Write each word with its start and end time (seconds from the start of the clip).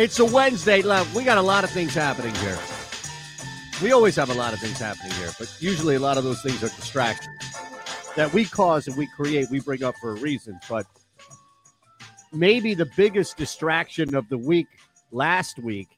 It's 0.00 0.18
a 0.18 0.24
Wednesday. 0.24 0.80
Love, 0.80 1.14
We 1.14 1.24
got 1.24 1.36
a 1.36 1.42
lot 1.42 1.62
of 1.62 1.68
things 1.68 1.92
happening 1.92 2.34
here. 2.36 2.58
We 3.82 3.92
always 3.92 4.16
have 4.16 4.30
a 4.30 4.34
lot 4.34 4.54
of 4.54 4.58
things 4.58 4.78
happening 4.78 5.12
here, 5.12 5.28
but 5.38 5.54
usually 5.60 5.96
a 5.96 6.00
lot 6.00 6.16
of 6.16 6.24
those 6.24 6.40
things 6.40 6.64
are 6.64 6.74
distractions 6.74 7.36
that 8.16 8.32
we 8.32 8.46
cause 8.46 8.88
and 8.88 8.96
we 8.96 9.06
create, 9.08 9.50
we 9.50 9.60
bring 9.60 9.84
up 9.84 9.94
for 10.00 10.12
a 10.12 10.14
reason. 10.14 10.58
But 10.70 10.86
maybe 12.32 12.72
the 12.72 12.88
biggest 12.96 13.36
distraction 13.36 14.14
of 14.14 14.26
the 14.30 14.38
week 14.38 14.68
last 15.12 15.58
week 15.58 15.88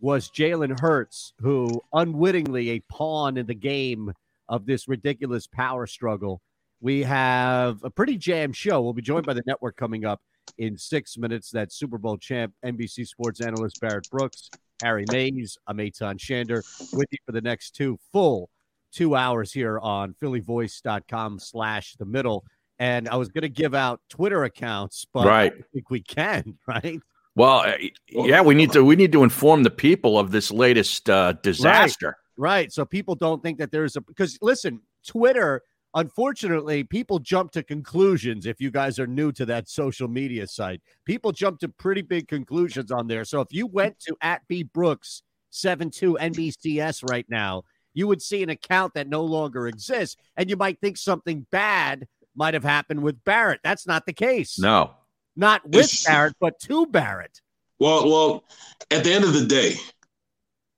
was 0.00 0.30
Jalen 0.30 0.80
Hurts, 0.80 1.34
who 1.38 1.82
unwittingly 1.92 2.70
a 2.70 2.80
pawn 2.90 3.36
in 3.36 3.44
the 3.44 3.54
game 3.54 4.14
of 4.48 4.64
this 4.64 4.88
ridiculous 4.88 5.46
power 5.46 5.86
struggle. 5.86 6.40
We 6.80 7.02
have 7.02 7.84
a 7.84 7.90
pretty 7.90 8.16
jam 8.16 8.54
show. 8.54 8.80
We'll 8.80 8.94
be 8.94 9.02
joined 9.02 9.26
by 9.26 9.34
the 9.34 9.42
network 9.46 9.76
coming 9.76 10.06
up 10.06 10.22
in 10.58 10.76
six 10.76 11.16
minutes. 11.16 11.50
That 11.50 11.72
Super 11.72 11.98
Bowl 11.98 12.16
champ, 12.16 12.54
NBC 12.64 13.06
Sports 13.06 13.40
analyst 13.40 13.80
Barrett 13.80 14.08
Brooks, 14.10 14.50
Harry 14.82 15.04
Mayes, 15.10 15.58
I'm 15.66 15.78
Eytan 15.78 16.18
Shander 16.18 16.62
with 16.92 17.08
you 17.10 17.18
for 17.24 17.32
the 17.32 17.40
next 17.40 17.72
two 17.72 17.98
full 18.12 18.50
two 18.96 19.14
hours 19.14 19.52
here 19.52 19.78
on 19.78 20.14
phillyvoice.com 20.14 21.38
slash 21.38 21.94
the 21.98 22.06
middle. 22.06 22.44
And 22.78 23.08
I 23.08 23.16
was 23.16 23.28
going 23.28 23.42
to 23.42 23.48
give 23.48 23.74
out 23.74 24.00
Twitter 24.08 24.44
accounts, 24.44 25.06
but 25.12 25.26
right. 25.26 25.52
I 25.52 25.62
think 25.72 25.90
we 25.90 26.00
can, 26.00 26.58
right? 26.66 27.00
Well, 27.34 27.60
uh, 27.60 27.74
yeah, 28.08 28.40
we 28.40 28.54
need 28.54 28.72
to 28.72 28.82
we 28.82 28.96
need 28.96 29.12
to 29.12 29.22
inform 29.22 29.62
the 29.62 29.70
people 29.70 30.18
of 30.18 30.30
this 30.30 30.50
latest 30.50 31.10
uh, 31.10 31.34
disaster. 31.42 32.16
Right. 32.38 32.50
right. 32.60 32.72
So 32.72 32.86
people 32.86 33.14
don't 33.14 33.42
think 33.42 33.58
that 33.58 33.70
there's 33.70 33.96
a 33.96 34.00
because 34.00 34.38
listen, 34.40 34.80
Twitter 35.06 35.62
unfortunately, 35.96 36.84
people 36.84 37.18
jump 37.18 37.50
to 37.52 37.62
conclusions 37.62 38.46
if 38.46 38.60
you 38.60 38.70
guys 38.70 39.00
are 39.00 39.06
new 39.06 39.32
to 39.32 39.44
that 39.46 39.68
social 39.68 40.06
media 40.06 40.46
site. 40.46 40.80
People 41.04 41.32
jump 41.32 41.58
to 41.60 41.68
pretty 41.68 42.02
big 42.02 42.28
conclusions 42.28 42.92
on 42.92 43.08
there. 43.08 43.24
So 43.24 43.40
if 43.40 43.48
you 43.50 43.66
went 43.66 43.98
to 44.00 44.14
at 44.20 44.46
B 44.46 44.62
Brooks 44.62 45.22
72 45.50 46.18
NBCS 46.20 47.10
right 47.10 47.26
now, 47.28 47.64
you 47.94 48.06
would 48.06 48.20
see 48.20 48.42
an 48.42 48.50
account 48.50 48.92
that 48.94 49.08
no 49.08 49.24
longer 49.24 49.66
exists, 49.66 50.16
and 50.36 50.50
you 50.50 50.56
might 50.56 50.78
think 50.80 50.98
something 50.98 51.46
bad 51.50 52.06
might 52.36 52.52
have 52.52 52.62
happened 52.62 53.02
with 53.02 53.24
Barrett. 53.24 53.60
That's 53.64 53.86
not 53.86 54.04
the 54.04 54.12
case. 54.12 54.58
No. 54.58 54.90
Not 55.34 55.64
with 55.64 55.84
it's, 55.84 56.04
Barrett, 56.04 56.34
but 56.38 56.60
to 56.60 56.86
Barrett. 56.86 57.40
Well, 57.78 58.08
well, 58.08 58.44
at 58.90 59.04
the 59.04 59.12
end 59.12 59.24
of 59.24 59.32
the 59.32 59.46
day, 59.46 59.76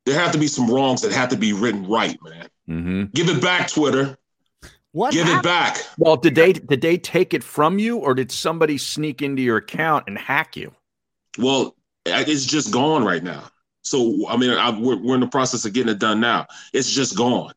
there 0.04 0.18
have 0.18 0.32
to 0.32 0.38
be 0.38 0.46
some 0.46 0.70
wrongs 0.70 1.02
that 1.02 1.12
have 1.12 1.28
to 1.30 1.36
be 1.36 1.52
written 1.52 1.86
right, 1.86 2.16
man. 2.22 2.48
Mm-hmm. 2.68 3.04
Give 3.14 3.28
it 3.28 3.42
back, 3.42 3.68
Twitter. 3.68 4.17
What 4.98 5.12
Give 5.12 5.26
happened? 5.26 5.46
it 5.46 5.48
back. 5.48 5.76
Well, 5.96 6.16
did 6.16 6.34
they 6.34 6.54
did 6.54 6.80
they 6.80 6.98
take 6.98 7.32
it 7.32 7.44
from 7.44 7.78
you, 7.78 7.98
or 7.98 8.16
did 8.16 8.32
somebody 8.32 8.78
sneak 8.78 9.22
into 9.22 9.40
your 9.40 9.58
account 9.58 10.06
and 10.08 10.18
hack 10.18 10.56
you? 10.56 10.74
Well, 11.38 11.76
it's 12.04 12.44
just 12.44 12.72
gone 12.72 13.04
right 13.04 13.22
now. 13.22 13.44
So 13.82 14.28
I 14.28 14.36
mean, 14.36 14.50
I, 14.50 14.76
we're, 14.76 14.96
we're 14.96 15.14
in 15.14 15.20
the 15.20 15.28
process 15.28 15.64
of 15.64 15.72
getting 15.72 15.92
it 15.92 16.00
done 16.00 16.18
now. 16.18 16.48
It's 16.72 16.90
just 16.90 17.16
gone. 17.16 17.52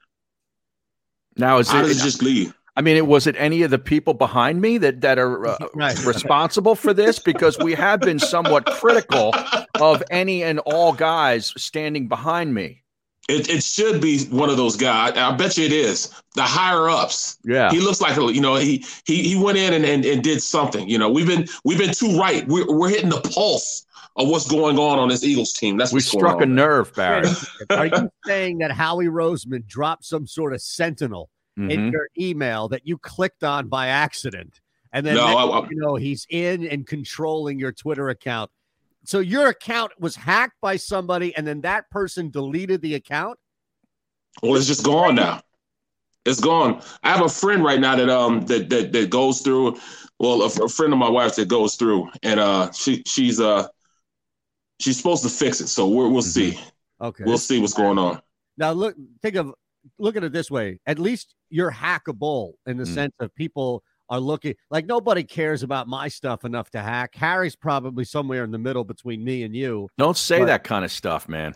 Now 1.35 1.57
is 1.57 1.67
How 1.67 1.83
it, 1.83 1.89
it 1.89 1.95
just 1.95 2.21
leave? 2.21 2.53
I 2.75 2.81
mean, 2.81 2.95
it 2.95 3.07
was 3.07 3.25
it 3.25 3.35
any 3.39 3.63
of 3.63 3.71
the 3.71 3.79
people 3.79 4.13
behind 4.13 4.61
me 4.61 4.77
that 4.77 5.01
that 5.01 5.17
are 5.17 5.47
uh, 5.47 5.57
right. 5.73 5.97
responsible 6.05 6.75
for 6.75 6.93
this? 6.93 7.17
Because 7.17 7.57
we 7.57 7.73
have 7.73 8.01
been 8.01 8.19
somewhat 8.19 8.67
critical 8.67 9.33
of 9.79 10.03
any 10.11 10.43
and 10.43 10.59
all 10.59 10.93
guys 10.93 11.55
standing 11.57 12.07
behind 12.07 12.53
me. 12.53 12.83
It, 13.29 13.49
it 13.49 13.63
should 13.63 14.01
be 14.01 14.25
one 14.25 14.49
of 14.49 14.57
those 14.57 14.75
guys. 14.75 15.13
I 15.15 15.31
bet 15.35 15.57
you 15.57 15.65
it 15.65 15.71
is. 15.71 16.13
The 16.35 16.43
higher 16.43 16.89
ups. 16.89 17.37
Yeah. 17.43 17.69
He 17.69 17.79
looks 17.79 18.01
like 18.01 18.15
you 18.17 18.41
know 18.41 18.55
he 18.55 18.85
he 19.05 19.21
he 19.23 19.35
went 19.35 19.57
in 19.57 19.73
and, 19.73 19.85
and, 19.85 20.03
and 20.05 20.23
did 20.23 20.41
something. 20.41 20.89
You 20.89 20.97
know 20.97 21.09
we've 21.09 21.27
been 21.27 21.47
we've 21.63 21.77
been 21.77 21.93
too 21.93 22.17
right. 22.17 22.47
We're 22.47 22.65
we're 22.67 22.89
hitting 22.89 23.09
the 23.09 23.21
pulse 23.21 23.85
of 24.17 24.27
what's 24.27 24.49
going 24.49 24.77
on 24.77 24.99
on 24.99 25.09
this 25.09 25.23
Eagles 25.23 25.53
team. 25.53 25.77
That's 25.77 25.93
we 25.93 26.01
struck 26.01 26.41
a 26.41 26.45
nerve, 26.45 26.93
Barry. 26.95 27.27
Are 27.69 27.85
you 27.85 28.09
saying 28.25 28.57
that 28.57 28.71
Howie 28.71 29.05
Roseman 29.05 29.65
dropped 29.67 30.05
some 30.05 30.27
sort 30.27 30.53
of 30.53 30.61
sentinel 30.61 31.29
mm-hmm. 31.57 31.71
in 31.71 31.91
your 31.91 32.09
email 32.19 32.67
that 32.69 32.85
you 32.85 32.97
clicked 32.97 33.43
on 33.43 33.67
by 33.67 33.87
accident, 33.87 34.59
and 34.91 35.05
then 35.05 35.15
no, 35.15 35.27
next, 35.27 35.37
I, 35.37 35.43
I, 35.43 35.67
you 35.69 35.77
know 35.77 35.95
he's 35.95 36.25
in 36.29 36.67
and 36.67 36.85
controlling 36.85 37.59
your 37.59 37.71
Twitter 37.71 38.09
account? 38.09 38.51
So 39.03 39.19
your 39.19 39.47
account 39.47 39.91
was 39.99 40.15
hacked 40.15 40.61
by 40.61 40.77
somebody, 40.77 41.35
and 41.35 41.45
then 41.45 41.61
that 41.61 41.89
person 41.89 42.29
deleted 42.29 42.81
the 42.81 42.95
account. 42.95 43.39
Well, 44.41 44.55
it's 44.55 44.67
just 44.67 44.85
gone 44.85 45.15
now. 45.15 45.41
It's 46.25 46.39
gone. 46.39 46.81
I 47.03 47.09
have 47.09 47.25
a 47.25 47.29
friend 47.29 47.63
right 47.63 47.79
now 47.79 47.95
that 47.95 48.09
um 48.09 48.41
that 48.41 48.69
that, 48.69 48.91
that 48.91 49.09
goes 49.09 49.41
through. 49.41 49.77
Well, 50.19 50.43
a, 50.43 50.65
a 50.65 50.69
friend 50.69 50.93
of 50.93 50.99
my 50.99 51.09
wife's 51.09 51.37
that 51.37 51.47
goes 51.47 51.75
through, 51.75 52.09
and 52.21 52.39
uh 52.39 52.71
she 52.71 53.01
she's 53.07 53.39
uh 53.39 53.67
she's 54.79 54.97
supposed 54.97 55.23
to 55.23 55.29
fix 55.29 55.61
it. 55.61 55.67
So 55.67 55.87
we 55.87 56.07
will 56.07 56.21
see. 56.21 56.59
Okay, 57.01 57.23
we'll 57.25 57.39
see 57.39 57.59
what's 57.59 57.73
going 57.73 57.97
on. 57.97 58.21
Now 58.57 58.71
look, 58.71 58.95
think 59.23 59.35
of 59.35 59.53
look 59.97 60.15
at 60.15 60.23
it 60.23 60.31
this 60.31 60.51
way. 60.51 60.79
At 60.85 60.99
least 60.99 61.33
you're 61.49 61.71
hackable 61.71 62.53
in 62.67 62.77
the 62.77 62.83
mm. 62.83 62.93
sense 62.93 63.13
of 63.19 63.33
people 63.33 63.83
are 64.11 64.19
looking 64.19 64.53
like 64.69 64.85
nobody 64.85 65.23
cares 65.23 65.63
about 65.63 65.87
my 65.87 66.09
stuff 66.09 66.43
enough 66.43 66.69
to 66.71 66.81
hack. 66.81 67.15
Harry's 67.15 67.55
probably 67.55 68.03
somewhere 68.03 68.43
in 68.43 68.51
the 68.51 68.57
middle 68.57 68.83
between 68.83 69.23
me 69.23 69.43
and 69.43 69.55
you. 69.55 69.87
Don't 69.97 70.17
say 70.17 70.39
but... 70.39 70.47
that 70.47 70.63
kind 70.65 70.83
of 70.83 70.91
stuff, 70.91 71.29
man. 71.29 71.55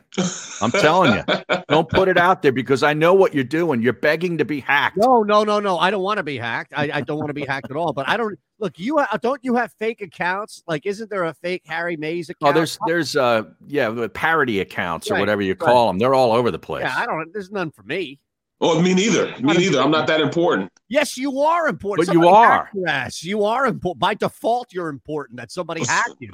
I'm 0.62 0.72
telling 0.72 1.14
you. 1.14 1.24
Don't 1.70 1.90
put 1.90 2.08
it 2.08 2.18
out 2.18 2.42
there 2.42 2.54
because 2.54 2.82
I 2.82 2.94
know 2.94 3.14
what 3.14 3.34
you're 3.34 3.44
doing. 3.44 3.82
You're 3.82 3.94
begging 3.94 4.38
to 4.38 4.46
be 4.46 4.62
hacked. 4.62 4.96
No, 4.98 5.22
no, 5.22 5.44
no, 5.44 5.60
no. 5.60 5.78
I 5.78 5.92
don't 5.92 6.04
want 6.04 6.18
to 6.18 6.24
be 6.24 6.38
hacked. 6.38 6.74
I, 6.76 6.90
I 6.94 7.02
don't 7.02 7.18
want 7.18 7.30
to 7.30 7.34
be 7.34 7.46
hacked 7.46 7.70
at 7.70 7.76
all. 7.76 7.92
But 7.92 8.08
I 8.08 8.16
don't 8.16 8.40
look. 8.60 8.80
You 8.80 9.00
ha- 9.00 9.18
don't 9.22 9.44
you 9.44 9.56
have 9.56 9.74
fake 9.74 10.02
accounts? 10.02 10.64
Like, 10.68 10.86
isn't 10.86 11.10
there 11.10 11.26
a 11.26 11.34
fake 11.34 11.64
Harry 11.66 11.98
Mayes 11.98 12.30
account? 12.30 12.52
Oh, 12.52 12.54
there's 12.54 12.78
there's 12.88 13.16
uh 13.16 13.44
yeah 13.68 14.08
parody 14.14 14.62
accounts 14.62 15.10
right, 15.10 15.18
or 15.18 15.20
whatever 15.20 15.42
you 15.42 15.56
call 15.56 15.88
them. 15.88 15.98
They're 15.98 16.14
all 16.14 16.32
over 16.32 16.52
the 16.52 16.60
place. 16.60 16.84
Yeah, 16.84 16.96
I 16.96 17.06
don't. 17.06 17.34
There's 17.34 17.52
none 17.52 17.72
for 17.72 17.84
me. 17.84 18.20
Oh, 18.62 18.82
me 18.82 18.94
neither. 18.94 19.28
Me 19.40 19.54
neither. 19.54 19.82
I'm 19.82 19.92
not 19.92 20.08
that 20.08 20.22
important. 20.22 20.72
Yes, 20.88 21.18
you 21.18 21.40
are 21.42 21.68
important. 21.68 22.08
But 22.08 22.14
somebody 22.14 22.30
you 22.30 22.34
are. 22.34 22.70
Yes, 22.74 23.24
you 23.24 23.44
are 23.44 23.66
important. 23.66 24.00
By 24.00 24.14
default, 24.14 24.72
you're 24.72 24.90
important 24.90 25.38
that 25.40 25.52
somebody 25.52 25.84
hacked 25.84 26.16
you. 26.20 26.32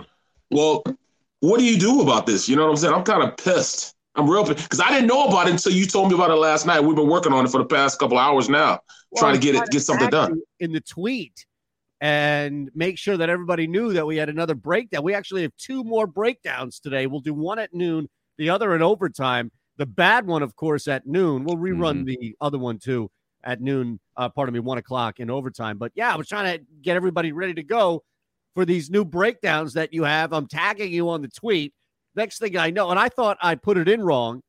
Well, 0.52 0.84
what 1.40 1.60
do 1.60 1.66
you 1.66 1.80
do 1.80 2.02
about 2.02 2.26
this? 2.28 2.48
You 2.48 2.56
know 2.56 2.64
what 2.64 2.72
I'm 2.72 2.78
saying? 2.78 2.94
I'm 2.94 3.04
kind 3.04 3.24
of 3.24 3.36
pissed. 3.38 3.96
I'm 4.16 4.30
real 4.30 4.46
pissed 4.46 4.64
because 4.64 4.80
I 4.80 4.90
didn't 4.90 5.08
know 5.08 5.26
about 5.26 5.48
it 5.48 5.52
until 5.52 5.72
you 5.72 5.86
told 5.86 6.10
me 6.10 6.16
about 6.16 6.30
it 6.30 6.36
last 6.36 6.66
night. 6.66 6.82
We've 6.82 6.96
been 6.96 7.10
working 7.10 7.34
on 7.34 7.46
it 7.46 7.50
for 7.50 7.58
the 7.58 7.66
past 7.66 7.98
couple 7.98 8.20
hours 8.20 8.50
now, 8.50 8.80
well, 9.10 9.20
trying 9.20 9.34
to 9.34 9.40
get 9.40 9.56
it, 9.56 9.70
get 9.72 9.82
something 9.82 10.10
done. 10.10 10.42
In 10.60 10.72
the 10.72 10.82
tweet 10.82 11.46
and 12.02 12.70
make 12.76 12.98
sure 12.98 13.18
that 13.18 13.30
everybody 13.30 13.68
knew 13.68 13.94
that 13.94 14.06
we 14.06 14.18
had 14.18 14.30
another 14.30 14.56
breakdown. 14.56 15.04
We 15.04 15.14
actually 15.14 15.44
have 15.44 15.56
two 15.58 15.84
more 15.84 16.08
breakdowns 16.08 16.80
today. 16.80 17.08
We'll 17.08 17.22
do 17.22 17.34
one 17.34 17.60
at 17.60 17.74
noon, 17.74 18.10
the 18.38 18.50
other 18.50 18.76
in 18.76 18.82
overtime. 18.82 19.52
The 19.82 19.88
bad 19.88 20.28
one, 20.28 20.44
of 20.44 20.56
course, 20.56 20.88
at 20.88 21.08
noon. 21.08 21.44
We'll 21.44 21.58
rerun 21.58 22.04
mm-hmm. 22.04 22.22
the 22.22 22.36
other 22.40 22.60
one 22.60 22.78
too 22.78 23.10
at 23.44 23.62
noon. 23.62 24.00
Uh, 24.16 24.30
pardon 24.30 24.54
me, 24.54 24.60
one 24.60 24.78
o'clock 24.78 25.20
in 25.20 25.32
overtime. 25.32 25.80
But 25.80 25.92
yeah, 25.96 26.14
I 26.14 26.18
was 26.18 26.28
trying 26.28 26.56
to 26.56 26.64
get 26.84 26.96
everybody 26.96 27.32
ready 27.32 27.56
to 27.56 27.64
go 27.64 28.04
for 28.54 28.64
these 28.64 28.92
new 28.92 29.04
breakdowns 29.04 29.74
that 29.74 29.92
you 29.92 30.04
have. 30.04 30.34
I'm 30.34 30.46
tagging 30.46 30.94
you 30.94 31.10
on 31.10 31.24
the 31.24 31.30
tweet. 31.30 31.74
Next 32.16 32.38
thing 32.38 32.58
I 32.58 32.70
know, 32.70 32.92
and 32.92 33.00
I 33.00 33.10
thought 33.10 33.40
I 33.42 33.56
put 33.56 33.80
it 33.80 33.90
in 33.90 34.04
wrong. 34.04 34.44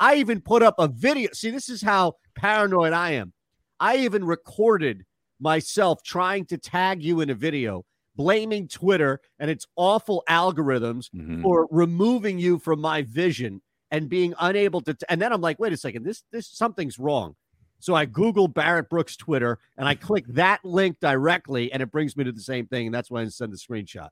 I 0.00 0.16
even 0.16 0.40
put 0.40 0.64
up 0.64 0.74
a 0.78 0.88
video. 0.88 1.30
See, 1.32 1.50
this 1.50 1.68
is 1.68 1.80
how 1.80 2.14
paranoid 2.34 2.92
I 2.92 3.12
am. 3.12 3.32
I 3.78 3.98
even 3.98 4.24
recorded 4.24 5.04
myself 5.38 6.02
trying 6.02 6.46
to 6.46 6.58
tag 6.58 7.00
you 7.00 7.20
in 7.20 7.30
a 7.30 7.34
video, 7.36 7.84
blaming 8.16 8.66
Twitter 8.66 9.20
and 9.38 9.52
its 9.52 9.68
awful 9.76 10.24
algorithms 10.28 11.10
mm-hmm. 11.14 11.42
for 11.42 11.68
removing 11.70 12.40
you 12.40 12.58
from 12.58 12.80
my 12.80 13.02
vision 13.02 13.60
and 13.94 14.08
being 14.08 14.34
unable 14.40 14.80
to. 14.80 14.94
T- 14.94 15.06
and 15.08 15.22
then 15.22 15.32
I'm 15.32 15.40
like, 15.40 15.58
wait 15.60 15.72
a 15.72 15.76
second, 15.76 16.04
this 16.04 16.24
this 16.32 16.48
something's 16.48 16.98
wrong. 16.98 17.36
So 17.78 17.94
I 17.94 18.06
Google 18.06 18.48
Barrett 18.48 18.88
Brooks 18.88 19.16
Twitter 19.16 19.58
and 19.76 19.86
I 19.86 19.94
click 19.94 20.24
that 20.28 20.64
link 20.64 20.98
directly, 21.00 21.72
and 21.72 21.82
it 21.82 21.92
brings 21.92 22.16
me 22.16 22.24
to 22.24 22.32
the 22.32 22.40
same 22.40 22.66
thing. 22.66 22.86
And 22.86 22.94
that's 22.94 23.10
why 23.10 23.22
I 23.22 23.28
send 23.28 23.52
the 23.52 23.56
screenshot. 23.56 24.08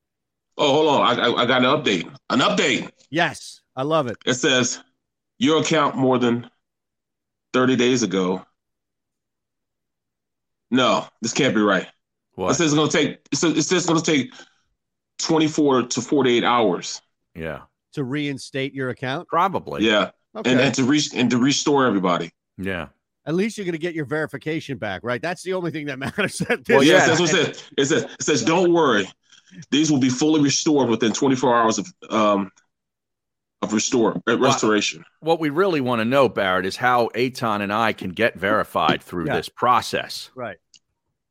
Oh, 0.56 0.70
hold 0.70 0.88
on, 0.88 1.19
I, 1.19 1.26
I, 1.26 1.43
I 1.43 1.46
got 1.46 1.64
an 1.64 1.82
update. 1.82 2.14
An 2.31 2.40
update. 2.40 2.90
Yes, 3.11 3.62
I 3.75 3.82
love 3.82 4.06
it. 4.06 4.19
It 4.25 4.34
says 4.34 4.81
your 5.38 5.62
account 5.62 5.96
more 5.96 6.19
than 6.19 6.49
30 7.55 7.76
days 7.76 8.02
ago. 8.02 8.44
No, 10.70 11.06
this 11.23 11.32
can't 11.32 11.55
be 11.55 11.61
right. 11.61 11.88
What? 12.34 12.50
It 12.50 12.55
says 12.55 12.73
it's 12.73 12.75
gonna 12.75 12.90
take. 12.90 13.20
It 13.32 13.37
says 13.37 13.56
it's 13.56 13.87
going 13.87 14.00
to 14.00 14.05
take 14.05 14.32
24 15.19 15.82
to 15.82 16.00
48 16.00 16.44
hours. 16.44 17.02
Yeah. 17.34 17.62
To 17.94 18.05
reinstate 18.05 18.75
your 18.75 18.91
account? 18.91 19.29
Probably. 19.29 19.85
Yeah. 19.85 20.11
Okay. 20.37 20.50
And, 20.50 20.61
and 20.61 20.75
to 20.77 20.85
reach 20.85 21.12
and 21.15 21.31
to 21.31 21.39
restore 21.39 21.87
everybody. 21.87 22.31
Yeah. 22.56 22.89
At 23.25 23.35
least 23.35 23.56
you're 23.56 23.65
going 23.65 23.73
to 23.73 23.79
get 23.79 23.94
your 23.94 24.05
verification 24.05 24.79
back, 24.79 25.03
right? 25.05 25.23
That's 25.23 25.43
the 25.43 25.53
only 25.53 25.71
thing 25.71 25.87
that 25.87 25.99
matters. 25.99 26.43
well, 26.69 26.83
yes, 26.83 27.06
that's 27.06 27.21
what 27.21 27.31
it 27.31 27.56
says. 27.56 27.71
It 27.77 27.85
says, 27.87 28.03
it 28.05 28.23
says, 28.23 28.44
don't 28.44 28.73
worry. 28.73 29.09
These 29.71 29.93
will 29.93 30.00
be 30.00 30.09
fully 30.09 30.41
restored 30.41 30.89
within 30.89 31.12
24 31.12 31.55
hours 31.55 31.79
of 31.79 31.87
um, 32.09 32.50
of 33.62 33.73
restore 33.73 34.21
uh, 34.29 34.39
restoration. 34.39 35.05
What 35.21 35.39
we 35.39 35.50
really 35.50 35.81
want 35.81 36.00
to 36.00 36.05
know, 36.05 36.29
Barrett, 36.29 36.67
is 36.67 36.77
how 36.77 37.11
Eytan 37.15 37.62
and 37.62 37.73
I 37.73 37.93
can 37.93 38.11
get 38.11 38.35
verified 38.35 39.03
through 39.03 39.27
yeah. 39.27 39.37
this 39.37 39.49
process. 39.49 40.31
Right. 40.35 40.56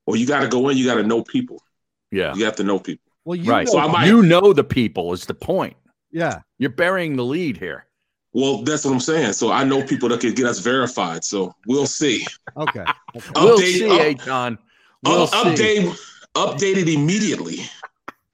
Well, 0.06 0.16
you 0.16 0.26
got 0.26 0.42
to 0.42 0.48
go 0.48 0.70
in. 0.70 0.78
You 0.78 0.86
got 0.86 0.96
to 0.96 1.04
know 1.04 1.24
people. 1.24 1.62
Yeah. 2.10 2.34
You 2.34 2.46
have 2.46 2.56
to 2.58 2.64
know 2.64 2.80
people. 2.80 3.12
Well, 3.26 3.36
you 3.36 3.52
right. 3.52 3.68
Know 3.68 3.74
so 3.74 3.88
might, 3.90 4.06
you 4.08 4.24
know 4.24 4.54
the 4.54 4.64
people 4.64 5.14
is 5.14 5.26
the 5.26 5.34
point. 5.34 5.76
Yeah. 6.12 6.42
You're 6.58 6.70
burying 6.70 7.16
the 7.16 7.26
lead 7.26 7.58
here. 7.58 7.86
Well, 8.34 8.64
that's 8.64 8.86
what 8.86 8.94
I'm 8.94 9.00
saying. 9.00 9.34
So 9.34 9.52
I 9.52 9.64
know 9.64 9.84
people 9.84 10.10
that 10.10 10.22
can 10.22 10.34
get 10.34 10.46
us 10.46 10.60
verified. 10.60 11.24
So 11.24 11.54
we'll 11.68 11.86
see. 11.86 12.26
Okay. 12.56 12.82
okay. 12.82 12.92
We'll 13.36 13.58
update, 13.58 13.74
see, 13.74 13.90
up, 13.90 14.02
Eytan. 14.02 14.58
We'll 15.04 15.24
up, 15.24 15.30
update, 15.30 15.98
updated 16.36 16.94
immediately. 16.94 17.60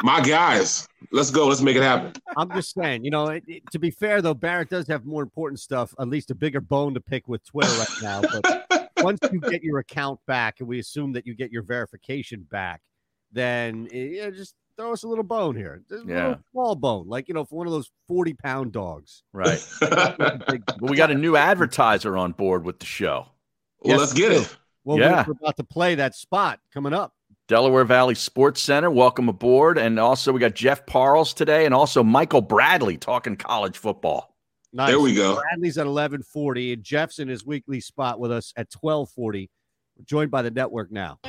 My 0.04 0.22
guys, 0.22 0.88
let's 1.12 1.32
go. 1.32 1.48
Let's 1.48 1.62
make 1.62 1.76
it 1.76 1.82
happen. 1.82 2.14
I'm 2.36 2.52
just 2.52 2.76
saying, 2.76 3.04
you 3.04 3.10
know, 3.10 3.28
it, 3.30 3.44
it, 3.48 3.64
to 3.72 3.80
be 3.80 3.90
fair 3.90 4.22
though, 4.22 4.36
Barrett 4.36 4.70
does 4.70 4.88
have 4.88 5.06
more 5.06 5.24
important 5.24 5.60
stuff, 5.60 5.96
at 6.00 6.08
least 6.08 6.30
a 6.30 6.36
bigger 6.36 6.62
bone 6.62 6.94
to 6.94 7.02
pick 7.02 7.28
with 7.28 7.44
Twitter 7.44 7.72
right 7.80 7.88
now. 8.04 8.22
But 8.22 8.92
once 9.04 9.20
you 9.32 9.40
get 9.40 9.64
your 9.64 9.80
account 9.80 10.20
back, 10.28 10.60
and 10.60 10.68
we 10.68 10.78
assume 10.78 11.14
that 11.14 11.26
you 11.26 11.34
get 11.34 11.52
your 11.52 11.64
verification 11.64 12.46
back, 12.52 12.82
then 13.32 13.88
eh, 13.92 14.30
just 14.30 14.54
throw 14.78 14.94
us 14.94 15.04
a 15.04 15.08
little 15.08 15.24
bone 15.24 15.56
here. 15.56 15.82
Just 15.90 16.06
yeah. 16.08 16.36
small 16.52 16.76
bone, 16.76 17.08
like 17.08 17.28
you 17.28 17.34
know, 17.34 17.44
for 17.44 17.56
one 17.56 17.68
of 17.68 17.74
those 17.74 17.92
40 18.08 18.34
pound 18.36 18.72
dogs. 18.72 19.24
Right. 19.34 19.64
well, 19.82 20.60
we 20.82 20.96
got 20.96 21.12
a 21.12 21.16
new 21.16 21.36
advertiser 21.36 22.18
on 22.18 22.32
board 22.32 22.64
with 22.64 22.80
the 22.80 22.86
show. 22.86 23.28
Well, 23.80 23.94
yes, 23.94 24.00
let's 24.00 24.14
get 24.14 24.32
it. 24.32 24.56
Well, 24.84 25.00
yeah. 25.00 25.26
we're 25.28 25.34
about 25.34 25.58
to 25.58 25.64
play 25.64 25.96
that 25.96 26.16
spot 26.16 26.60
coming 26.74 26.94
up. 26.94 27.14
Delaware 27.48 27.86
Valley 27.86 28.16
Sports 28.16 28.62
Center, 28.62 28.92
welcome 28.92 29.30
aboard. 29.30 29.78
And 29.78 30.00
also, 30.00 30.32
we 30.32 30.40
got 30.40 30.54
Jeff 30.54 30.86
Parles 30.86 31.34
today, 31.34 31.66
and 31.66 31.74
also 31.74 32.04
Michael 32.04 32.42
Bradley 32.42 32.98
talking 32.98 33.36
college 33.36 33.78
football. 33.78 34.36
Nice. 34.74 34.90
There 34.90 35.00
we 35.00 35.16
go. 35.16 35.36
Bradley's 35.36 35.78
at 35.78 35.88
11:40, 35.88 36.74
and 36.74 36.84
Jeff's 36.84 37.20
in 37.20 37.28
his 37.28 37.46
weekly 37.46 37.80
spot 37.80 38.20
with 38.20 38.32
us 38.32 38.54
at 38.58 38.70
12:40. 38.70 39.50
We're 39.98 40.06
joined 40.06 40.30
by 40.30 40.42
the 40.42 40.52
network 40.52 40.92
now. 40.92 41.20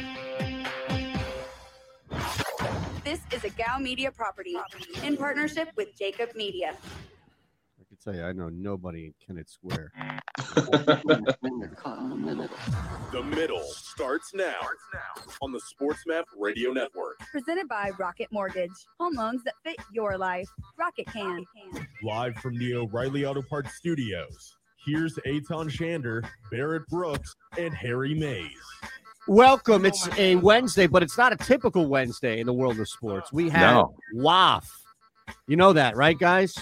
Is 3.39 3.45
a 3.45 3.51
Gow 3.51 3.79
Media 3.79 4.11
property 4.11 4.57
in 5.05 5.17
partnership 5.17 5.69
with 5.77 5.97
Jacob 5.97 6.31
Media. 6.35 6.75
I 7.81 7.85
can 7.87 7.97
tell 8.03 8.13
you, 8.17 8.25
I 8.25 8.33
know 8.33 8.49
nobody 8.49 9.05
in 9.07 9.15
Kennett 9.25 9.49
Square. 9.49 9.93
the 13.13 13.23
middle 13.25 13.63
starts 13.63 14.35
now 14.35 14.59
on 15.41 15.53
the 15.53 15.61
SportsMap 15.61 16.25
Radio 16.37 16.73
Network. 16.73 17.21
Presented 17.31 17.69
by 17.69 17.93
Rocket 17.97 18.27
Mortgage. 18.33 18.73
Home 18.99 19.15
loans 19.15 19.45
that 19.45 19.55
fit 19.63 19.77
your 19.93 20.19
life. 20.19 20.49
Rocket 20.77 21.07
can. 21.07 21.45
Live 22.03 22.35
from 22.39 22.59
the 22.59 22.75
O'Reilly 22.75 23.25
Auto 23.25 23.43
Parts 23.43 23.77
Studios. 23.77 24.57
Here's 24.85 25.15
Eytan 25.27 25.71
Shander, 25.71 26.29
Barrett 26.51 26.89
Brooks, 26.89 27.37
and 27.57 27.73
Harry 27.73 28.15
Mayes. 28.15 28.57
Welcome. 29.29 29.85
It's 29.85 30.09
a 30.17 30.37
Wednesday, 30.37 30.87
but 30.87 31.03
it's 31.03 31.19
not 31.19 31.35
a 31.35 31.37
typical 31.37 31.87
Wednesday 31.87 32.41
in 32.41 32.47
the 32.47 32.53
world 32.55 32.81
of 32.81 32.89
sports. 32.89 33.31
We 33.31 33.51
have 33.51 33.75
no. 33.75 33.95
WAF. 34.17 34.65
You 35.47 35.59
know 35.59 35.75
that, 35.75 35.97
right, 35.97 36.19
guys? 36.19 36.55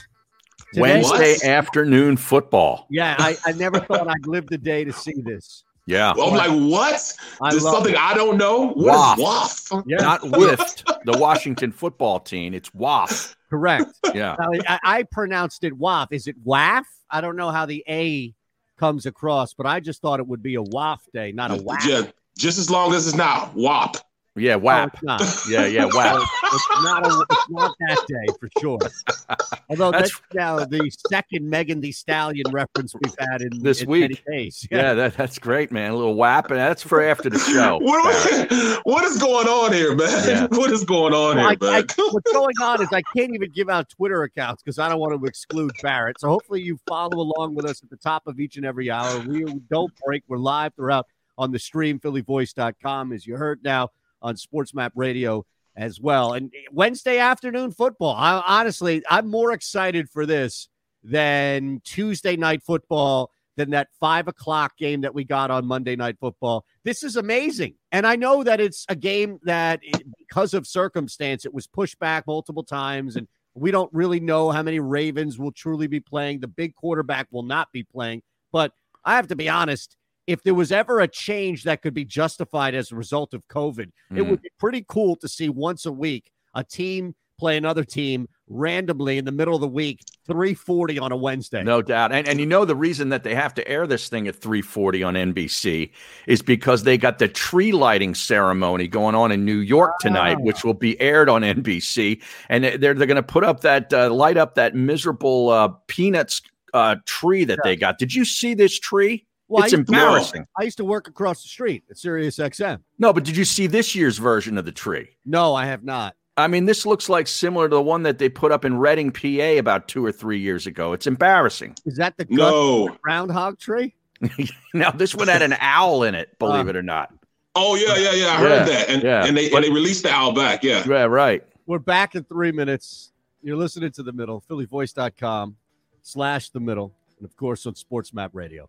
Today, 0.72 0.80
Wednesday 0.80 1.34
what? 1.34 1.44
afternoon 1.44 2.16
football. 2.16 2.88
Yeah, 2.90 3.14
I, 3.20 3.36
I 3.46 3.52
never 3.52 3.78
thought 3.78 4.08
I'd 4.08 4.26
live 4.26 4.48
the 4.48 4.58
day 4.58 4.82
to 4.82 4.92
see 4.92 5.14
this. 5.24 5.62
Yeah. 5.86 6.12
Well, 6.16 6.30
I'm 6.30 6.34
like, 6.34 6.72
what? 6.72 7.14
I 7.40 7.50
There's 7.50 7.62
something 7.62 7.94
it. 7.94 8.00
I 8.00 8.14
don't 8.14 8.36
know. 8.36 8.72
What 8.72 9.16
WAF. 9.16 9.70
WAF? 9.70 9.84
Yeah. 9.86 9.98
Not 9.98 10.22
WIFT, 10.24 10.84
the 11.04 11.16
Washington 11.16 11.70
football 11.70 12.18
team. 12.18 12.52
It's 12.52 12.70
WAF. 12.70 13.36
Correct. 13.48 13.86
Yeah. 14.12 14.34
I, 14.40 14.78
I, 14.82 15.02
pronounced 15.04 15.62
it 15.62 15.78
WAF. 15.78 16.08
Is 16.10 16.26
it 16.26 16.44
WAF? 16.44 16.82
I 17.08 17.20
don't 17.20 17.36
know 17.36 17.50
how 17.50 17.64
the 17.64 17.84
A 17.88 18.34
comes 18.76 19.06
across, 19.06 19.54
but 19.54 19.66
I 19.66 19.78
just 19.78 20.02
thought 20.02 20.18
it 20.18 20.26
would 20.26 20.42
be 20.42 20.56
a 20.56 20.62
WAF 20.62 20.98
day, 21.14 21.30
not 21.30 21.52
a 21.52 21.54
WAF. 21.54 21.86
Yeah, 21.86 22.02
just 22.36 22.58
as 22.58 22.70
long 22.70 22.92
as 22.94 23.06
it's 23.06 23.16
not 23.16 23.54
WAP. 23.54 23.96
Yeah, 24.38 24.56
WAP. 24.56 25.02
No, 25.02 25.16
yeah, 25.48 25.64
yeah, 25.64 25.86
WAP. 25.86 26.22
it's 26.44 26.82
not 26.82 27.06
a, 27.06 27.26
it's 27.30 27.50
not 27.50 27.74
that 27.80 28.04
day 28.06 28.34
for 28.38 28.50
sure. 28.60 28.78
Although 29.70 29.92
that's, 29.92 30.10
that's 30.10 30.34
now 30.34 30.58
the 30.58 30.90
second 31.08 31.48
Megan 31.48 31.80
Thee 31.80 31.90
Stallion 31.92 32.44
reference 32.52 32.94
we've 33.02 33.14
had 33.18 33.40
in 33.40 33.62
this 33.62 33.80
in 33.80 33.88
week. 33.88 34.22
Days. 34.26 34.68
Yeah, 34.70 34.78
yeah 34.78 34.94
that, 34.94 35.16
that's 35.16 35.38
great, 35.38 35.72
man. 35.72 35.92
A 35.92 35.96
little 35.96 36.14
WAP, 36.14 36.50
and 36.50 36.60
that's 36.60 36.82
for 36.82 37.02
after 37.02 37.30
the 37.30 37.38
show. 37.38 37.78
what, 37.82 38.82
what 38.84 39.04
is 39.04 39.16
going 39.16 39.48
on 39.48 39.72
here, 39.72 39.94
man? 39.94 40.28
Yeah. 40.28 40.46
What 40.50 40.70
is 40.70 40.84
going 40.84 41.14
on 41.14 41.36
well, 41.36 41.48
here, 41.48 41.58
I, 41.62 41.64
man? 41.64 41.84
I, 41.88 42.02
what's 42.10 42.32
going 42.32 42.54
on 42.60 42.82
is 42.82 42.88
I 42.92 43.02
can't 43.16 43.34
even 43.34 43.50
give 43.52 43.70
out 43.70 43.88
Twitter 43.88 44.22
accounts 44.22 44.62
because 44.62 44.78
I 44.78 44.90
don't 44.90 45.00
want 45.00 45.18
to 45.18 45.26
exclude 45.26 45.72
Barrett. 45.82 46.20
So 46.20 46.28
hopefully 46.28 46.60
you 46.60 46.78
follow 46.86 47.18
along 47.18 47.54
with 47.54 47.64
us 47.64 47.82
at 47.82 47.88
the 47.88 47.96
top 47.96 48.26
of 48.26 48.38
each 48.38 48.58
and 48.58 48.66
every 48.66 48.90
hour. 48.90 49.20
We 49.20 49.44
don't 49.70 49.92
break. 50.04 50.24
We're 50.28 50.36
live 50.36 50.74
throughout 50.74 51.06
on 51.38 51.52
the 51.52 51.58
stream, 51.58 51.98
phillyvoice.com, 51.98 53.12
as 53.12 53.26
you 53.26 53.36
heard 53.36 53.62
now 53.62 53.90
on 54.22 54.34
SportsMap 54.36 54.90
Radio 54.94 55.44
as 55.76 56.00
well. 56.00 56.32
And 56.32 56.50
Wednesday 56.72 57.18
afternoon 57.18 57.70
football. 57.70 58.14
I, 58.16 58.42
honestly, 58.46 59.02
I'm 59.10 59.28
more 59.28 59.52
excited 59.52 60.08
for 60.08 60.24
this 60.24 60.68
than 61.04 61.80
Tuesday 61.84 62.36
night 62.36 62.62
football, 62.62 63.30
than 63.56 63.70
that 63.70 63.88
five 63.98 64.28
o'clock 64.28 64.76
game 64.76 65.00
that 65.00 65.14
we 65.14 65.24
got 65.24 65.50
on 65.50 65.66
Monday 65.66 65.96
night 65.96 66.16
football. 66.20 66.64
This 66.84 67.02
is 67.02 67.16
amazing. 67.16 67.74
And 67.90 68.06
I 68.06 68.16
know 68.16 68.44
that 68.44 68.60
it's 68.60 68.84
a 68.88 68.96
game 68.96 69.38
that, 69.44 69.80
because 70.18 70.54
of 70.54 70.66
circumstance, 70.66 71.46
it 71.46 71.54
was 71.54 71.66
pushed 71.66 71.98
back 71.98 72.26
multiple 72.26 72.62
times. 72.62 73.16
And 73.16 73.26
we 73.54 73.70
don't 73.70 73.92
really 73.94 74.20
know 74.20 74.50
how 74.50 74.62
many 74.62 74.78
Ravens 74.80 75.38
will 75.38 75.52
truly 75.52 75.86
be 75.86 76.00
playing. 76.00 76.40
The 76.40 76.48
big 76.48 76.74
quarterback 76.74 77.28
will 77.30 77.42
not 77.42 77.72
be 77.72 77.82
playing. 77.82 78.22
But 78.52 78.72
I 79.04 79.16
have 79.16 79.28
to 79.28 79.36
be 79.36 79.48
honest, 79.48 79.96
if 80.26 80.42
there 80.42 80.54
was 80.54 80.72
ever 80.72 81.00
a 81.00 81.08
change 81.08 81.64
that 81.64 81.82
could 81.82 81.94
be 81.94 82.04
justified 82.04 82.74
as 82.74 82.90
a 82.92 82.96
result 82.96 83.34
of 83.34 83.46
COVID, 83.48 83.90
mm. 84.12 84.16
it 84.16 84.22
would 84.22 84.42
be 84.42 84.50
pretty 84.58 84.84
cool 84.88 85.16
to 85.16 85.28
see 85.28 85.48
once 85.48 85.86
a 85.86 85.92
week 85.92 86.30
a 86.54 86.64
team 86.64 87.14
play 87.38 87.56
another 87.56 87.84
team 87.84 88.26
randomly 88.48 89.18
in 89.18 89.24
the 89.26 89.32
middle 89.32 89.54
of 89.54 89.60
the 89.60 89.68
week 89.68 90.00
340 90.26 90.98
on 90.98 91.12
a 91.12 91.16
wednesday. 91.16 91.62
No 91.62 91.82
doubt. 91.82 92.12
And, 92.12 92.26
and 92.26 92.40
you 92.40 92.46
know 92.46 92.64
the 92.64 92.76
reason 92.76 93.10
that 93.10 93.24
they 93.24 93.34
have 93.34 93.52
to 93.54 93.68
air 93.68 93.86
this 93.86 94.08
thing 94.08 94.26
at 94.26 94.36
340 94.36 95.02
on 95.02 95.14
nbc 95.14 95.90
is 96.26 96.42
because 96.42 96.84
they 96.84 96.96
got 96.96 97.18
the 97.18 97.28
tree 97.28 97.72
lighting 97.72 98.14
ceremony 98.14 98.88
going 98.88 99.14
on 99.14 99.32
in 99.32 99.44
new 99.44 99.58
york 99.58 99.98
tonight 100.00 100.40
which 100.40 100.64
will 100.64 100.74
be 100.74 100.98
aired 101.00 101.28
on 101.28 101.42
nbc 101.42 102.22
and 102.48 102.64
they're, 102.64 102.78
they're 102.78 102.94
going 102.94 103.16
to 103.16 103.22
put 103.22 103.44
up 103.44 103.60
that 103.60 103.92
uh, 103.92 104.08
light 104.10 104.36
up 104.36 104.54
that 104.54 104.74
miserable 104.74 105.50
uh, 105.50 105.68
peanuts 105.88 106.40
uh, 106.76 106.96
tree 107.06 107.44
that 107.44 107.58
yeah. 107.64 107.70
they 107.70 107.76
got. 107.76 107.98
Did 107.98 108.14
you 108.14 108.24
see 108.24 108.54
this 108.54 108.78
tree 108.78 109.26
well, 109.48 109.64
it's 109.64 109.72
I 109.72 109.78
embarrassing. 109.78 110.42
To, 110.42 110.48
I 110.58 110.62
used 110.64 110.76
to 110.78 110.84
work 110.84 111.08
across 111.08 111.42
the 111.42 111.48
street 111.48 111.84
at 111.90 111.98
Sirius 111.98 112.38
XM. 112.38 112.80
No, 112.98 113.12
but 113.12 113.24
did 113.24 113.36
you 113.36 113.44
see 113.44 113.66
this 113.66 113.94
year's 113.94 114.18
version 114.18 114.58
of 114.58 114.64
the 114.64 114.72
tree? 114.72 115.08
No, 115.24 115.54
I 115.54 115.66
have 115.66 115.84
not. 115.84 116.16
I 116.38 116.48
mean, 116.48 116.66
this 116.66 116.84
looks 116.84 117.08
like 117.08 117.26
similar 117.26 117.68
to 117.68 117.76
the 117.76 117.82
one 117.82 118.02
that 118.02 118.18
they 118.18 118.28
put 118.28 118.52
up 118.52 118.64
in 118.64 118.76
Reading, 118.76 119.10
PA, 119.10 119.58
about 119.58 119.88
two 119.88 120.04
or 120.04 120.12
three 120.12 120.38
years 120.38 120.66
ago. 120.66 120.92
It's 120.92 121.06
embarrassing. 121.06 121.76
Is 121.86 121.96
that 121.96 122.16
the 122.18 122.26
no 122.28 122.88
groundhog 123.00 123.58
tree? 123.58 123.94
now, 124.74 124.90
this 124.90 125.14
one 125.14 125.28
had 125.28 125.42
an 125.42 125.56
owl 125.60 126.02
in 126.02 126.14
it. 126.14 126.38
Believe 126.38 126.66
uh, 126.66 126.70
it 126.70 126.76
or 126.76 126.82
not. 126.82 127.12
Oh 127.54 127.74
yeah, 127.74 127.96
yeah, 127.96 128.12
yeah. 128.12 128.26
I 128.26 128.36
heard 128.36 128.68
that, 128.68 128.88
and 128.90 129.02
yeah. 129.02 129.24
and 129.24 129.34
they 129.34 129.48
but, 129.48 129.56
and 129.56 129.64
they 129.64 129.70
released 129.70 130.02
the 130.02 130.10
owl 130.10 130.32
back. 130.32 130.62
Yeah, 130.62 130.84
yeah, 130.86 131.04
right. 131.04 131.42
We're 131.64 131.78
back 131.78 132.14
in 132.14 132.24
three 132.24 132.52
minutes. 132.52 133.12
You're 133.42 133.56
listening 133.56 133.92
to 133.92 134.02
the 134.02 134.12
middle, 134.12 134.44
phillyvoice.com 134.48 135.56
slash 136.02 136.50
the 136.50 136.60
middle, 136.60 136.94
and 137.18 137.24
of 137.24 137.34
course 137.36 137.64
on 137.66 137.72
SportsMap 137.74 138.30
Radio. 138.34 138.68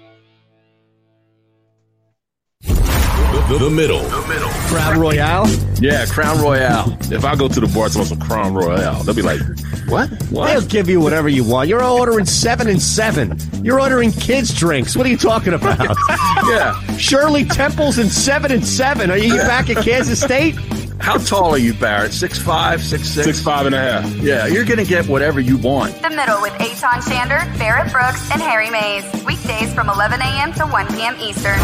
The 3.59 3.69
middle. 3.69 4.01
The 4.03 4.27
middle. 4.27 4.49
Crown 4.69 4.99
Royal. 4.99 5.47
Yeah, 5.81 6.05
Crown 6.05 6.39
Royal. 6.41 6.97
If 7.11 7.25
I 7.25 7.35
go 7.35 7.47
to 7.47 7.59
the 7.59 7.67
bar 7.67 7.89
to 7.89 7.97
want 7.97 8.09
some 8.09 8.19
Crown 8.19 8.53
Royal, 8.53 9.03
they'll 9.03 9.13
be 9.15 9.21
like, 9.21 9.39
"What? 9.87 10.09
They'll 10.09 10.29
What?" 10.29 10.69
give 10.69 10.89
you 10.89 10.99
whatever 10.99 11.27
you 11.29 11.43
want. 11.43 11.67
You're 11.69 11.83
ordering 11.83 12.25
seven 12.25 12.67
and 12.67 12.81
seven. 12.81 13.37
You're 13.63 13.79
ordering 13.81 14.11
kids' 14.13 14.53
drinks. 14.57 14.95
What 14.95 15.05
are 15.05 15.09
you 15.09 15.17
talking 15.17 15.53
about? 15.53 15.95
Yeah. 16.49 16.81
Shirley 16.97 17.45
Temple's 17.45 17.97
and 17.99 18.09
seven 18.11 18.51
and 18.51 18.65
seven. 18.65 19.11
Are 19.11 19.17
you 19.17 19.35
back 19.37 19.69
at 19.69 19.83
Kansas 19.85 20.19
State? 20.19 20.55
How 20.99 21.17
tall 21.17 21.51
are 21.51 21.57
you, 21.57 21.73
Barrett? 21.73 22.13
Six 22.13 22.39
five, 22.39 22.81
six 22.81 23.07
six. 23.09 23.25
Six 23.25 23.39
five 23.41 23.65
and 23.67 23.75
a 23.75 23.79
half. 23.79 24.09
Yeah, 24.17 24.47
you're 24.47 24.65
gonna 24.65 24.83
get 24.85 25.07
whatever 25.07 25.39
you 25.39 25.57
want. 25.57 25.93
The 26.01 26.09
Middle 26.09 26.41
with 26.41 26.53
Eytan 26.53 27.01
Shander, 27.03 27.45
Barrett 27.59 27.91
Brooks, 27.91 28.29
and 28.31 28.41
Harry 28.41 28.69
Mayes. 28.71 29.03
Weekdays 29.23 29.71
from 29.73 29.89
11 29.89 30.19
a.m. 30.21 30.53
to 30.53 30.65
1 30.65 30.87
p.m. 30.87 31.15
Eastern. 31.19 31.59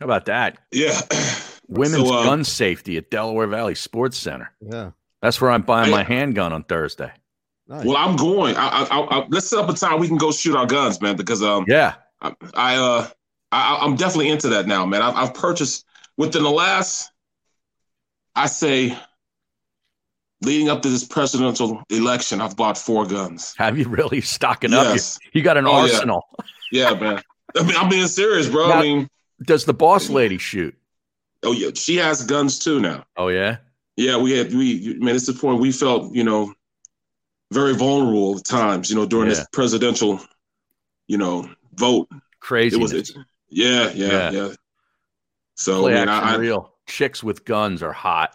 How 0.00 0.06
about 0.06 0.24
that? 0.26 0.58
Yeah. 0.72 1.00
Women's 1.68 2.08
So, 2.08 2.14
uh, 2.14 2.24
gun 2.24 2.42
safety 2.42 2.96
at 2.96 3.10
Delaware 3.10 3.46
Valley 3.46 3.74
Sports 3.76 4.16
Center. 4.16 4.50
Yeah. 4.60 4.90
That's 5.22 5.40
where 5.40 5.50
I'm 5.50 5.62
buying 5.62 5.92
I- 5.92 5.98
my 5.98 6.02
handgun 6.02 6.52
on 6.52 6.64
Thursday. 6.64 7.12
Nice. 7.68 7.84
Well, 7.84 7.96
I'm 7.96 8.16
going. 8.16 8.56
I, 8.56 8.66
I, 8.68 8.82
I, 8.98 9.18
I- 9.20 9.26
let's 9.28 9.46
set 9.48 9.60
up 9.60 9.68
a 9.68 9.74
time 9.74 10.00
we 10.00 10.08
can 10.08 10.16
go 10.16 10.32
shoot 10.32 10.56
our 10.56 10.66
guns, 10.66 11.00
man. 11.00 11.16
Because 11.16 11.42
um, 11.42 11.64
Yeah. 11.68 11.94
I, 12.20 12.34
I 12.54 12.76
uh, 12.76 13.08
I, 13.52 13.78
I'm 13.82 13.94
definitely 13.96 14.30
into 14.30 14.48
that 14.48 14.66
now, 14.66 14.84
man. 14.86 15.02
I've, 15.02 15.14
I've 15.14 15.34
purchased 15.34 15.84
within 16.16 16.42
the 16.42 16.50
last, 16.50 17.10
I 18.34 18.46
say, 18.46 18.96
leading 20.42 20.68
up 20.68 20.82
to 20.82 20.88
this 20.88 21.04
presidential 21.04 21.82
election, 21.90 22.40
I've 22.40 22.56
bought 22.56 22.76
four 22.78 23.06
guns. 23.06 23.54
Have 23.58 23.78
you 23.78 23.88
really 23.88 24.20
stocking 24.20 24.72
up? 24.74 24.86
Yes. 24.86 25.18
You, 25.24 25.30
you 25.40 25.42
got 25.42 25.56
an 25.56 25.66
Oh, 25.66 25.72
yeah. 25.84 25.92
arsenal. 25.92 26.22
Yeah, 26.72 26.94
man. 26.94 27.22
I 27.56 27.62
mean, 27.62 27.76
I'm 27.76 27.88
being 27.88 28.06
serious, 28.08 28.48
bro. 28.48 28.68
Now- 28.68 28.78
I 28.78 28.82
mean, 28.82 29.08
Does 29.42 29.64
the 29.64 29.74
boss 29.74 30.10
lady 30.10 30.38
shoot? 30.38 30.74
oh 31.42 31.52
yeah, 31.52 31.70
she 31.74 31.96
has 31.96 32.22
guns 32.24 32.58
too 32.58 32.80
now. 32.80 33.04
Oh 33.16 33.28
yeah. 33.28 33.56
Yeah, 33.96 34.16
we 34.18 34.32
had 34.32 34.52
we. 34.52 34.96
man. 35.00 35.14
it's 35.16 35.26
the 35.26 35.32
point 35.32 35.60
we 35.60 35.72
felt, 35.72 36.14
you 36.14 36.22
know, 36.24 36.52
very 37.52 37.74
vulnerable 37.74 38.36
at 38.38 38.44
times, 38.44 38.90
you 38.90 38.96
know, 38.96 39.06
during 39.06 39.28
Yeah. 39.28 39.34
this 39.36 39.46
presidential, 39.52 40.20
you 41.06 41.16
know, 41.18 41.48
vote. 41.74 42.08
Crazy. 42.40 42.76
It 42.76 42.80
was, 42.82 42.92
it, 42.92 43.10
yeah, 43.48 43.90
yeah, 43.94 44.08
Yeah. 44.08 44.30
yeah. 44.30 44.48
So 45.56 45.80
Play 45.82 45.96
I 45.96 46.00
mean, 46.00 46.08
I, 46.08 46.36
real. 46.36 46.72
Chicks 46.86 47.22
with 47.22 47.44
guns 47.44 47.82
are 47.82 47.92
hot. 47.92 48.34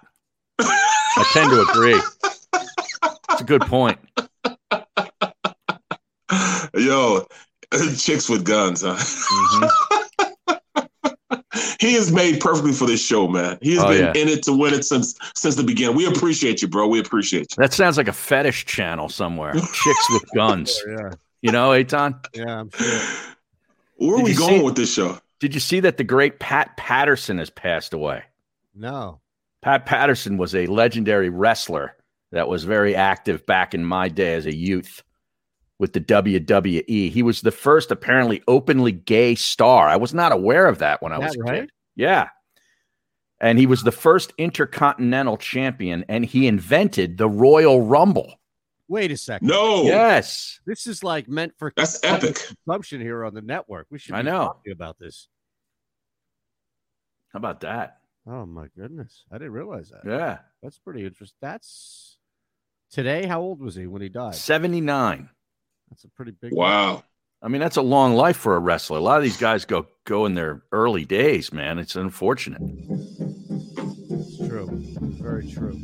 I 0.59 1.25
tend 1.33 1.49
to 1.51 1.61
agree. 1.61 1.99
It's 3.31 3.41
a 3.41 3.45
good 3.45 3.61
point. 3.63 3.97
Yo, 6.77 7.25
chicks 7.97 8.29
with 8.29 8.43
guns, 8.45 8.81
huh? 8.81 8.95
Mhm. 8.95 9.69
He 11.79 11.95
is 11.95 12.11
made 12.11 12.39
perfectly 12.39 12.71
for 12.73 12.85
this 12.87 13.03
show, 13.05 13.27
man. 13.27 13.57
He 13.61 13.75
has 13.75 13.83
Oh, 13.83 13.89
been 13.89 14.05
yeah. 14.15 14.21
in 14.21 14.27
it 14.29 14.43
to 14.43 14.53
win 14.53 14.73
it 14.73 14.83
since 14.85 15.15
since 15.35 15.55
the 15.55 15.63
beginning. 15.63 15.95
We 15.95 16.05
appreciate 16.05 16.61
you, 16.61 16.67
bro. 16.67 16.87
We 16.87 16.99
appreciate 16.99 17.47
you. 17.51 17.55
That 17.61 17.73
sounds 17.73 17.97
like 17.97 18.07
a 18.07 18.13
fetish 18.13 18.65
channel 18.65 19.09
somewhere. 19.09 19.53
Chicks 19.73 20.09
with 20.11 20.23
guns. 20.35 20.79
Oh, 20.87 20.91
yeah. 20.91 21.09
You 21.41 21.51
know, 21.51 21.69
Eytan? 21.69 22.25
Yeah, 22.33 22.59
I'm 22.61 22.69
sure. 22.71 22.99
Where 23.97 24.15
are 24.15 24.17
Did 24.17 24.25
we 24.25 24.33
going 24.35 24.59
see- 24.59 24.63
with 24.63 24.75
this 24.75 24.93
show? 24.93 25.17
Did 25.39 25.53
you 25.53 25.59
see 25.59 25.79
that 25.81 25.97
the 25.97 26.03
great 26.03 26.39
Pat 26.39 26.75
Patterson 26.77 27.37
has 27.37 27.49
passed 27.49 27.93
away? 27.93 28.23
No. 28.73 29.19
Pat 29.61 29.85
Patterson 29.85 30.37
was 30.37 30.55
a 30.55 30.65
legendary 30.67 31.29
wrestler 31.29 31.95
that 32.31 32.47
was 32.47 32.63
very 32.63 32.95
active 32.95 33.45
back 33.45 33.73
in 33.73 33.83
my 33.85 34.09
day 34.09 34.33
as 34.35 34.45
a 34.45 34.55
youth 34.55 35.03
with 35.79 35.93
the 35.93 35.99
WWE. 36.01 37.11
He 37.11 37.23
was 37.23 37.41
the 37.41 37.51
first 37.51 37.91
apparently 37.91 38.41
openly 38.47 38.91
gay 38.91 39.35
star. 39.35 39.87
I 39.87 39.97
was 39.97 40.13
not 40.13 40.31
aware 40.31 40.67
of 40.67 40.79
that 40.79 41.01
when 41.01 41.11
I 41.11 41.19
was 41.19 41.35
a 41.35 41.39
right? 41.39 41.61
kid. 41.61 41.71
Yeah. 41.95 42.29
And 43.41 43.59
he 43.59 43.65
was 43.65 43.83
the 43.83 43.91
first 43.91 44.31
intercontinental 44.37 45.37
champion 45.37 46.05
and 46.07 46.25
he 46.25 46.47
invented 46.47 47.17
the 47.17 47.27
Royal 47.27 47.81
Rumble. 47.81 48.39
Wait 48.87 49.11
a 49.11 49.17
second. 49.17 49.47
No, 49.47 49.83
Yes. 49.83 50.59
This 50.65 50.87
is 50.87 51.03
like 51.03 51.27
meant 51.27 51.53
for 51.57 51.73
that's 51.75 52.01
epic. 52.03 52.35
consumption 52.65 53.01
here 53.01 53.25
on 53.25 53.33
the 53.33 53.41
network. 53.41 53.87
We 53.89 53.99
should 53.99 54.15
I 54.15 54.21
know. 54.21 54.45
talking 54.45 54.71
about 54.71 54.97
this. 54.99 55.27
How 57.33 57.37
about 57.39 57.61
that? 57.61 57.97
Oh 58.27 58.45
my 58.45 58.67
goodness. 58.77 59.25
I 59.31 59.37
didn't 59.37 59.53
realize 59.53 59.89
that. 59.89 60.09
Yeah. 60.09 60.37
That's 60.63 60.77
pretty 60.79 61.05
interesting. 61.05 61.37
That's 61.41 62.17
today. 62.91 63.25
How 63.25 63.41
old 63.41 63.59
was 63.59 63.75
he 63.75 63.87
when 63.87 64.01
he 64.01 64.09
died? 64.09 64.35
79. 64.35 65.29
That's 65.95 66.03
a 66.03 66.09
pretty 66.09 66.31
big 66.31 66.51
Wow. 66.51 67.05
I 67.41 67.47
mean, 67.47 67.61
that's 67.61 67.77
a 67.77 67.81
long 67.81 68.15
life 68.15 68.35
for 68.35 68.57
a 68.57 68.59
wrestler. 68.59 68.97
A 68.97 68.99
lot 69.01 69.15
of 69.15 69.23
these 69.23 69.37
guys 69.37 69.63
go 69.63 69.87
go 70.03 70.25
in 70.25 70.33
their 70.35 70.63
early 70.73 71.05
days, 71.05 71.53
man. 71.53 71.79
It's 71.79 71.95
unfortunate. 71.95 72.59
It's 72.61 74.37
true. 74.45 74.67
Very 75.21 75.49
true. 75.49 75.79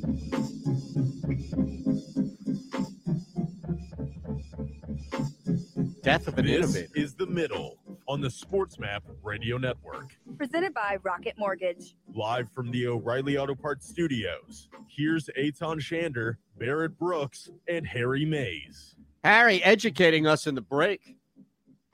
Death 6.03 6.27
of 6.27 6.37
an 6.37 6.45
This 6.45 6.75
innovator. 6.75 6.89
is 6.95 7.13
The 7.13 7.27
Middle 7.27 7.77
on 8.07 8.19
the 8.21 8.29
Sports 8.29 8.79
Map 8.79 9.03
Radio 9.23 9.57
Network. 9.57 10.17
Presented 10.37 10.73
by 10.73 10.97
Rocket 11.03 11.35
Mortgage. 11.37 11.95
Live 12.13 12.51
from 12.51 12.71
the 12.71 12.87
O'Reilly 12.87 13.37
Auto 13.37 13.55
Parts 13.55 13.87
Studios. 13.87 14.67
Here's 14.87 15.29
Eytan 15.37 15.77
Shander, 15.79 16.35
Barrett 16.57 16.97
Brooks, 16.97 17.49
and 17.69 17.85
Harry 17.87 18.25
Mayes. 18.25 18.95
Harry 19.23 19.63
educating 19.63 20.27
us 20.27 20.47
in 20.47 20.55
the 20.55 20.61
break. 20.61 21.15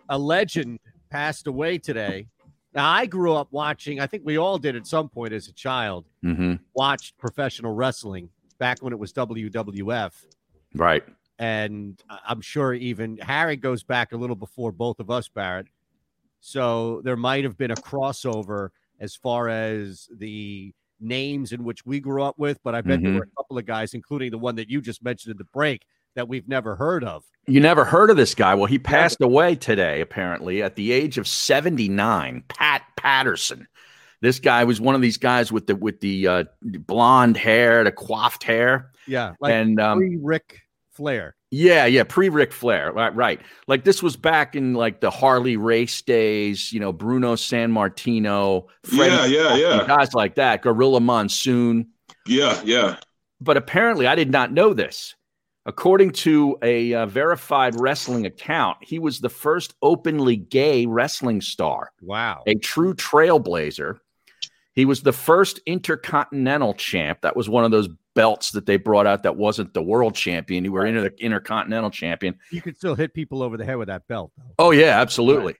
A 0.09 0.17
legend 0.17 0.79
passed 1.11 1.47
away 1.47 1.77
today. 1.77 2.27
Now, 2.73 2.89
I 2.89 3.05
grew 3.05 3.33
up 3.33 3.47
watching, 3.51 3.99
I 3.99 4.07
think 4.07 4.23
we 4.25 4.37
all 4.37 4.57
did 4.57 4.75
at 4.75 4.87
some 4.87 5.09
point 5.09 5.33
as 5.33 5.47
a 5.47 5.53
child, 5.53 6.05
hmm 6.21 6.55
watched 6.73 7.17
professional 7.17 7.73
wrestling 7.73 8.29
back 8.59 8.83
when 8.83 8.93
it 8.93 8.99
was 8.99 9.11
WWF. 9.11 10.11
Right. 10.75 11.03
And 11.39 11.99
I'm 12.27 12.39
sure 12.41 12.73
even 12.75 13.17
Harry 13.17 13.55
goes 13.55 13.83
back 13.83 14.11
a 14.11 14.17
little 14.17 14.35
before 14.35 14.71
both 14.71 14.99
of 14.99 15.09
us, 15.09 15.27
Barrett. 15.27 15.67
So 16.39 17.01
there 17.03 17.15
might 17.15 17.43
have 17.45 17.57
been 17.57 17.71
a 17.71 17.75
crossover 17.75 18.69
as 18.99 19.15
far 19.15 19.49
as 19.49 20.07
the 20.17 20.71
names 20.99 21.51
in 21.51 21.63
which 21.63 21.83
we 21.83 21.99
grew 21.99 22.21
up 22.21 22.37
with, 22.37 22.59
but 22.63 22.75
I 22.75 22.81
bet 22.81 23.01
there 23.01 23.11
Mhm. 23.11 23.15
were 23.15 23.23
a 23.23 23.35
couple 23.35 23.57
of 23.57 23.65
guys, 23.65 23.95
including 23.95 24.29
the 24.31 24.37
one 24.37 24.55
that 24.55 24.69
you 24.69 24.79
just 24.81 25.03
mentioned 25.03 25.31
in 25.31 25.37
the 25.37 25.45
break, 25.45 25.83
that 26.17 26.27
we've 26.27 26.47
never 26.49 26.75
heard 26.75 27.03
of. 27.05 27.23
You 27.47 27.61
never 27.61 27.85
heard 27.85 28.09
of 28.09 28.17
this 28.17 28.35
guy. 28.35 28.55
Well, 28.55 28.65
he 28.65 28.77
passed 28.77 29.21
away 29.21 29.55
today, 29.55 30.01
apparently, 30.01 30.61
at 30.61 30.75
the 30.75 30.91
age 30.91 31.17
of 31.17 31.27
79. 31.27 32.43
Pat 32.49 32.83
Patterson. 32.97 33.67
This 34.19 34.39
guy 34.39 34.63
was 34.65 34.81
one 34.81 34.95
of 34.95 35.01
these 35.01 35.17
guys 35.17 35.51
with 35.51 35.67
the 35.67 35.75
with 35.75 36.01
the 36.01 36.27
uh, 36.27 36.43
blonde 36.61 37.37
hair, 37.37 37.83
the 37.83 37.91
coiffed 37.91 38.43
hair, 38.43 38.91
Yeah, 39.07 39.33
like 39.39 39.53
and 39.53 39.79
um, 39.79 39.99
pre 39.99 40.17
Ric 40.19 40.59
Flair. 40.91 41.35
yeah, 41.51 41.85
yeah, 41.85 42.03
pre 42.03 42.27
Ric 42.29 42.51
Flair, 42.51 42.91
right, 42.91 43.15
right. 43.15 43.39
Like 43.67 43.83
this 43.83 44.01
was 44.01 44.17
back 44.17 44.55
in 44.55 44.73
like 44.73 45.01
the 45.01 45.11
Harley 45.11 45.55
Race 45.55 46.01
days. 46.01 46.73
You 46.73 46.79
know, 46.79 46.91
Bruno 46.91 47.35
Sammartino, 47.35 48.65
Yeah, 48.91 49.25
yeah, 49.25 49.55
yeah. 49.55 49.83
guys 49.87 50.13
like 50.15 50.35
that, 50.35 50.63
Gorilla 50.63 50.99
Monsoon. 50.99 51.89
Yeah, 52.25 52.59
yeah. 52.65 52.97
but 53.39 53.55
apparently 53.55 54.07
I 54.07 54.15
did 54.15 54.31
not 54.31 54.51
know 54.51 54.73
this. 54.73 55.13
According 55.67 56.11
to 56.11 56.57
a 56.61 56.93
uh, 56.93 57.05
verified 57.07 57.79
wrestling 57.79 58.25
account, 58.25 58.77
he 58.81 58.99
was 58.99 59.19
the 59.19 59.29
first 59.29 59.75
openly 59.81 60.37
gay 60.37 60.85
wrestling 60.85 61.41
star, 61.41 61.91
Wow. 62.01 62.43
a 62.47 62.55
true 62.55 62.93
trailblazer. 62.93 63.97
He 64.73 64.85
was 64.85 65.01
the 65.01 65.11
first 65.11 65.59
intercontinental 65.65 66.73
champ. 66.75 67.19
That 67.21 67.35
was 67.35 67.49
one 67.49 67.65
of 67.65 67.71
those 67.71 67.89
belts 68.15 68.51
that 68.51 68.65
they 68.65 68.77
brought 68.77 69.07
out 69.07 69.23
that 69.23 69.35
wasn't 69.35 69.73
the 69.73 69.81
world 69.81 70.15
champion. 70.15 70.63
You 70.63 70.71
were 70.71 70.85
into 70.85 71.01
the 71.01 71.13
intercontinental 71.19 71.91
champion. 71.91 72.35
You 72.51 72.61
could 72.61 72.77
still 72.77 72.95
hit 72.95 73.13
people 73.13 73.43
over 73.43 73.57
the 73.57 73.65
head 73.65 73.75
with 73.75 73.89
that 73.89 74.07
belt, 74.07 74.31
though. 74.37 74.53
Oh 74.57 74.71
yeah, 74.71 75.01
absolutely. 75.01 75.55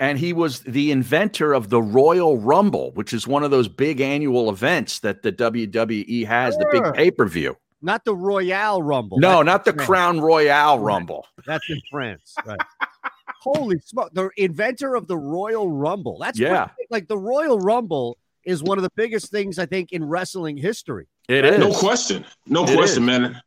And 0.00 0.18
he 0.18 0.32
was 0.32 0.60
the 0.60 0.90
inventor 0.90 1.52
of 1.52 1.70
the 1.70 1.80
Royal 1.80 2.36
Rumble, 2.38 2.90
which 2.94 3.12
is 3.12 3.28
one 3.28 3.44
of 3.44 3.52
those 3.52 3.68
big 3.68 4.00
annual 4.00 4.50
events 4.50 4.98
that 5.00 5.22
the 5.22 5.30
WWE 5.30 6.26
has, 6.26 6.56
the 6.56 6.66
big 6.72 6.92
pay-per-view. 6.94 7.56
Not 7.84 8.04
the 8.04 8.16
Royale 8.16 8.82
Rumble. 8.82 9.18
No, 9.20 9.36
That's 9.38 9.46
not 9.46 9.64
the 9.64 9.72
France. 9.74 9.86
Crown 9.86 10.20
Royale 10.20 10.78
Rumble. 10.78 11.26
That's 11.46 11.68
in 11.68 11.80
France. 11.90 12.34
Right. 12.46 12.58
Holy 13.42 13.78
smoke. 13.84 14.10
The 14.14 14.30
inventor 14.36 14.94
of 14.94 15.06
the 15.06 15.16
Royal 15.18 15.70
Rumble. 15.70 16.18
That's 16.18 16.38
pretty 16.38 16.52
Yeah. 16.52 16.68
big. 16.78 16.86
like 16.90 17.08
the 17.08 17.18
Royal 17.18 17.58
Rumble 17.58 18.16
is 18.44 18.62
one 18.62 18.78
of 18.78 18.82
the 18.84 18.90
biggest 18.96 19.30
things 19.30 19.58
I 19.58 19.66
think 19.66 19.92
in 19.92 20.04
wrestling 20.04 20.56
history. 20.56 21.06
It 21.28 21.44
is. 21.44 21.58
No 21.58 21.72
question. 21.72 22.24
No 22.46 22.64
It 22.64 22.74
question, 22.74 23.02
is. 23.02 23.06
man. 23.06 23.40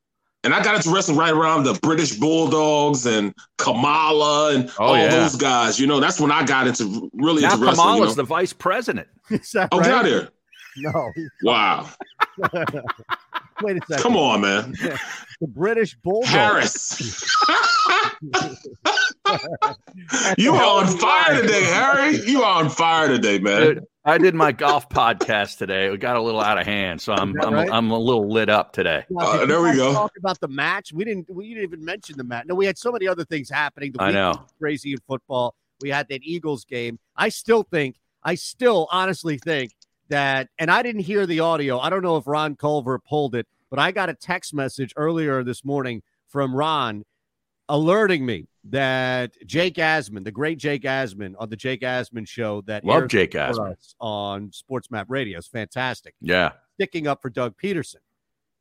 And 0.43 0.53
I 0.53 0.63
got 0.63 0.75
into 0.75 0.91
wrestling 0.91 1.17
right 1.17 1.33
around 1.33 1.63
the 1.63 1.73
British 1.81 2.13
Bulldogs 2.15 3.05
and 3.07 3.33
Kamala 3.57 4.53
and 4.55 4.69
Oh, 4.79 4.85
all 4.85 4.97
yeah. 4.97 5.09
those 5.09 5.35
guys. 5.35 5.79
You 5.79 5.87
know, 5.87 5.99
that's 5.99 6.19
when 6.19 6.31
I 6.31 6.45
got 6.45 6.67
into 6.67 7.09
really 7.13 7.41
Now 7.41 7.53
into 7.53 7.65
wrestling. 7.65 7.87
You 7.87 7.93
Kamala's 7.95 8.17
know? 8.17 8.21
the 8.23 8.27
vice 8.27 8.53
president. 8.53 9.07
Is 9.29 9.51
that 9.51 9.69
oh, 9.71 9.79
get 9.81 9.91
out 9.91 10.03
right? 10.03 10.05
here. 10.05 10.29
No. 10.77 11.11
Wow. 11.43 11.89
Wait 13.61 13.77
a 13.77 13.81
second. 13.87 14.03
Come 14.03 14.17
on, 14.17 14.41
man. 14.41 14.73
The 15.39 15.45
British 15.45 15.95
Bulldog. 16.03 16.29
Harris. 16.31 16.99
you 20.39 20.55
are 20.55 20.79
on 20.81 20.87
fire 20.97 21.39
today, 21.41 21.63
Harry. 21.65 22.19
You 22.25 22.41
are 22.41 22.63
on 22.63 22.69
fire 22.71 23.07
today, 23.07 23.37
man. 23.37 23.61
Dude, 23.61 23.83
I 24.03 24.17
did 24.17 24.33
my 24.33 24.51
golf 24.51 24.89
podcast 24.89 25.59
today. 25.59 25.93
It 25.93 25.99
got 25.99 26.15
a 26.15 26.21
little 26.23 26.41
out 26.41 26.57
of 26.57 26.65
hand, 26.65 27.01
so 27.01 27.13
I'm 27.13 27.39
I'm, 27.41 27.53
right? 27.53 27.69
I'm 27.71 27.91
a 27.91 27.99
little 27.99 28.27
lit 28.27 28.49
up 28.49 28.73
today. 28.73 29.05
Now, 29.11 29.25
Uh, 29.27 29.45
there 29.45 29.61
we 29.61 29.75
go. 29.75 29.93
Talk 29.93 30.13
about 30.17 30.39
the 30.39 30.47
match. 30.47 30.91
We 30.91 31.05
didn't. 31.05 31.29
We 31.29 31.49
didn't 31.49 31.63
even 31.65 31.85
mention 31.85 32.17
the 32.17 32.23
match. 32.23 32.45
No, 32.47 32.55
we 32.55 32.65
had 32.65 32.79
so 32.79 32.91
many 32.91 33.07
other 33.07 33.23
things 33.23 33.47
happening. 33.47 33.91
The 33.91 34.01
I 34.01 34.11
know. 34.11 34.29
was 34.31 34.53
Crazy 34.59 34.93
in 34.93 34.99
football. 35.07 35.53
We 35.81 35.89
had 35.91 36.07
that 36.09 36.21
Eagles 36.23 36.65
game. 36.65 36.97
I 37.15 37.29
still 37.29 37.61
think. 37.61 37.97
I 38.23 38.33
still 38.33 38.87
honestly 38.91 39.37
think 39.37 39.71
that. 40.09 40.49
And 40.59 40.69
I 40.71 40.81
didn't 40.83 41.01
hear 41.01 41.25
the 41.25 41.39
audio. 41.41 41.79
I 41.79 41.89
don't 41.89 42.01
know 42.03 42.17
if 42.17 42.27
Ron 42.27 42.55
Culver 42.55 42.99
pulled 42.99 43.35
it, 43.35 43.47
but 43.69 43.79
I 43.79 43.91
got 43.91 44.09
a 44.09 44.13
text 44.13 44.53
message 44.53 44.93
earlier 44.95 45.43
this 45.43 45.63
morning 45.65 46.01
from 46.29 46.55
Ron 46.55 47.03
alerting 47.69 48.25
me 48.25 48.47
that 48.69 49.31
Jake 49.45 49.75
Asman, 49.75 50.23
the 50.23 50.31
great 50.31 50.57
Jake 50.57 50.83
Asman, 50.83 51.33
on 51.39 51.49
the 51.49 51.55
Jake 51.55 51.81
Asman 51.81 52.27
show 52.27 52.61
that 52.61 52.83
Love 52.85 53.07
Jake 53.07 53.31
Asman. 53.31 53.75
on 53.99 54.51
Sports 54.51 54.89
Map 54.91 55.07
Radio 55.09 55.37
is 55.37 55.47
fantastic 55.47 56.13
Yeah, 56.21 56.51
sticking 56.75 57.07
up 57.07 57.21
for 57.21 57.29
Doug 57.29 57.55
Pederson. 57.61 57.95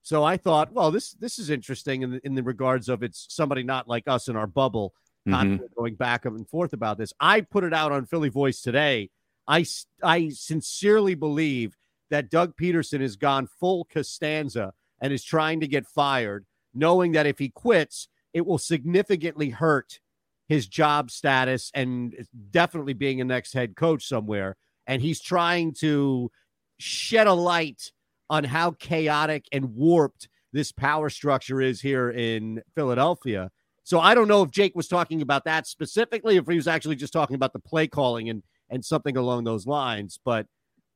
So 0.02 0.22
I 0.22 0.36
thought, 0.36 0.72
well, 0.72 0.90
this 0.92 1.12
this 1.14 1.38
is 1.38 1.50
interesting 1.50 2.02
in 2.02 2.10
the, 2.12 2.26
in 2.26 2.34
the 2.34 2.42
regards 2.42 2.88
of 2.88 3.02
it's 3.02 3.26
somebody 3.28 3.62
not 3.64 3.88
like 3.88 4.04
us 4.06 4.28
in 4.28 4.36
our 4.36 4.46
bubble, 4.46 4.94
not 5.24 5.46
Mhm. 5.46 5.60
going 5.76 5.94
back 5.96 6.24
and 6.24 6.48
forth 6.48 6.72
about 6.72 6.98
this. 6.98 7.12
I 7.18 7.40
put 7.40 7.64
it 7.64 7.74
out 7.74 7.90
on 7.90 8.06
Philly 8.06 8.28
Voice 8.28 8.60
today. 8.60 9.10
I 9.48 9.64
I 10.02 10.30
sincerely 10.30 11.14
believe 11.14 11.76
that 12.10 12.30
Doug 12.30 12.56
Pederson 12.56 13.00
has 13.00 13.16
gone 13.16 13.48
full 13.60 13.84
Costanza 13.84 14.72
and 15.00 15.12
is 15.12 15.24
trying 15.24 15.60
to 15.60 15.68
get 15.68 15.86
fired, 15.86 16.46
knowing 16.74 17.12
that 17.12 17.26
if 17.26 17.38
he 17.38 17.48
quits, 17.48 18.08
it 18.32 18.46
will 18.46 18.58
significantly 18.58 19.50
hurt 19.50 20.00
his 20.48 20.66
job 20.66 21.10
status 21.10 21.70
and 21.74 22.26
definitely 22.50 22.92
being 22.92 23.20
a 23.20 23.24
next 23.24 23.52
head 23.52 23.76
coach 23.76 24.06
somewhere. 24.06 24.56
And 24.86 25.02
he's 25.02 25.20
trying 25.20 25.74
to 25.80 26.30
shed 26.78 27.26
a 27.26 27.32
light 27.32 27.92
on 28.30 28.44
how 28.44 28.72
chaotic 28.72 29.46
and 29.52 29.74
warped 29.74 30.28
this 30.52 30.72
power 30.72 31.10
structure 31.10 31.60
is 31.60 31.80
here 31.80 32.10
in 32.10 32.62
Philadelphia. 32.74 33.50
So 33.82 34.00
I 34.00 34.14
don't 34.14 34.28
know 34.28 34.42
if 34.42 34.50
Jake 34.50 34.74
was 34.74 34.88
talking 34.88 35.22
about 35.22 35.44
that 35.44 35.66
specifically, 35.66 36.36
if 36.36 36.46
he 36.46 36.56
was 36.56 36.68
actually 36.68 36.96
just 36.96 37.12
talking 37.12 37.36
about 37.36 37.52
the 37.52 37.58
play 37.58 37.86
calling 37.86 38.28
and 38.28 38.42
and 38.70 38.84
something 38.84 39.16
along 39.16 39.44
those 39.44 39.66
lines. 39.66 40.18
But 40.24 40.46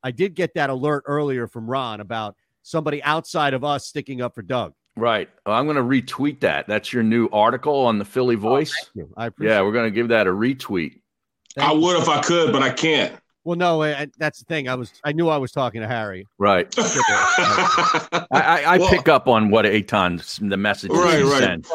I 0.02 0.10
did 0.10 0.34
get 0.34 0.54
that 0.54 0.70
alert 0.70 1.04
earlier 1.06 1.46
from 1.46 1.68
Ron 1.68 2.00
about 2.00 2.36
somebody 2.62 3.02
outside 3.02 3.54
of 3.54 3.64
us 3.64 3.86
sticking 3.86 4.20
up 4.20 4.34
for 4.34 4.42
Doug. 4.42 4.74
right. 4.96 5.28
I'm 5.46 5.66
going 5.66 5.76
to 5.76 5.82
retweet 5.82 6.40
that. 6.40 6.66
That's 6.66 6.92
your 6.92 7.02
new 7.02 7.28
article 7.32 7.74
on 7.74 7.98
the 7.98 8.04
Philly 8.04 8.36
oh, 8.36 8.40
Voice. 8.40 8.74
Thank 8.74 9.08
you. 9.08 9.14
I 9.16 9.26
appreciate 9.26 9.54
yeah, 9.54 9.62
we're 9.62 9.72
going 9.72 9.86
to 9.86 9.90
give 9.90 10.08
that 10.08 10.26
a 10.26 10.30
retweet. 10.30 11.00
I 11.58 11.72
would 11.72 12.00
if 12.00 12.08
I 12.08 12.20
could, 12.22 12.52
but 12.52 12.62
I 12.62 12.70
can't. 12.70 13.14
Well, 13.42 13.56
no, 13.56 13.82
I, 13.82 14.06
that's 14.18 14.38
the 14.38 14.44
thing. 14.44 14.68
I 14.68 14.74
was 14.74 14.92
I 15.02 15.12
knew 15.12 15.28
I 15.28 15.38
was 15.38 15.50
talking 15.50 15.80
to 15.80 15.88
Harry. 15.88 16.26
Right. 16.38 16.72
I, 16.78 18.26
I, 18.30 18.62
I 18.66 18.78
Well- 18.78 18.90
pick 18.90 19.08
up 19.08 19.28
on 19.28 19.50
what 19.50 19.64
Eytan 19.64 20.48
the 20.48 20.56
message. 20.56 20.90
Right, 20.90 21.18
he 21.18 21.24
right. 21.24 21.38
send. 21.40 21.66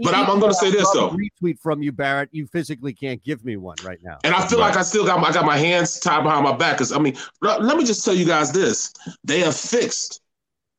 But 0.00 0.14
I'm- 0.14 0.28
I'm 0.30 0.40
gonna 0.40 0.54
say 0.54 0.70
this, 0.70 0.86
I'd 0.88 0.96
a 0.96 1.00
though. 1.00 1.10
Retweet 1.16 1.58
from 1.60 1.82
you, 1.82 1.92
Barrett. 1.92 2.28
You 2.32 2.46
physically 2.46 2.92
can't 2.92 3.22
give 3.22 3.44
me 3.44 3.56
one 3.56 3.76
right 3.84 3.98
now. 4.02 4.18
And 4.24 4.34
I 4.34 4.46
feel 4.46 4.58
like 4.58 4.76
I 4.76 4.82
still 4.82 5.04
got 5.06 5.20
my, 5.20 5.28
I 5.28 5.32
got 5.32 5.44
my 5.44 5.56
hands 5.56 6.00
tied 6.00 6.22
behind 6.24 6.44
my 6.44 6.56
back. 6.56 6.78
Cause 6.78 6.90
I 6.92 6.98
mean, 6.98 7.16
let, 7.40 7.62
let 7.62 7.76
me 7.76 7.84
just 7.84 8.04
tell 8.04 8.14
you 8.14 8.24
guys 8.24 8.50
this: 8.52 8.92
they 9.22 9.40
have 9.40 9.56
fixed 9.56 10.20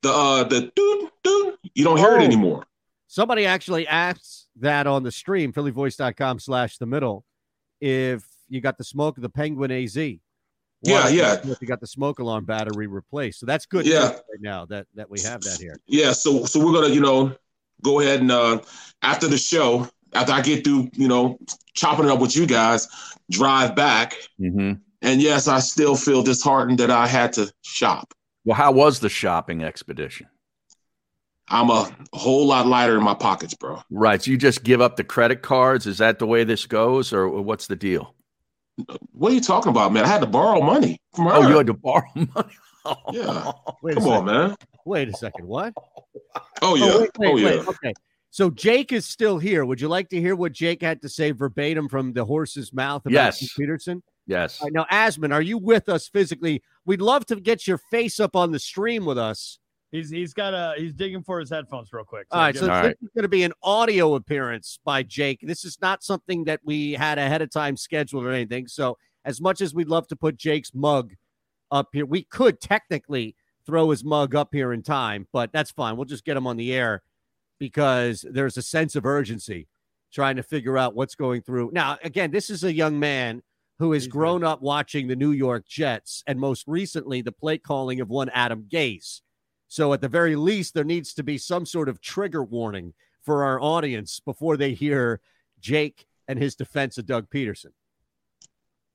the 0.02 0.12
uh 0.12 0.44
the 0.44 0.72
doot 0.76 1.12
doot. 1.24 1.60
You 1.74 1.84
don't 1.84 1.98
hear 1.98 2.12
Oh. 2.12 2.20
it 2.20 2.24
anymore. 2.24 2.66
Somebody 3.08 3.46
actually 3.46 3.88
asked 3.88 4.48
that 4.58 4.88
on 4.88 5.04
the 5.04 5.12
stream, 5.12 5.54
phillyvoice.com 5.54 6.40
slash 6.40 6.78
the 6.78 6.86
middle, 6.86 7.24
if 7.80 8.26
you 8.50 8.60
got 8.62 8.78
the 8.78 8.84
smoke 8.84 9.18
of 9.18 9.22
the 9.24 9.30
Penguin 9.30 9.72
AZ. 9.72 9.96
Yeah, 9.96 10.20
yeah. 11.08 11.40
If 11.44 11.62
you 11.62 11.68
got 11.68 11.80
the 11.80 11.88
smoke 11.88 12.20
alarm 12.20 12.46
battery 12.46 12.86
replaced. 12.88 13.40
So 13.40 13.46
that's 13.48 13.66
good 13.66 13.86
Yeah. 13.88 14.10
right 14.10 14.22
now 14.42 14.66
that, 14.66 14.86
that 14.94 15.10
we 15.10 15.20
have 15.22 15.42
that 15.42 15.58
here. 15.60 15.78
Yeah, 15.88 16.12
so 16.12 16.46
so 16.46 16.64
we're 16.64 16.74
gonna 16.74 16.94
you 16.94 17.02
know 17.02 17.34
go 17.84 18.00
ahead 18.00 18.22
and 18.22 18.32
uh 18.32 18.60
after 19.02 19.28
the 19.28 19.38
show, 19.38 19.88
after 20.14 20.32
I 20.34 20.42
get 20.42 20.64
through 20.64 20.90
you 20.94 21.08
know 21.08 21.38
chopping 21.74 22.06
it 22.06 22.12
up 22.12 22.20
with 22.20 22.36
you 22.36 22.46
guys, 22.46 22.88
drive 23.30 23.76
back. 23.76 24.16
hmm 24.38 24.74
And 25.02 25.22
yes, 25.22 25.48
I 25.48 25.60
still 25.60 25.96
feel 25.96 26.24
disheartened 26.24 26.80
that 26.80 26.92
I 26.92 27.08
had 27.08 27.34
to 27.34 27.52
shop. 27.64 28.14
Well, 28.46 28.56
how 28.56 28.72
was 28.72 29.00
the 29.00 29.10
shopping 29.10 29.64
expedition? 29.64 30.28
I'm 31.48 31.70
a 31.70 31.96
whole 32.14 32.48
lot 32.48 32.66
lighter 32.66 32.98
in 32.98 33.04
my 33.04 33.14
pockets, 33.14 33.54
bro. 33.54 33.82
Right. 33.92 34.22
So 34.22 34.32
you 34.32 34.38
just 34.38 34.64
give 34.64 34.82
up 34.82 34.96
the 34.96 35.04
credit 35.04 35.44
cards? 35.44 35.86
Is 35.86 36.00
that 36.00 36.18
the 36.18 36.26
way 36.26 36.44
this 36.44 36.66
goes, 36.66 37.14
or 37.14 37.30
what's 37.30 37.68
the 37.68 37.76
deal? 37.76 38.16
What 39.12 39.32
are 39.32 39.36
you 39.36 39.42
talking 39.42 39.70
about, 39.70 39.94
man? 39.94 40.04
I 40.06 40.08
had 40.08 40.22
to 40.22 40.28
borrow 40.28 40.62
money 40.62 41.00
from 41.14 41.26
her. 41.26 41.32
Oh, 41.36 41.48
you 41.48 41.58
had 41.58 41.68
to 41.68 41.74
borrow 41.84 42.04
money. 42.16 42.54
Yeah. 43.12 43.52
Wait 43.82 43.94
a 43.94 43.96
Come 43.96 44.04
second. 44.04 44.12
on, 44.14 44.26
man. 44.26 44.56
Wait 44.86 45.10
a 45.10 45.14
second. 45.14 45.48
What? 45.48 45.74
Oh, 45.78 46.42
oh 46.62 46.76
yeah. 46.76 46.86
Oh, 46.94 47.00
wait, 47.02 47.10
wait, 47.18 47.30
oh 47.30 47.38
yeah. 47.38 47.46
wait. 47.60 47.68
Okay. 47.68 47.94
So 48.32 48.50
Jake 48.50 48.92
is 48.92 49.06
still 49.06 49.38
here. 49.40 49.64
Would 49.66 49.80
you 49.80 49.88
like 49.88 50.10
to 50.10 50.20
hear 50.20 50.36
what 50.36 50.52
Jake 50.52 50.82
had 50.82 51.02
to 51.04 51.10
say 51.10 51.32
verbatim 51.32 51.88
from 51.88 52.14
the 52.14 52.26
horse's 52.26 52.74
mouth 52.74 53.02
about 53.06 53.14
Yes. 53.14 53.40
Pete 53.40 53.52
Pederson? 53.68 54.02
Yes. 54.28 54.60
All 54.60 54.66
right, 54.68 54.74
now, 54.74 54.86
Asman, 54.92 55.32
are 55.34 55.42
you 55.42 55.58
with 55.58 55.88
us 55.88 56.08
physically? 56.10 56.62
We'd 56.86 57.02
love 57.02 57.26
to 57.28 57.36
get 57.38 57.68
your 57.68 57.78
face 57.92 58.20
up 58.20 58.36
on 58.36 58.52
the 58.52 58.60
stream 58.60 59.06
with 59.06 59.18
us. 59.18 59.60
He's 59.92 60.10
he's 60.10 60.34
got 60.34 60.54
a 60.54 60.74
he's 60.78 60.94
digging 60.94 61.24
for 61.24 61.40
his 61.40 61.50
headphones 61.50 61.94
real 61.94 62.04
quick. 62.04 62.28
All 62.32 62.42
right, 62.42 62.56
so 62.56 62.62
All 62.64 62.68
this 62.68 62.88
right. 62.88 62.98
is 63.02 63.10
going 63.16 63.22
to 63.24 63.30
be 63.30 63.44
an 63.44 63.54
audio 63.64 64.16
appearance 64.16 64.80
by 64.84 65.04
Jake. 65.04 65.40
This 65.42 65.64
is 65.64 65.78
not 65.82 66.04
something 66.04 66.44
that 66.46 66.60
we 66.66 66.94
had 66.94 67.18
ahead 67.18 67.42
of 67.42 67.50
time 67.52 67.78
scheduled 67.78 68.26
or 68.26 68.32
anything. 68.32 68.68
So, 68.68 68.98
as 69.24 69.40
much 69.40 69.62
as 69.62 69.74
we'd 69.74 69.88
love 69.88 70.08
to 70.08 70.16
put 70.18 70.36
Jake's 70.36 70.74
mug 70.74 71.14
up 71.76 71.90
here, 71.94 72.06
we 72.06 72.24
could 72.24 72.62
technically 72.62 73.36
throw 73.66 73.90
his 73.90 74.04
mug 74.04 74.36
up 74.36 74.50
here 74.52 74.72
in 74.72 74.82
time, 74.82 75.28
but 75.34 75.52
that's 75.52 75.72
fine. 75.72 75.98
We'll 75.98 76.06
just 76.06 76.26
get 76.26 76.38
him 76.38 76.48
on 76.48 76.58
the 76.58 76.74
air 76.74 77.04
because 77.60 78.26
there's 78.30 78.58
a 78.58 78.62
sense 78.62 78.96
of 78.96 79.06
urgency 79.06 79.68
trying 80.12 80.38
to 80.38 80.44
figure 80.44 80.78
out 80.78 80.96
what's 80.96 81.16
going 81.16 81.42
through. 81.42 81.72
Now, 81.74 81.98
again, 82.04 82.32
this 82.32 82.50
is 82.50 82.64
a 82.64 82.74
young 82.74 83.00
man 83.00 83.42
who 83.80 83.92
has 83.92 84.04
He's 84.04 84.12
grown 84.12 84.44
up 84.44 84.62
watching 84.62 85.08
the 85.08 85.16
New 85.16 85.32
York 85.32 85.68
Jets 85.68 86.24
and 86.28 86.40
most 86.40 86.64
recently 86.68 87.22
the 87.22 87.32
play 87.32 87.58
calling 87.58 88.00
of 88.00 88.10
one 88.10 88.30
Adam 88.30 88.66
Gase. 88.70 89.22
So, 89.68 89.92
at 89.94 90.00
the 90.00 90.08
very 90.08 90.36
least, 90.36 90.74
there 90.74 90.84
needs 90.84 91.14
to 91.16 91.24
be 91.24 91.38
some 91.38 91.66
sort 91.66 91.90
of 91.90 92.00
trigger 92.00 92.44
warning 92.44 92.94
for 93.24 93.44
our 93.44 93.60
audience 93.60 94.22
before 94.22 94.56
they 94.56 94.74
hear 94.74 95.20
Jake 95.60 96.06
and 96.28 96.40
his 96.40 96.56
defense 96.56 96.98
of 96.98 97.08
Doug 97.08 97.30
Pederson. 97.30 97.72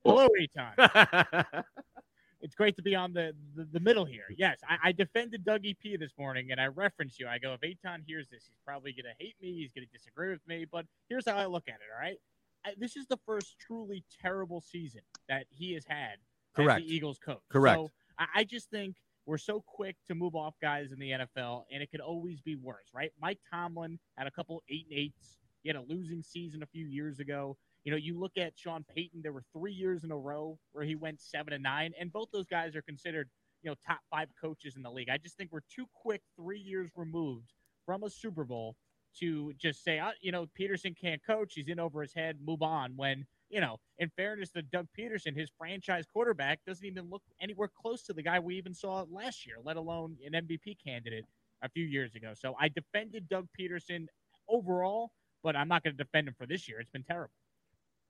Hello, 0.04 0.28
Eytan. 0.40 1.64
it's 2.40 2.54
great 2.54 2.76
to 2.76 2.82
be 2.82 2.94
on 2.94 3.12
the, 3.12 3.32
the, 3.54 3.66
the 3.72 3.80
middle 3.80 4.04
here. 4.04 4.24
Yes, 4.36 4.60
I, 4.68 4.88
I 4.88 4.92
defended 4.92 5.44
Doug 5.44 5.62
EP 5.66 5.98
this 5.98 6.12
morning, 6.18 6.50
and 6.50 6.60
I 6.60 6.66
referenced 6.66 7.20
you. 7.20 7.28
I 7.28 7.38
go, 7.38 7.54
if 7.54 7.60
Eytan 7.60 8.02
hears 8.06 8.28
this, 8.30 8.44
he's 8.46 8.56
probably 8.64 8.92
going 8.92 9.04
to 9.04 9.24
hate 9.24 9.36
me. 9.42 9.52
He's 9.52 9.72
going 9.72 9.86
to 9.86 9.92
disagree 9.92 10.30
with 10.30 10.46
me. 10.46 10.66
But 10.70 10.86
here's 11.08 11.28
how 11.28 11.36
I 11.36 11.46
look 11.46 11.64
at 11.68 11.74
it. 11.74 11.90
All 11.94 12.00
right, 12.00 12.18
I, 12.64 12.72
this 12.78 12.96
is 12.96 13.06
the 13.06 13.18
first 13.26 13.56
truly 13.58 14.04
terrible 14.22 14.60
season 14.60 15.02
that 15.28 15.46
he 15.50 15.74
has 15.74 15.84
had 15.86 16.16
Correct. 16.54 16.80
as 16.80 16.86
the 16.86 16.94
Eagles 16.94 17.18
coach. 17.18 17.42
Correct. 17.50 17.76
So 17.76 17.90
I, 18.18 18.26
I 18.36 18.44
just 18.44 18.70
think 18.70 18.96
we're 19.26 19.38
so 19.38 19.62
quick 19.66 19.96
to 20.08 20.14
move 20.14 20.34
off 20.34 20.54
guys 20.60 20.92
in 20.92 20.98
the 20.98 21.10
NFL, 21.10 21.64
and 21.70 21.82
it 21.82 21.90
could 21.90 22.00
always 22.00 22.40
be 22.40 22.56
worse, 22.56 22.86
right? 22.94 23.12
Mike 23.20 23.38
Tomlin 23.50 23.98
had 24.16 24.26
a 24.26 24.30
couple 24.30 24.62
eight 24.68 24.86
and 24.90 24.98
eights. 24.98 25.38
He 25.62 25.68
had 25.68 25.76
a 25.76 25.82
losing 25.82 26.22
season 26.22 26.62
a 26.62 26.66
few 26.66 26.86
years 26.86 27.20
ago. 27.20 27.56
You 27.84 27.92
know, 27.92 27.96
you 27.96 28.18
look 28.18 28.36
at 28.36 28.52
Sean 28.56 28.84
Payton, 28.94 29.22
there 29.22 29.32
were 29.32 29.44
three 29.52 29.72
years 29.72 30.04
in 30.04 30.10
a 30.10 30.16
row 30.16 30.58
where 30.72 30.84
he 30.84 30.94
went 30.94 31.20
seven 31.20 31.52
and 31.52 31.62
nine, 31.62 31.92
and 31.98 32.12
both 32.12 32.30
those 32.30 32.46
guys 32.46 32.76
are 32.76 32.82
considered, 32.82 33.28
you 33.62 33.70
know, 33.70 33.76
top 33.86 34.00
five 34.10 34.28
coaches 34.40 34.76
in 34.76 34.82
the 34.82 34.90
league. 34.90 35.08
I 35.08 35.16
just 35.16 35.36
think 35.36 35.50
we're 35.52 35.60
too 35.74 35.86
quick, 35.94 36.20
three 36.36 36.58
years 36.58 36.90
removed 36.94 37.52
from 37.86 38.02
a 38.02 38.10
Super 38.10 38.44
Bowl 38.44 38.76
to 39.18 39.52
just 39.58 39.82
say, 39.82 39.98
uh, 39.98 40.10
you 40.20 40.30
know, 40.30 40.46
Pederson 40.58 40.96
can't 40.98 41.24
coach. 41.24 41.54
He's 41.54 41.68
in 41.68 41.80
over 41.80 42.02
his 42.02 42.12
head, 42.14 42.38
move 42.44 42.62
on. 42.62 42.92
When, 42.96 43.26
you 43.48 43.60
know, 43.60 43.78
in 43.98 44.10
fairness 44.16 44.50
to 44.50 44.62
Doug 44.62 44.86
Pederson, 44.96 45.36
his 45.36 45.50
franchise 45.58 46.04
quarterback 46.12 46.60
doesn't 46.66 46.84
even 46.84 47.10
look 47.10 47.22
anywhere 47.40 47.68
close 47.68 48.02
to 48.04 48.12
the 48.12 48.22
guy 48.22 48.38
we 48.38 48.56
even 48.56 48.74
saw 48.74 49.04
last 49.10 49.46
year, 49.46 49.56
let 49.64 49.76
alone 49.76 50.16
an 50.24 50.32
MVP 50.32 50.76
candidate 50.84 51.24
a 51.62 51.68
few 51.68 51.84
years 51.84 52.14
ago. 52.14 52.32
So 52.34 52.54
I 52.60 52.68
defended 52.68 53.28
Doug 53.28 53.48
Pederson 53.58 54.06
overall, 54.48 55.10
but 55.42 55.56
I'm 55.56 55.68
not 55.68 55.82
going 55.82 55.96
to 55.96 56.02
defend 56.02 56.28
him 56.28 56.34
for 56.38 56.46
this 56.46 56.68
year. 56.68 56.80
It's 56.80 56.90
been 56.90 57.04
terrible. 57.04 57.32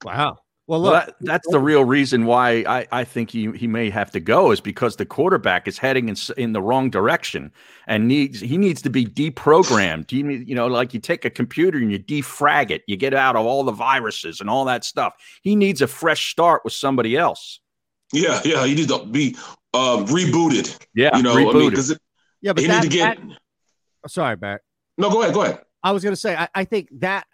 Wow. 0.04 0.38
Well, 0.66 0.82
Well, 0.82 0.92
that, 0.92 1.16
that's 1.20 1.48
the 1.50 1.58
real 1.58 1.84
reason 1.84 2.26
why 2.26 2.64
I, 2.66 2.86
I 2.92 3.02
think 3.04 3.30
he, 3.30 3.50
he 3.52 3.66
may 3.66 3.90
have 3.90 4.12
to 4.12 4.20
go 4.20 4.52
is 4.52 4.60
because 4.60 4.94
the 4.94 5.04
quarterback 5.04 5.66
is 5.66 5.78
heading 5.78 6.08
in, 6.08 6.14
in 6.36 6.52
the 6.52 6.62
wrong 6.62 6.90
direction 6.90 7.50
and 7.88 8.06
needs 8.06 8.38
he 8.38 8.56
needs 8.56 8.80
to 8.82 8.90
be 8.90 9.04
deprogrammed. 9.04 10.12
You 10.12 10.22
need, 10.22 10.48
you 10.48 10.54
know, 10.54 10.68
like 10.68 10.94
you 10.94 11.00
take 11.00 11.24
a 11.24 11.30
computer 11.30 11.78
and 11.78 11.90
you 11.90 11.98
defrag 11.98 12.70
it, 12.70 12.82
you 12.86 12.96
get 12.96 13.14
out 13.14 13.34
of 13.34 13.44
all 13.46 13.64
the 13.64 13.72
viruses 13.72 14.40
and 14.40 14.48
all 14.48 14.64
that 14.66 14.84
stuff. 14.84 15.14
He 15.42 15.56
needs 15.56 15.82
a 15.82 15.88
fresh 15.88 16.30
start 16.30 16.62
with 16.62 16.72
somebody 16.72 17.16
else. 17.16 17.58
Yeah, 18.12 18.40
yeah. 18.44 18.64
He 18.64 18.76
needs 18.76 18.92
to 18.96 19.04
be 19.04 19.36
uh, 19.74 20.04
rebooted. 20.06 20.78
Yeah, 20.94 21.16
You 21.16 21.22
know, 21.24 21.32
I 21.32 21.36
mean, 21.36 21.48
rebooted. 21.48 21.70
because 21.70 21.98
yeah, 22.42 22.52
but 22.52 22.62
he 22.62 22.68
that, 22.68 22.84
need 22.84 22.90
to 22.90 22.96
get. 22.96 23.18
that- 23.18 24.10
sorry, 24.10 24.36
Barrett. 24.36 24.62
no, 24.98 25.10
go 25.10 25.22
ahead. 25.22 25.34
Go 25.34 25.42
ahead. 25.42 25.60
I 25.82 25.92
was 25.92 26.02
going 26.04 26.12
to 26.12 26.20
say, 26.20 26.36
I, 26.36 26.48
I 26.54 26.64
think 26.64 26.88
that 27.00 27.26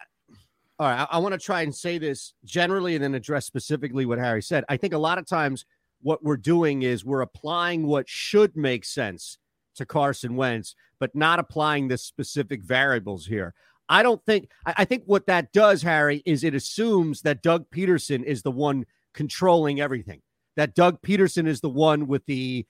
All 0.79 0.87
right, 0.87 1.07
I, 1.09 1.15
I 1.15 1.17
want 1.17 1.33
to 1.33 1.39
try 1.39 1.61
and 1.63 1.73
say 1.73 1.97
this 1.97 2.33
generally 2.45 2.95
and 2.95 3.03
then 3.03 3.15
address 3.15 3.45
specifically 3.45 4.05
what 4.05 4.19
Harry 4.19 4.43
said. 4.43 4.63
I 4.69 4.77
think 4.77 4.93
a 4.93 4.97
lot 4.99 5.17
of 5.17 5.25
times 5.25 5.65
what 6.01 6.23
we're 6.23 6.37
doing 6.37 6.83
is 6.83 7.03
we're 7.03 7.21
applying 7.21 7.87
what 7.87 8.07
should 8.07 8.55
make 8.55 8.85
sense 8.85 9.39
to 9.75 9.85
Carson 9.85 10.35
Wentz, 10.35 10.75
but 10.99 11.15
not 11.15 11.39
applying 11.39 11.87
the 11.87 11.97
specific 11.97 12.61
variables 12.61 13.25
here. 13.25 13.53
I 13.89 14.03
don't 14.03 14.23
think, 14.25 14.49
I, 14.65 14.75
I 14.79 14.85
think 14.85 15.03
what 15.05 15.27
that 15.27 15.51
does, 15.51 15.81
Harry, 15.81 16.21
is 16.25 16.43
it 16.43 16.53
assumes 16.53 17.21
that 17.21 17.41
Doug 17.41 17.69
Pederson 17.71 18.23
is 18.23 18.43
the 18.43 18.51
one 18.51 18.85
controlling 19.13 19.81
everything, 19.81 20.21
that 20.57 20.75
Doug 20.75 21.01
Pederson 21.01 21.47
is 21.47 21.61
the 21.61 21.69
one 21.69 22.05
with 22.07 22.25
the 22.25 22.65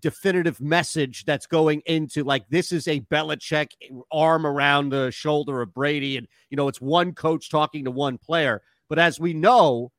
definitive 0.00 0.60
message 0.60 1.24
that's 1.24 1.46
going 1.46 1.82
into 1.86 2.24
like 2.24 2.48
this 2.48 2.72
is 2.72 2.88
a 2.88 3.00
Belichick 3.00 3.68
arm 4.10 4.46
around 4.46 4.90
the 4.90 5.10
shoulder 5.10 5.62
of 5.62 5.74
Brady, 5.74 6.16
and 6.16 6.26
you 6.50 6.56
know 6.56 6.68
it's 6.68 6.80
one 6.80 7.12
coach 7.12 7.50
talking 7.50 7.84
to 7.84 7.90
one 7.90 8.18
player. 8.18 8.62
But 8.88 8.98
as 8.98 9.20
we 9.20 9.34
know, 9.34 9.92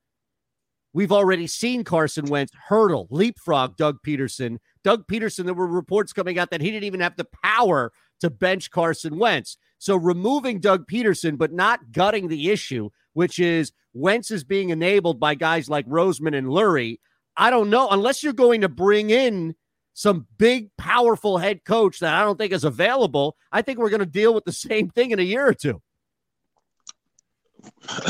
we've 0.94 1.12
already 1.12 1.48
seen 1.48 1.84
Carson 1.84 2.26
Wentz 2.26 2.54
hurdle, 2.68 3.08
leapfrog 3.10 3.78
Doug 3.78 3.98
Pederson. 4.06 4.58
Doug 4.84 5.08
Pederson, 5.08 5.46
there 5.46 5.54
were 5.54 5.68
reports 5.68 6.14
coming 6.14 6.40
out 6.40 6.52
that 6.52 6.62
he 6.62 6.72
didn't 6.72 6.86
even 6.86 7.02
have 7.02 7.18
the 7.18 7.28
power 7.44 7.92
to 8.22 8.30
bench 8.30 8.72
Carson 8.72 9.18
Wentz. 9.18 9.58
So 9.78 9.96
removing 9.96 10.60
Doug 10.60 10.88
Pederson, 10.88 11.38
but 11.38 11.54
not 11.54 11.92
gutting 11.92 12.28
the 12.28 12.50
issue, 12.50 12.90
which 13.14 13.40
is 13.40 13.72
Wentz 13.94 14.32
is 14.32 14.44
being 14.44 14.70
enabled 14.70 15.20
by 15.20 15.36
guys 15.36 15.70
like 15.70 15.88
Roseman 15.88 16.38
and 16.38 16.48
Lurie. 16.48 17.00
I 17.38 17.50
don't 17.50 17.70
know 17.70 17.88
unless 17.90 18.22
you're 18.22 18.34
going 18.34 18.62
to 18.62 18.70
bring 18.70 19.10
in 19.10 19.56
some 19.94 20.28
big, 20.38 20.70
powerful 20.78 21.38
head 21.38 21.66
coach 21.66 22.00
that 22.00 22.14
I 22.14 22.24
don't 22.24 22.38
think 22.38 22.54
is 22.54 22.64
available. 22.64 23.36
I 23.52 23.62
think 23.62 23.80
we're 23.80 23.90
going 23.90 24.00
to 24.00 24.06
deal 24.06 24.34
with 24.34 24.46
the 24.46 24.52
same 24.70 24.90
thing 24.90 25.12
in 25.12 25.20
a 25.20 25.24
year 25.24 25.48
or 25.48 25.54
two. 25.54 25.82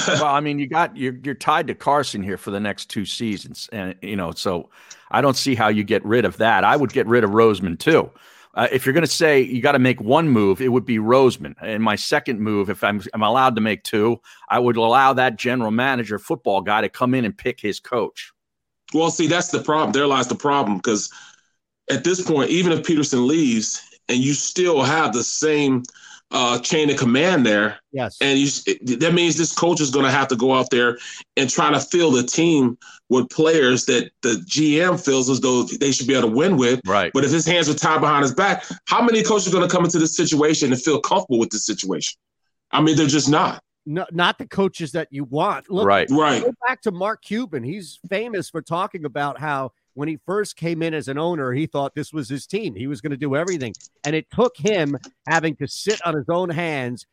well, 0.08 0.26
I 0.26 0.40
mean, 0.42 0.60
you 0.60 0.68
got 0.68 0.96
you're 0.96 1.18
you're 1.24 1.34
tied 1.34 1.68
to 1.68 1.76
Carson 1.76 2.22
here 2.22 2.38
for 2.38 2.52
the 2.52 2.60
next 2.60 2.86
two 2.86 3.04
seasons, 3.04 3.68
and 3.72 3.96
you 4.02 4.16
know, 4.16 4.32
so 4.32 4.70
I 5.10 5.22
don't 5.22 5.36
see 5.36 5.56
how 5.56 5.70
you 5.70 5.84
get 5.84 6.06
rid 6.06 6.24
of 6.24 6.38
that. 6.38 6.64
I 6.64 6.76
would 6.76 6.94
get 6.94 7.08
rid 7.08 7.24
of 7.24 7.32
Roseman 7.32 7.80
too. 7.80 8.12
Uh, 8.56 8.68
if 8.72 8.86
you're 8.86 8.94
going 8.94 9.06
to 9.06 9.08
say 9.08 9.42
you 9.42 9.62
got 9.62 9.74
to 9.74 9.80
make 9.80 10.02
one 10.02 10.28
move, 10.28 10.60
it 10.60 10.70
would 10.70 10.86
be 10.86 10.98
Roseman. 10.98 11.54
And 11.62 11.84
my 11.84 11.96
second 11.96 12.40
move, 12.40 12.70
if 12.70 12.84
I'm, 12.84 13.02
I'm 13.14 13.22
allowed 13.22 13.56
to 13.56 13.62
make 13.62 13.84
two, 13.84 14.20
I 14.50 14.60
would 14.60 14.76
allow 14.76 15.14
that 15.14 15.38
general 15.38 15.72
manager, 15.72 16.18
football 16.18 16.62
guy, 16.62 16.82
to 16.82 16.90
come 16.90 17.14
in 17.14 17.26
and 17.26 17.38
pick 17.38 17.60
his 17.62 17.80
coach. 17.80 18.34
Well, 18.94 19.12
see, 19.12 19.28
that's 19.28 19.50
the 19.50 19.62
problem. 19.62 19.92
There 19.92 20.08
lies 20.08 20.28
the 20.28 20.36
problem 20.36 20.78
because 20.78 21.14
at 21.90 22.04
this 22.04 22.22
point, 22.22 22.50
even 22.50 22.72
if 22.72 22.86
Pederson 22.86 23.26
leaves 23.26 23.82
and 24.08 24.20
you 24.20 24.34
still 24.34 24.84
have 24.84 25.14
the 25.14 25.24
same 25.24 25.84
uh, 26.32 26.60
chain 26.60 26.90
of 26.90 26.98
command 26.98 27.46
there, 27.46 27.80
yes, 27.92 28.18
and 28.22 28.38
you, 28.38 28.98
that 28.98 29.14
means 29.14 29.36
this 29.36 29.54
coach 29.54 29.82
is 29.82 29.90
going 29.90 30.06
to 30.06 30.12
have 30.12 30.28
to 30.28 30.36
go 30.36 30.54
out 30.54 30.70
there 30.70 30.98
and 31.38 31.50
try 31.50 31.72
to 31.72 31.80
fill 31.80 32.12
the 32.12 32.24
team 32.24 32.78
with 33.10 33.28
players 33.30 33.86
that 33.86 34.12
the 34.22 34.44
GM 34.48 35.04
feels 35.04 35.30
as 35.30 35.40
though 35.40 35.64
they 35.64 35.92
should 35.92 36.08
be 36.08 36.14
able 36.14 36.30
to 36.30 36.36
win 36.36 36.58
with. 36.58 36.80
Right. 36.86 37.12
But 37.14 37.26
if 37.26 37.32
his 37.32 37.46
hands 37.46 37.68
are 37.68 37.74
tied 37.74 38.02
behind 38.02 38.22
his 38.22 38.34
back, 38.34 38.64
how 38.86 39.02
many 39.02 39.24
coaches 39.24 39.48
are 39.48 39.52
going 39.52 39.68
to 39.68 39.74
come 39.74 39.84
into 39.84 39.98
this 39.98 40.16
situation 40.16 40.72
and 40.72 40.82
feel 40.82 41.02
comfortable 41.02 41.40
with 41.40 41.50
this 41.50 41.66
situation? 41.66 42.20
I 42.72 42.82
mean, 42.82 42.96
they're 42.96 43.08
just 43.08 43.30
not. 43.30 43.64
No, 43.86 44.06
not 44.12 44.38
the 44.38 44.48
coaches 44.48 44.92
that 44.92 45.08
you 45.10 45.24
want. 45.24 45.72
Look, 45.72 45.88
right, 45.88 46.08
right. 46.12 46.44
Go 46.44 46.54
back 46.68 46.82
to 46.82 46.92
Mark 46.92 47.24
Cuban. 47.24 47.64
He's 47.64 48.00
famous 48.08 48.48
for 48.48 48.62
talking 48.62 49.06
about 49.06 49.40
how 49.40 49.72
when 50.00 50.08
he 50.08 50.18
first 50.26 50.56
came 50.56 50.82
in 50.82 50.94
as 50.94 51.10
an 51.10 51.18
owner, 51.18 51.52
he 51.52 51.66
thought 51.68 51.94
this 51.94 52.14
was 52.14 52.30
his 52.30 52.48
team. 52.48 52.74
He 52.74 52.88
was 52.88 53.02
going 53.02 53.12
to 53.12 53.18
do 53.18 53.36
everything. 53.36 53.74
And 54.06 54.16
it 54.16 54.28
took 54.32 54.56
him 54.56 54.96
having 55.28 55.58
to 55.58 55.68
sit 55.68 56.00
on 56.06 56.16
his 56.16 56.30
own 56.30 56.50
hands, 56.50 57.06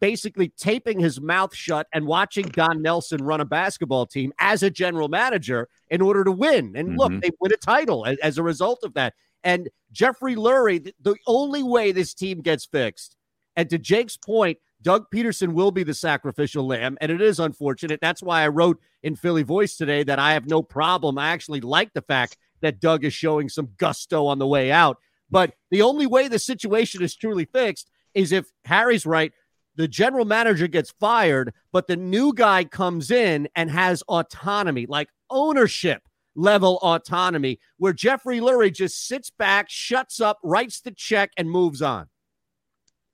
basically 0.00 0.50
taping 0.56 1.00
his 1.00 1.20
mouth 1.20 1.52
shut 1.52 1.88
and 1.92 2.06
watching 2.06 2.46
Don 2.46 2.80
Nelson 2.80 3.24
run 3.24 3.40
a 3.40 3.44
basketball 3.44 4.06
team 4.06 4.32
as 4.38 4.62
a 4.62 4.70
general 4.70 5.08
manager 5.08 5.68
in 5.90 6.00
order 6.00 6.22
to 6.22 6.30
win. 6.30 6.76
And 6.76 6.90
Mhm. 6.90 6.96
look, 6.96 7.20
they 7.20 7.32
win 7.40 7.52
a 7.52 7.56
title 7.56 8.06
as, 8.06 8.16
as 8.18 8.38
a 8.38 8.44
result 8.44 8.84
of 8.84 8.94
that. 8.94 9.14
And 9.42 9.68
Jeffrey 9.90 10.36
Lurie, 10.36 10.84
the, 10.84 10.94
the 11.00 11.16
only 11.26 11.64
way 11.64 11.90
this 11.90 12.14
team 12.14 12.40
gets 12.40 12.64
fixed, 12.64 13.16
and 13.56 13.68
to 13.68 13.78
Jake's 13.78 14.16
point, 14.16 14.58
Doug 14.82 15.06
Pederson 15.12 15.54
will 15.54 15.70
be 15.70 15.82
the 15.82 15.94
sacrificial 15.94 16.66
lamb, 16.66 16.96
and 17.00 17.10
it 17.10 17.20
is 17.20 17.40
unfortunate. 17.40 18.00
That's 18.00 18.22
why 18.22 18.42
I 18.42 18.48
wrote 18.48 18.80
in 19.02 19.16
Philly 19.16 19.42
Voice 19.42 19.76
today 19.76 20.04
that 20.04 20.18
I 20.18 20.34
have 20.34 20.46
no 20.46 20.62
problem. 20.62 21.18
I 21.18 21.30
actually 21.30 21.60
like 21.60 21.92
the 21.94 22.02
fact 22.02 22.36
that 22.60 22.80
Doug 22.80 23.04
is 23.04 23.12
showing 23.12 23.48
some 23.48 23.70
gusto 23.76 24.26
on 24.26 24.38
the 24.38 24.46
way 24.46 24.70
out. 24.70 24.98
But 25.30 25.54
the 25.70 25.82
only 25.82 26.06
way 26.06 26.28
the 26.28 26.38
situation 26.38 27.02
is 27.02 27.16
truly 27.16 27.44
fixed 27.44 27.90
is 28.14 28.32
if 28.32 28.50
Harry's 28.64 29.04
right, 29.04 29.32
the 29.76 29.88
general 29.88 30.24
manager 30.24 30.66
gets 30.66 30.90
fired, 30.98 31.52
but 31.72 31.86
the 31.86 31.96
new 31.96 32.32
guy 32.32 32.64
comes 32.64 33.10
in 33.10 33.48
and 33.54 33.70
has 33.70 34.02
autonomy, 34.02 34.86
like 34.86 35.08
ownership 35.30 36.02
level 36.34 36.78
autonomy, 36.82 37.58
where 37.78 37.92
Jeffrey 37.92 38.40
Lurie 38.40 38.72
just 38.72 39.06
sits 39.06 39.30
back, 39.30 39.66
shuts 39.68 40.20
up, 40.20 40.38
writes 40.42 40.80
the 40.80 40.92
check, 40.92 41.30
and 41.36 41.50
moves 41.50 41.82
on. 41.82 42.08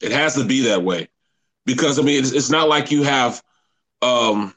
It 0.00 0.12
has 0.12 0.35
to 0.35 0.44
be 0.44 0.61
that 0.62 0.83
way 0.83 1.09
because 1.66 1.98
I 1.98 2.03
mean 2.03 2.18
it's, 2.20 2.33
it's 2.33 2.50
not 2.50 2.68
like 2.68 2.90
you 2.90 3.03
have 3.03 3.42
um, 4.03 4.55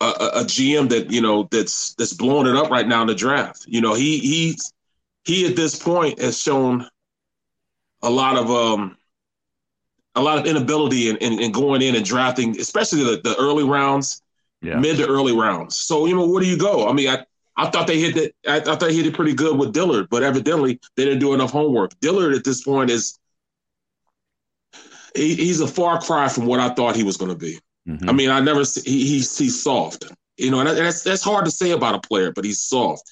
a, 0.00 0.06
a 0.06 0.44
GM 0.44 0.88
that 0.90 1.10
you 1.10 1.20
know 1.20 1.48
that's 1.50 1.94
that's 1.94 2.12
blowing 2.12 2.46
it 2.46 2.56
up 2.56 2.70
right 2.70 2.86
now 2.86 3.02
in 3.02 3.08
the 3.08 3.14
draft. 3.14 3.64
You 3.66 3.80
know 3.80 3.94
he 3.94 4.18
he 4.18 4.58
he 5.24 5.46
at 5.46 5.56
this 5.56 5.76
point 5.80 6.20
has 6.20 6.40
shown 6.40 6.86
a 8.02 8.10
lot 8.10 8.36
of 8.36 8.50
um 8.50 8.96
a 10.14 10.22
lot 10.22 10.38
of 10.38 10.46
inability 10.46 11.08
in, 11.08 11.16
in, 11.16 11.40
in 11.40 11.50
going 11.50 11.82
in 11.82 11.96
and 11.96 12.04
drafting, 12.04 12.58
especially 12.60 13.02
the, 13.02 13.20
the 13.24 13.34
early 13.36 13.64
rounds, 13.64 14.22
Yeah. 14.62 14.78
mid 14.78 14.98
to 14.98 15.08
early 15.08 15.32
rounds. 15.32 15.76
So 15.76 16.06
you 16.06 16.14
know 16.14 16.26
where 16.28 16.40
do 16.42 16.46
you 16.48 16.58
go? 16.58 16.88
I 16.88 16.92
mean 16.92 17.08
I. 17.08 17.24
I 17.56 17.70
thought 17.70 17.86
they 17.86 18.00
hit 18.00 18.16
it. 18.16 18.34
I, 18.48 18.56
I 18.56 18.60
thought 18.60 18.80
they 18.80 18.92
hit 18.92 19.06
it 19.06 19.14
pretty 19.14 19.32
good 19.32 19.56
with 19.56 19.72
Dillard, 19.72 20.08
but 20.10 20.24
evidently 20.24 20.80
they 20.96 21.04
didn't 21.04 21.20
do 21.20 21.34
enough 21.34 21.52
homework. 21.52 21.92
Dillard 22.00 22.34
at 22.34 22.42
this 22.42 22.64
point 22.64 22.90
is 22.90 23.16
he, 25.14 25.34
he's 25.34 25.60
a 25.60 25.68
far 25.68 26.00
cry 26.00 26.28
from 26.28 26.46
what 26.46 26.60
I 26.60 26.70
thought 26.70 26.96
he 26.96 27.02
was 27.04 27.16
going 27.16 27.30
to 27.30 27.38
be. 27.38 27.58
Mhm. 27.88 28.08
I 28.08 28.12
mean, 28.12 28.30
I 28.30 28.40
never 28.40 28.64
see, 28.64 28.88
he, 28.90 29.06
he's 29.06 29.36
he's 29.36 29.62
soft, 29.62 30.04
you 30.36 30.50
know, 30.50 30.60
and 30.60 30.68
that's 30.68 31.02
that's 31.02 31.22
hard 31.22 31.44
to 31.44 31.50
say 31.50 31.72
about 31.72 31.94
a 31.94 32.00
player, 32.00 32.32
but 32.32 32.44
he's 32.44 32.60
soft. 32.60 33.02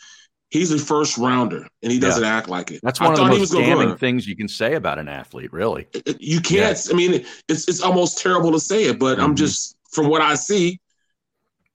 He's 0.51 0.71
a 0.71 0.79
first 0.79 1.17
rounder, 1.17 1.67
and 1.83 1.91
he 1.91 1.99
doesn't 1.99 2.25
act 2.25 2.47
like 2.47 2.71
it. 2.71 2.81
That's 2.83 3.01
I 3.01 3.05
one 3.05 3.15
of 3.15 3.19
the 3.21 3.25
thought 3.25 3.33
he 3.33 3.39
most 3.39 3.53
damning 3.53 3.97
things 3.97 4.27
you 4.27 4.37
can 4.37 4.49
say 4.49 4.75
about 4.75 4.99
an 4.99 5.09
athlete, 5.09 5.51
really. 5.51 5.87
You 6.19 6.41
can't. 6.43 6.79
I 6.91 6.95
mean, 6.95 7.25
it's 7.49 7.69
it's 7.69 7.81
almost 7.81 8.19
terrible 8.19 8.53
to 8.53 8.61
say 8.61 8.85
it, 8.85 8.99
but 8.99 9.19
I'm 9.19 9.35
Mhm. 9.35 9.39
just 9.39 9.77
from 9.93 10.09
what 10.09 10.21
I 10.21 10.35
see, 10.35 10.79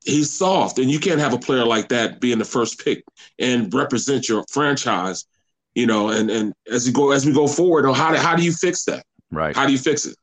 he's 0.06 0.32
soft, 0.32 0.78
and 0.78 0.92
you 0.92 1.00
can't 1.00 1.20
have 1.20 1.34
a 1.34 1.40
player 1.40 1.66
like 1.66 1.90
that 1.90 2.20
being 2.20 2.38
the 2.38 2.46
first 2.46 2.84
pick 2.84 3.04
and 3.40 3.74
represent 3.74 4.30
your 4.30 4.44
franchise. 4.52 5.26
You 5.74 5.88
know, 5.88 6.10
and 6.10 6.30
and 6.30 6.54
as 6.72 6.88
you 6.88 6.94
go 6.94 7.12
as 7.12 7.26
we 7.26 7.34
go 7.34 7.48
forward, 7.48 7.92
how 7.94 8.12
do, 8.12 8.18
how 8.18 8.36
do 8.36 8.44
you 8.44 8.52
fix 8.52 8.84
that? 8.86 9.04
Right. 9.32 9.56
How 9.56 9.66
do 9.66 9.72
you 9.72 9.78
fix 9.78 10.06
it? 10.06 10.16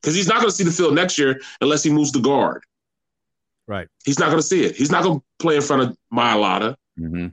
Because 0.00 0.14
he's 0.14 0.26
not 0.28 0.36
going 0.36 0.48
to 0.48 0.54
see 0.54 0.64
the 0.64 0.70
field 0.72 0.94
next 0.94 1.18
year 1.18 1.40
unless 1.60 1.82
he 1.82 1.90
moves 1.90 2.12
the 2.12 2.20
guard. 2.20 2.62
Right. 3.66 3.88
He's 4.04 4.18
not 4.18 4.26
going 4.26 4.38
to 4.38 4.46
see 4.46 4.64
it. 4.64 4.76
He's 4.76 4.90
not 4.90 5.02
going 5.02 5.20
to 5.20 5.24
play 5.38 5.56
in 5.56 5.62
front 5.62 5.82
of 5.82 5.96
Mailata. 6.12 6.76
hmm 6.98 7.28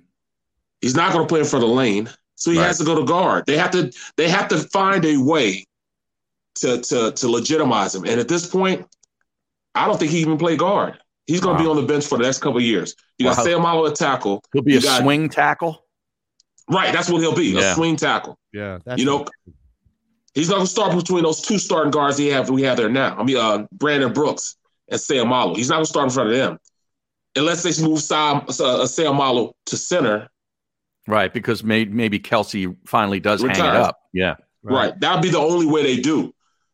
He's 0.80 0.96
not 0.96 1.14
going 1.14 1.26
to 1.26 1.30
play 1.30 1.42
in 1.42 1.46
front 1.46 1.64
of 1.66 1.70
Lane. 1.72 2.10
So 2.36 2.50
he 2.50 2.58
Right. 2.58 2.66
has 2.68 2.80
to 2.80 2.84
go 2.86 2.96
to 2.96 3.06
guard. 3.06 3.46
They 3.46 3.56
have 3.58 3.70
to 3.72 3.92
they 4.18 4.28
have 4.30 4.48
to 4.48 4.58
find 4.58 5.06
a 5.06 5.18
way 5.18 5.66
to 6.56 6.82
to 6.82 7.12
to 7.12 7.28
legitimize 7.30 7.94
him. 7.94 8.06
And 8.06 8.20
at 8.20 8.28
this 8.28 8.48
point, 8.50 8.88
I 9.76 9.86
don't 9.86 10.00
think 10.00 10.12
he 10.12 10.20
even 10.20 10.38
play 10.40 10.56
guard. 10.58 10.98
He's 11.28 11.40
going 11.40 11.56
to 11.58 11.64
be 11.64 11.70
on 11.70 11.76
the 11.76 11.84
bench 11.84 12.06
for 12.08 12.18
the 12.18 12.24
next 12.24 12.40
couple 12.40 12.58
of 12.58 12.64
years. 12.64 12.96
You 13.20 13.26
got 13.26 13.38
Wow. 13.38 13.44
Seumalo 13.46 13.90
at 13.90 13.96
tackle. 13.96 14.44
He'll 14.54 14.64
be 14.64 14.74
You 14.74 14.80
a 14.80 14.82
got- 14.82 15.02
swing 15.04 15.30
tackle. 15.30 15.86
Right, 16.70 16.92
that's 16.94 17.10
what 17.10 17.20
he'll 17.22 17.36
be. 17.36 17.48
Yeah. 17.50 17.74
A 17.74 17.76
swing 17.76 17.96
tackle. 17.96 18.40
Yeah. 18.54 18.80
you 18.96 19.06
know, 19.06 19.26
he's 20.34 20.50
not 20.50 20.56
going 20.56 20.66
to 20.66 20.72
start 20.72 20.96
between 20.96 21.24
those 21.24 21.42
two 21.42 21.58
starting 21.58 21.92
guards 21.92 22.18
he 22.18 22.28
have 22.28 22.50
we 22.50 22.64
have 22.64 22.78
there 22.78 22.90
now. 22.90 23.18
I 23.18 23.24
mean, 23.24 23.38
uh, 23.38 23.68
Brandon 23.72 24.14
Brooks 24.14 24.56
and 24.90 25.00
Seumalo. 25.00 25.56
He's 25.56 25.70
not 25.70 25.76
going 25.76 25.86
to 25.86 25.90
start 25.90 26.06
in 26.06 26.12
front 26.12 26.30
of 26.30 26.36
them 26.36 26.60
unless 27.36 27.64
they 27.64 27.84
move 27.84 28.00
Sam, 28.00 28.38
uh, 28.38 28.86
Seumalo 28.86 29.54
to 29.68 29.78
center. 29.78 30.30
Right, 31.08 31.34
because 31.34 31.64
may, 31.64 31.86
maybe 31.86 32.20
Kelce 32.20 32.76
finally 32.86 33.20
does 33.20 33.42
hang 33.42 33.52
it 33.52 33.60
up. 33.60 34.00
Yeah. 34.14 34.36
Right. 34.64 34.98
That 35.00 35.16
would 35.16 35.24
be 35.24 35.30
the 35.30 35.40
only 35.40 35.66
way 35.66 35.82
they 35.84 36.00
do. 36.00 36.34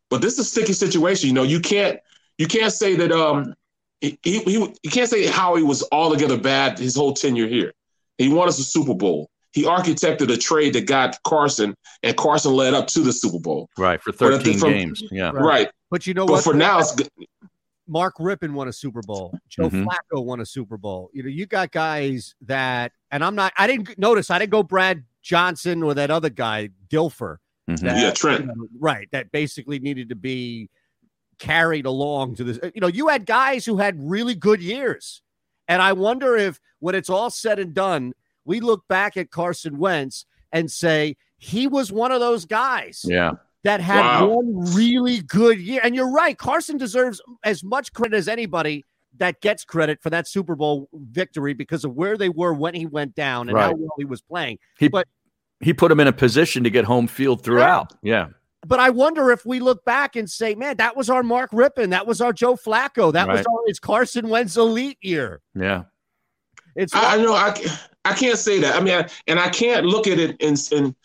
But 0.10 0.22
this 0.22 0.34
is 0.34 0.40
a 0.40 0.44
sticky 0.44 0.74
situation. 0.74 1.28
You 1.28 1.34
know, 1.34 1.44
you 1.44 1.60
can't 1.60 2.00
you 2.38 2.48
can't 2.48 2.74
say 2.74 2.96
that 2.96 3.12
um 3.12 3.54
he, 4.02 4.20
he, 4.24 4.40
he 4.40 4.54
you 4.84 4.92
can't 4.92 5.10
say 5.10 5.26
Howie 5.26 5.64
was 5.64 5.84
altogether 5.92 6.38
bad 6.38 6.80
his 6.80 6.96
whole 6.96 7.14
tenure 7.14 7.48
here. 7.48 7.74
He 8.18 8.30
won 8.30 8.48
us 8.48 8.60
a 8.60 8.64
Super 8.64 8.94
Bowl. 8.94 9.30
He 9.58 9.64
architected 9.64 10.32
a 10.32 10.38
trade 10.38 10.74
that 10.74 10.86
got 10.86 11.18
Carson, 11.24 11.76
and 12.04 12.16
Carson 12.16 12.54
led 12.54 12.76
up 12.76 12.86
to 12.90 13.00
the 13.00 13.12
Super 13.12 13.40
Bowl. 13.40 13.68
Right, 13.76 14.00
for 14.00 14.12
But 14.14 14.34
I 14.34 14.38
think 14.38 14.58
13 14.58 14.60
from- 14.60 14.70
games. 14.72 15.04
Yeah. 15.10 15.32
Right. 15.32 15.68
But 15.90 16.06
you 16.06 16.14
know 16.14 16.28
But 16.28 16.34
what? 16.34 16.44
for 16.44 16.54
now, 16.54 16.78
it's 16.80 16.94
good. 16.96 17.10
Mark 17.88 18.18
Rypien 18.20 18.52
won 18.52 18.68
a 18.68 18.74
Super 18.74 19.02
Bowl. 19.02 19.34
Joe 19.50 19.70
Mhm. 19.70 19.86
Flacco 19.86 20.24
won 20.24 20.42
a 20.42 20.46
Super 20.46 20.78
Bowl. 20.78 21.10
You 21.14 21.24
know, 21.24 21.30
you 21.30 21.46
got 21.48 21.72
guys 21.72 22.36
that, 22.42 22.92
and 23.10 23.24
I'm 23.24 23.34
not. 23.34 23.52
I 23.58 23.66
didn't 23.66 23.98
notice. 23.98 24.30
I 24.30 24.38
didn't 24.38 24.52
go 24.52 24.62
Brad 24.62 25.04
Johnson 25.24 25.82
or 25.82 25.94
that 25.96 26.12
other 26.12 26.30
guy 26.30 26.70
Dilfer. 26.90 27.38
Mhm. 27.68 27.80
that, 27.80 27.98
Yeah, 27.98 28.12
Trent. 28.12 28.42
you 28.42 28.46
know, 28.48 28.68
right? 28.80 29.08
That 29.12 29.32
basically 29.32 29.80
needed 29.80 30.10
to 30.10 30.16
be 30.16 30.70
carried 31.40 31.86
along 31.86 32.36
to 32.36 32.44
this. 32.44 32.60
You 32.76 32.82
know, 32.82 32.88
you 32.88 33.08
had 33.08 33.26
guys 33.26 33.66
who 33.66 33.78
had 33.78 33.98
really 34.00 34.36
good 34.36 34.62
years. 34.62 35.22
And 35.70 35.82
I 35.82 35.94
wonder 35.94 36.36
if 36.38 36.60
when 36.80 36.94
it's 36.96 37.10
all 37.10 37.30
said 37.30 37.60
and 37.60 37.74
done, 37.74 38.14
we 38.48 38.60
look 38.62 38.88
back 38.88 39.16
at 39.18 39.30
Carson 39.30 39.78
Wentz 39.78 40.26
and 40.52 40.72
say 40.72 41.16
he 41.38 41.68
was 41.68 41.92
one 41.92 42.12
of 42.12 42.20
those 42.20 42.46
guys 42.46 43.06
Yeah. 43.08 43.34
that 43.64 43.82
had 43.82 44.00
Wow. 44.02 44.28
one 44.28 44.74
really 44.74 45.22
good 45.22 45.60
year. 45.60 45.82
And 45.84 45.94
you're 45.96 46.12
right, 46.12 46.36
Carson 46.38 46.78
deserves 46.78 47.22
as 47.44 47.64
much 47.64 47.94
credit 47.94 48.16
as 48.16 48.28
anybody 48.28 48.86
that 49.18 49.42
gets 49.42 49.66
credit 49.66 50.00
for 50.02 50.10
that 50.12 50.28
Super 50.28 50.56
Bowl 50.56 50.88
victory 50.94 51.54
because 51.54 51.84
of 51.84 51.94
where 51.94 52.18
they 52.18 52.30
were 52.30 52.54
when 52.54 52.74
he 52.74 52.86
went 52.86 53.14
down 53.16 53.50
and 53.50 53.58
how 53.58 53.74
well 53.74 53.90
he 53.98 54.06
was 54.06 54.22
playing. 54.22 54.58
He 54.80 54.88
But- 54.88 55.08
he 55.60 55.74
put 55.74 55.92
him 55.92 56.00
in 56.00 56.08
a 56.08 56.14
position 56.14 56.64
to 56.64 56.70
get 56.70 56.86
home 56.86 57.08
field 57.08 57.44
throughout. 57.44 57.92
Yeah. 58.04 58.28
But 58.66 58.80
I 58.80 58.92
wonder 58.92 59.32
if 59.32 59.44
we 59.46 59.60
look 59.60 59.84
back 59.86 60.16
and 60.16 60.30
say, 60.30 60.54
man, 60.56 60.78
that 60.78 60.96
was 60.96 61.10
our 61.10 61.24
Mark 61.24 61.52
Rypien, 61.52 61.90
that 61.90 62.06
was 62.06 62.22
our 62.22 62.32
Joe 62.32 62.56
Flacco, 62.56 63.12
that 63.14 63.28
was 63.28 63.38
Right. 63.38 63.46
our 63.48 63.60
it's 63.66 63.80
Carson 63.80 64.30
Wentz 64.30 64.56
elite 64.56 64.98
year. 65.02 65.42
Yeah. 65.56 65.84
It's 66.76 66.94
I, 66.94 67.16
I 67.16 67.18
know 67.18 67.34
I, 67.34 67.52
ca- 67.52 67.80
I 68.08 68.14
can't 68.14 68.38
say 68.38 68.60
that. 68.62 68.76
I 68.76 68.80
mean, 68.80 68.94
I, 68.94 69.10
and 69.28 69.40
I 69.40 69.50
can't 69.50 69.86
look 69.86 70.08
at 70.08 70.20
it 70.20 70.42
and, 70.42 70.58
and 70.72 70.96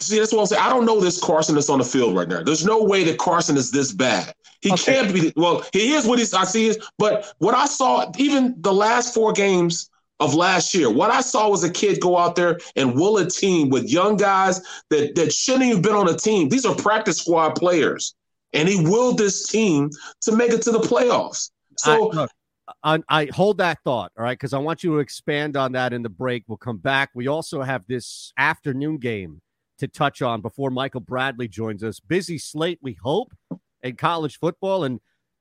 see 0.00 0.18
that's 0.18 0.32
what 0.32 0.40
I'm 0.40 0.46
saying. 0.46 0.62
I 0.62 0.68
don't 0.70 0.84
know 0.86 1.00
this 1.00 1.20
Carson 1.20 1.54
that's 1.54 1.70
on 1.70 1.78
the 1.78 1.84
field 1.84 2.16
right 2.16 2.28
now. 2.28 2.42
There's 2.42 2.64
no 2.64 2.82
way 2.82 3.04
that 3.04 3.18
Carson 3.18 3.56
is 3.56 3.70
this 3.70 3.92
bad. 3.92 4.34
He 4.60 4.72
Okay. 4.72 4.94
can't 4.94 5.12
be. 5.14 5.32
Well, 5.36 5.64
he 5.72 5.92
is 5.92 6.06
what 6.06 6.18
he's. 6.18 6.34
I 6.34 6.44
see 6.44 6.68
is, 6.68 6.78
but 6.98 7.34
what 7.38 7.54
I 7.54 7.66
saw, 7.66 8.10
even 8.18 8.54
the 8.58 8.72
last 8.72 9.12
four 9.14 9.32
games 9.32 9.90
of 10.20 10.34
last 10.34 10.74
year, 10.74 10.90
what 10.90 11.10
I 11.10 11.20
saw 11.20 11.48
was 11.48 11.64
a 11.64 11.70
kid 11.70 12.00
go 12.00 12.16
out 12.16 12.36
there 12.36 12.58
and 12.76 12.94
will 12.94 13.18
a 13.18 13.28
team 13.28 13.68
with 13.68 13.90
young 13.90 14.16
guys 14.16 14.60
that 14.90 15.14
that 15.16 15.32
shouldn't 15.32 15.64
even 15.64 15.82
been 15.82 15.94
on 15.94 16.08
a 16.08 16.16
team. 16.16 16.48
These 16.48 16.64
are 16.64 16.74
practice 16.74 17.18
squad 17.18 17.56
players, 17.56 18.14
and 18.52 18.68
he 18.68 18.82
willed 18.82 19.18
this 19.18 19.46
team 19.48 19.90
to 20.22 20.32
make 20.32 20.52
it 20.52 20.62
to 20.62 20.70
the 20.72 20.80
playoffs. 20.80 21.50
So 21.76 22.12
I, 22.12 22.16
look, 22.16 22.30
I, 22.82 23.00
I 23.08 23.26
hold 23.26 23.58
that 23.58 23.78
thought, 23.84 24.12
all 24.16 24.24
right, 24.24 24.38
because 24.38 24.52
I 24.54 24.58
want 24.58 24.82
you 24.82 24.92
to 24.92 24.98
expand 24.98 25.56
on 25.56 25.72
that 25.72 25.92
in 25.92 26.02
the 26.02 26.08
break. 26.08 26.44
We'll 26.46 26.56
come 26.56 26.78
back. 26.78 27.10
We 27.14 27.26
also 27.28 27.62
have 27.62 27.86
this 27.86 28.32
afternoon 28.38 28.98
game 28.98 29.42
to 29.78 29.88
touch 29.88 30.22
on 30.22 30.40
before 30.40 30.70
Michael 30.70 31.00
Bradley 31.00 31.48
joins 31.48 31.82
us. 31.84 32.00
Busy 32.00 32.38
slate, 32.38 32.78
we 32.80 32.94
hope, 33.02 33.34
in 33.82 33.96
college 33.96 34.38
football, 34.38 34.84
and 34.84 35.00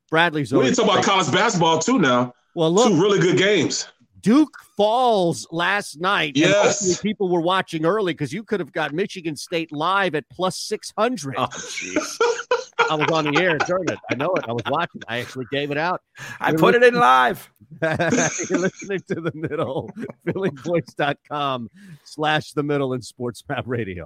Bradley's 0.10 0.52
we 0.52 0.60
need 0.64 0.70
to 0.72 0.76
talk 0.76 0.86
about 0.92 1.04
college 1.04 1.32
basketball 1.32 1.80
too 1.80 1.98
now. 1.98 2.34
well. 2.56 2.72
Look, 2.72 2.90
Two 2.90 3.02
really 3.02 3.20
good 3.20 3.38
games. 3.38 3.88
Duke 4.20 4.56
falls 4.78 5.46
last 5.52 6.00
night. 6.00 6.34
Yes. 6.38 7.02
people 7.02 7.28
were 7.30 7.42
watching 7.42 7.86
early 7.86 8.14
because 8.14 8.32
you 8.32 8.44
could 8.44 8.60
have 8.62 8.72
got 8.72 8.94
Michigan 8.94 9.36
State 9.36 9.72
live 9.72 10.16
at 10.16 10.24
plus 10.30 10.58
six 10.58 10.94
hundred. 10.98 11.36
Oh, 11.38 11.48
jeez. 11.48 12.18
I 12.90 12.96
was 12.96 13.08
on 13.12 13.26
the 13.26 13.42
air 13.42 13.58
during 13.60 13.90
it. 13.90 14.00
I 14.12 14.16
know 14.16 14.34
it. 14.36 14.46
I 14.48 14.54
was 14.54 14.64
watching. 14.70 15.02
I 15.08 15.20
actually 15.20 15.46
gave 15.52 15.72
it 15.72 15.78
out. 15.78 16.02
I 16.40 16.54
put 16.54 16.76
it 16.76 16.84
in 16.84 16.96
live. 16.96 17.50
You're 17.82 18.60
listening 18.60 19.02
to 19.10 19.22
the 19.22 19.32
middle. 19.34 19.90
PhillyVoice.com 20.28 21.70
slash 22.04 22.52
the 22.52 22.64
middle 22.64 22.94
and 22.94 23.04
Sports 23.04 23.44
Map 23.48 23.66
Radio. 23.68 24.06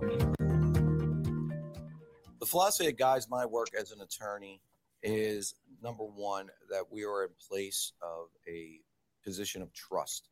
The 2.40 2.46
philosophy 2.46 2.86
that 2.86 2.98
guides 2.98 3.30
my 3.30 3.46
work 3.46 3.70
as 3.78 3.92
an 3.92 4.02
attorney 4.02 4.62
is 5.04 5.56
number 5.82 6.04
one, 6.04 6.48
that 6.70 6.84
we 6.92 7.06
are 7.06 7.24
in 7.24 7.30
place 7.50 7.94
of 8.02 8.28
a 8.48 8.80
position 9.24 9.62
of 9.62 9.72
trust. 9.74 10.30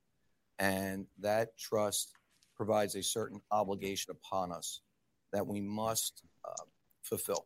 And 0.60 1.06
that 1.20 1.58
trust 1.58 2.14
provides 2.56 2.96
a 2.96 3.04
certain 3.04 3.42
obligation 3.52 4.12
upon 4.12 4.52
us 4.52 4.82
that 5.34 5.46
we 5.46 5.60
must 5.60 6.24
uh, 6.48 6.64
fulfill 7.02 7.46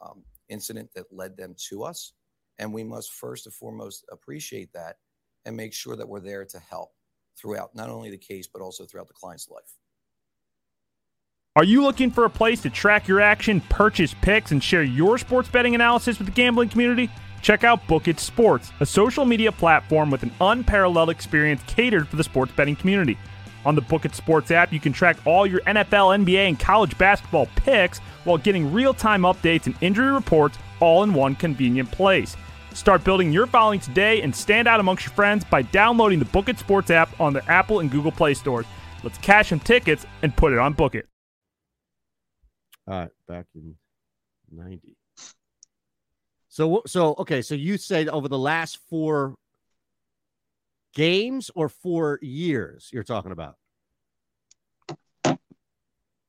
Um, 0.00 0.24
incident 0.48 0.90
that 0.94 1.06
led 1.12 1.36
them 1.36 1.54
to 1.68 1.82
us. 1.84 2.12
And 2.58 2.72
we 2.72 2.84
must 2.84 3.12
first 3.12 3.46
and 3.46 3.54
foremost 3.54 4.04
appreciate 4.10 4.72
that 4.72 4.96
and 5.44 5.56
make 5.56 5.72
sure 5.72 5.96
that 5.96 6.08
we're 6.08 6.20
there 6.20 6.44
to 6.44 6.58
help 6.58 6.90
throughout 7.38 7.74
not 7.74 7.90
only 7.90 8.10
the 8.10 8.18
case, 8.18 8.46
but 8.46 8.62
also 8.62 8.84
throughout 8.84 9.08
the 9.08 9.14
client's 9.14 9.48
life. 9.48 9.76
Are 11.54 11.64
you 11.64 11.82
looking 11.82 12.10
for 12.10 12.24
a 12.24 12.30
place 12.30 12.60
to 12.62 12.70
track 12.70 13.08
your 13.08 13.20
action, 13.20 13.60
purchase 13.62 14.14
picks, 14.20 14.50
and 14.52 14.62
share 14.62 14.82
your 14.82 15.16
sports 15.16 15.48
betting 15.48 15.74
analysis 15.74 16.18
with 16.18 16.26
the 16.26 16.32
gambling 16.32 16.68
community? 16.68 17.10
Check 17.40 17.64
out 17.64 17.86
Book 17.86 18.08
It 18.08 18.18
Sports, 18.20 18.72
a 18.80 18.86
social 18.86 19.24
media 19.24 19.52
platform 19.52 20.10
with 20.10 20.22
an 20.22 20.32
unparalleled 20.40 21.10
experience 21.10 21.62
catered 21.66 22.08
for 22.08 22.16
the 22.16 22.24
sports 22.24 22.52
betting 22.56 22.76
community. 22.76 23.16
On 23.66 23.74
the 23.74 23.80
Book 23.80 24.04
It 24.04 24.14
Sports 24.14 24.52
app, 24.52 24.72
you 24.72 24.78
can 24.78 24.92
track 24.92 25.16
all 25.26 25.44
your 25.44 25.60
NFL, 25.62 26.24
NBA, 26.24 26.46
and 26.48 26.58
college 26.58 26.96
basketball 26.98 27.46
picks 27.56 27.98
while 28.22 28.38
getting 28.38 28.72
real 28.72 28.94
time 28.94 29.22
updates 29.22 29.66
and 29.66 29.74
injury 29.80 30.12
reports 30.12 30.56
all 30.78 31.02
in 31.02 31.12
one 31.12 31.34
convenient 31.34 31.90
place. 31.90 32.36
Start 32.74 33.02
building 33.02 33.32
your 33.32 33.48
following 33.48 33.80
today 33.80 34.22
and 34.22 34.34
stand 34.34 34.68
out 34.68 34.78
amongst 34.78 35.04
your 35.04 35.14
friends 35.14 35.44
by 35.44 35.62
downloading 35.62 36.20
the 36.20 36.26
Book 36.26 36.48
It 36.48 36.60
Sports 36.60 36.92
app 36.92 37.20
on 37.20 37.32
the 37.32 37.44
Apple 37.50 37.80
and 37.80 37.90
Google 37.90 38.12
Play 38.12 38.34
stores. 38.34 38.66
Let's 39.02 39.18
cash 39.18 39.48
some 39.48 39.58
tickets 39.58 40.06
and 40.22 40.36
put 40.36 40.52
it 40.52 40.60
on 40.60 40.72
Book 40.72 40.94
It. 40.94 41.08
All 42.86 43.00
right, 43.00 43.10
back 43.26 43.46
in 43.56 43.74
90. 44.52 44.96
So, 46.50 46.82
so 46.86 47.16
okay, 47.18 47.42
so 47.42 47.56
you 47.56 47.78
said 47.78 48.08
over 48.08 48.28
the 48.28 48.38
last 48.38 48.78
four 48.88 49.34
games 50.96 51.50
or 51.54 51.68
four 51.68 52.18
years 52.22 52.88
you're 52.90 53.04
talking 53.04 53.30
about? 53.30 53.56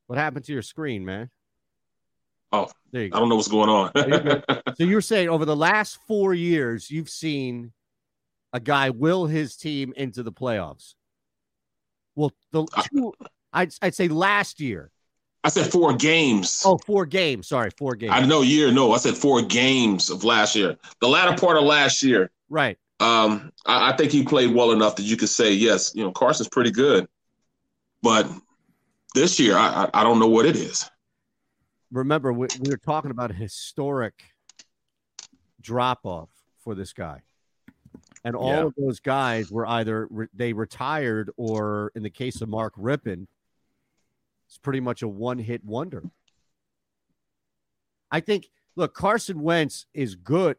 What 0.07 0.19
happened 0.19 0.45
to 0.45 0.53
your 0.53 0.61
screen, 0.61 1.05
man? 1.05 1.29
Oh, 2.51 2.67
there 2.91 3.03
you 3.03 3.09
go. 3.09 3.17
I 3.17 3.19
don't 3.19 3.29
know 3.29 3.35
what's 3.35 3.47
going 3.47 3.69
on. 3.69 4.43
So 4.77 4.83
you're 4.83 5.01
saying 5.01 5.29
over 5.29 5.43
the 5.43 5.55
last 5.55 5.97
four 6.07 6.35
years, 6.35 6.91
you've 6.91 7.09
seen 7.09 7.71
a 8.53 8.59
guy 8.59 8.91
will 8.91 9.25
his 9.25 9.55
team 9.55 9.91
into 9.97 10.21
the 10.21 10.31
playoffs. 10.31 10.93
Well, 12.15 12.31
the 12.51 12.63
uh, 12.75 12.83
two, 12.83 13.13
I'd, 13.51 13.73
I'd 13.81 13.95
say 13.95 14.07
last 14.07 14.59
year. 14.59 14.91
I 15.43 15.49
said 15.49 15.71
four 15.71 15.95
games. 15.95 16.61
Oh, 16.63 16.77
four 16.85 17.07
games. 17.07 17.47
Sorry, 17.47 17.71
four 17.75 17.95
games. 17.95 18.11
I 18.13 18.23
know 18.23 18.43
year. 18.43 18.71
No, 18.71 18.91
I 18.91 18.97
said 18.97 19.15
four 19.15 19.41
games 19.41 20.11
of 20.11 20.23
last 20.23 20.55
year. 20.55 20.77
The 21.01 21.07
latter 21.07 21.35
part 21.35 21.57
of 21.57 21.63
last 21.63 22.03
year. 22.03 22.29
Right. 22.47 22.77
Um, 22.99 23.51
I, 23.65 23.91
I 23.91 23.95
think 23.95 24.11
he 24.11 24.23
played 24.23 24.53
well 24.53 24.71
enough 24.71 24.95
that 24.95 25.03
you 25.03 25.17
could 25.17 25.29
say 25.29 25.53
yes. 25.53 25.93
You 25.95 26.03
know, 26.03 26.11
Carson's 26.11 26.49
pretty 26.49 26.71
good, 26.71 27.07
but 28.01 28.27
this 29.13 29.39
year 29.39 29.55
I 29.55 29.85
I, 29.93 30.01
I 30.01 30.03
don't 30.03 30.19
know 30.19 30.27
what 30.27 30.45
it 30.45 30.55
is. 30.55 30.89
remember 31.91 32.33
we, 32.33 32.47
we 32.61 32.69
were 32.69 32.77
talking 32.77 33.11
about 33.11 33.31
a 33.31 33.33
historic 33.35 34.13
drop 35.61 35.99
off 36.05 36.29
for 36.63 36.75
this 36.75 36.93
guy 36.93 37.21
and 38.23 38.35
all 38.35 38.49
Yeah. 38.49 38.63
of 38.65 38.73
those 38.77 38.99
guys 38.99 39.51
were 39.51 39.65
either 39.67 40.07
re- 40.09 40.27
they 40.33 40.53
retired 40.53 41.29
or 41.37 41.91
in 41.95 42.03
the 42.03 42.09
case 42.09 42.41
of 42.41 42.49
mark 42.49 42.75
rypien 42.75 43.27
it's 44.47 44.57
pretty 44.57 44.79
much 44.79 45.01
a 45.01 45.07
one-hit 45.07 45.63
wonder 45.65 46.03
i 48.11 48.19
think 48.19 48.49
look 48.75 48.93
carson 48.93 49.41
wentz 49.41 49.85
is 49.93 50.15
good 50.15 50.57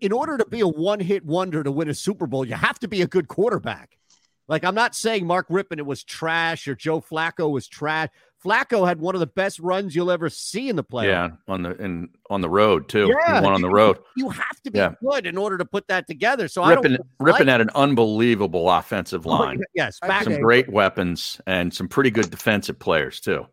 in 0.00 0.12
order 0.12 0.36
to 0.38 0.46
be 0.46 0.60
a 0.60 0.68
one-hit 0.68 1.24
wonder 1.24 1.62
to 1.62 1.70
win 1.72 1.88
a 1.88 1.94
super 1.94 2.26
bowl 2.26 2.44
you 2.46 2.54
have 2.54 2.78
to 2.78 2.88
be 2.88 3.02
a 3.02 3.06
good 3.06 3.28
quarterback 3.28 3.96
like 4.48 4.64
i'm 4.64 4.74
not 4.74 4.94
saying 4.94 5.26
mark 5.26 5.48
rypien 5.48 5.78
it 5.78 5.86
was 5.86 6.02
trash 6.04 6.68
or 6.68 6.74
joe 6.74 7.00
flacco 7.00 7.50
was 7.50 7.66
trash 7.66 8.08
flacco 8.44 8.86
had 8.86 9.00
one 9.00 9.14
of 9.14 9.20
the 9.20 9.26
best 9.26 9.58
runs 9.58 9.96
you'll 9.96 10.10
ever 10.10 10.28
see 10.28 10.68
in 10.68 10.76
the 10.76 10.84
playoffs 10.84 11.06
Yeah, 11.06 11.28
on 11.48 11.62
the 11.62 11.70
and 11.82 12.08
on 12.30 12.42
the 12.42 12.50
road 12.50 12.88
too. 12.88 13.08
Yeah, 13.08 13.40
he 13.40 13.44
won 13.44 13.54
on 13.54 13.62
the 13.62 13.68
you- 13.68 13.74
road. 13.74 13.98
You 14.16 14.28
have 14.28 14.60
to 14.64 14.70
be 14.70 14.78
Yeah. 14.78 14.92
good 15.02 15.26
in 15.26 15.36
order 15.38 15.56
to 15.58 15.64
put 15.64 15.88
that 15.88 16.06
together. 16.06 16.46
So 16.46 16.62
I 16.62 16.76
Rypien 16.76 16.82
don't 16.82 17.00
Rypien 17.18 17.32
like- 17.40 17.46
had 17.48 17.60
an 17.62 17.70
unbelievable 17.74 18.70
offensive 18.70 19.26
Oh, 19.26 19.30
line. 19.30 19.62
yes, 19.74 19.98
back 20.00 20.24
some 20.24 20.34
end. 20.34 20.42
great 20.42 20.68
weapons 20.70 21.40
and 21.46 21.72
some 21.74 21.88
pretty 21.88 22.10
good 22.10 22.30
defensive 22.30 22.78
players 22.78 23.20
too. 23.20 23.46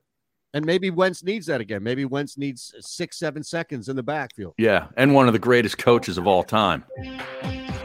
And 0.55 0.65
maybe 0.65 0.91
Wentz 0.91 1.23
needs 1.23 1.47
that 1.47 1.61
again. 1.61 1.81
Maybe 1.81 2.05
Wentz 2.05 2.37
needs 2.37 2.73
uh, 2.77 2.81
six, 2.81 3.17
seven 3.17 3.43
seconds 3.43 3.89
in 3.89 3.95
the 3.95 4.03
backfield. 4.03 4.53
Yeah, 4.57 4.87
and 4.97 5.13
one 5.13 5.27
of 5.27 5.33
the 5.33 5.39
greatest 5.39 5.79
coaches 5.79 6.17
of 6.19 6.27
all 6.27 6.43
time. 6.43 6.83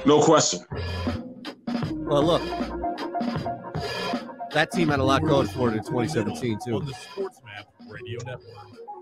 No 0.04 0.22
question. 0.22 0.61
Well, 1.90 2.22
look, 2.22 2.42
that 4.52 4.70
team 4.72 4.88
had 4.88 4.98
a 4.98 5.04
lot 5.04 5.22
going 5.22 5.46
for 5.46 5.68
it 5.68 5.76
in 5.76 5.83
2017 5.83 6.59
too. 6.64 6.76
On 6.76 6.85
the 6.85 6.92
Sports 6.92 7.40
Map 7.44 7.66
Radio 7.88 8.18
Network. 8.26 8.44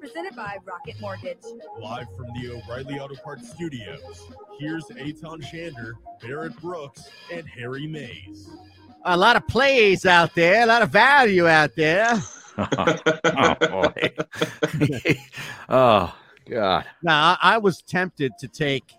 Presented 0.01 0.37
by 0.37 0.59
Rocket 0.65 1.01
Mortgage. 1.01 1.39
Live 1.81 2.07
from 2.17 2.27
the 2.41 2.53
O'Reilly 2.53 3.01
Auto 3.01 3.17
Parts 3.17 3.51
Studios, 3.51 4.31
here's 4.61 4.85
Eytan 4.85 5.43
Shander, 5.43 5.95
Barrett 6.23 6.57
Brooks, 6.61 7.09
and 7.33 7.49
Harry 7.49 7.89
Mayes. 7.89 8.49
A 9.05 9.17
lot 9.17 9.35
of 9.35 9.47
plays 9.49 10.07
out 10.07 10.35
there, 10.37 10.63
a 10.63 10.67
lot 10.67 10.83
of 10.83 10.91
value 10.91 11.49
out 11.49 11.75
there. 11.75 12.15
oh 12.59 13.55
boy. 13.61 14.13
oh 15.69 16.15
God. 16.49 16.85
Now, 17.03 17.37
I 17.41 17.55
I 17.55 17.59
was 17.59 17.83
tempted 17.83 18.33
to 18.39 18.49
take 18.49 18.93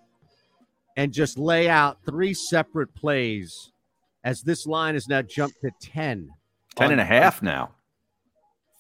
and 0.96 1.14
just 1.14 1.38
lay 1.38 1.70
out 1.70 2.00
three 2.04 2.34
separate 2.34 2.94
plays 2.96 3.72
as 4.24 4.42
this 4.42 4.66
line 4.66 4.96
has 4.96 5.08
now 5.08 5.22
jumped 5.22 5.62
to 5.62 5.72
10. 5.80 6.30
Ten 6.76 6.92
and 6.92 7.00
a 7.00 7.06
half 7.06 7.42
now. 7.42 7.72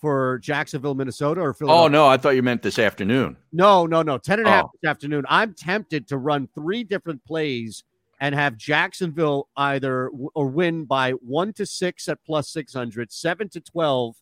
For 0.01 0.39
Jacksonville, 0.39 0.93
Minnesota, 0.93 1.41
or 1.41 1.49
oh, 1.49 1.53
Philadelphia? 1.53 1.85
Oh 1.85 1.87
no, 1.87 2.07
I 2.07 2.17
thought 2.17 2.35
you 2.35 2.43
meant 2.43 2.61
this 2.61 2.77
afternoon. 2.77 3.35
No, 3.51 3.87
no, 3.87 4.03
no. 4.03 4.17
10 4.17 4.39
and 4.39 4.47
a 4.47 4.51
half 4.51 4.65
Oh. 4.65 4.71
this 4.79 4.89
afternoon. 4.89 5.25
I'm 5.27 5.53
tempted 5.53 6.07
to 6.09 6.17
run 6.17 6.47
three 6.53 6.83
different 6.83 7.23
plays 7.25 7.83
and 8.19 8.35
have 8.35 8.57
Jacksonville 8.57 9.47
either 9.57 10.09
w- 10.11 10.29
or 10.35 10.47
win 10.47 10.85
by 10.85 11.11
one 11.11 11.53
to 11.53 11.65
six 11.65 12.07
at 12.07 12.23
plus 12.25 12.49
600, 12.49 13.11
seven 13.11 13.49
to 13.49 13.59
12 13.59 14.15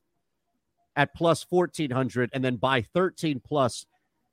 at 0.95 1.13
plus 1.15 1.45
1400, 1.49 2.29
and 2.33 2.43
then 2.43 2.55
buy 2.55 2.81
13 2.81 3.41
plus 3.45 3.85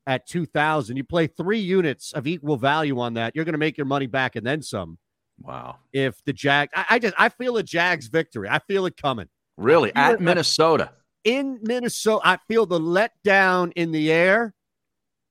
at 0.07 0.27
2000. 0.27 0.97
You 0.97 1.05
play 1.05 1.27
three 1.27 1.59
units 1.59 2.13
of 2.13 2.27
equal 2.27 2.57
value 2.57 2.99
on 3.01 3.15
that. 3.15 3.35
You're 3.35 3.45
going 3.45 3.53
to 3.55 3.59
make 3.59 3.77
your 3.77 3.87
money 3.87 4.07
back 4.07 4.37
and 4.37 4.47
then 4.47 4.63
some. 4.63 4.99
Wow. 5.41 5.77
If 5.93 6.23
the 6.25 6.33
Jag, 6.33 6.69
I, 6.75 6.85
I 6.91 6.99
just, 6.99 7.15
I 7.19 7.29
feel 7.31 7.57
a 7.57 7.63
Jags 7.63 8.07
victory. 8.09 8.49
I 8.49 8.61
feel 8.61 8.87
it 8.87 8.97
coming. 8.97 9.29
Really? 9.57 9.93
At 9.95 10.15
it- 10.15 10.21
uh, 10.21 10.23
Minnesota. 10.23 10.93
in 11.25 11.59
Minnesota, 11.63 12.21
I 12.25 12.39
feel 12.49 12.67
the 12.67 12.81
letdown 12.81 13.73
in 13.77 13.93
the 13.93 14.11
air, 14.13 14.55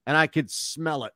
and 0.05 0.17
I 0.17 0.27
could 0.27 0.49
smell 0.51 1.03
it. 1.05 1.13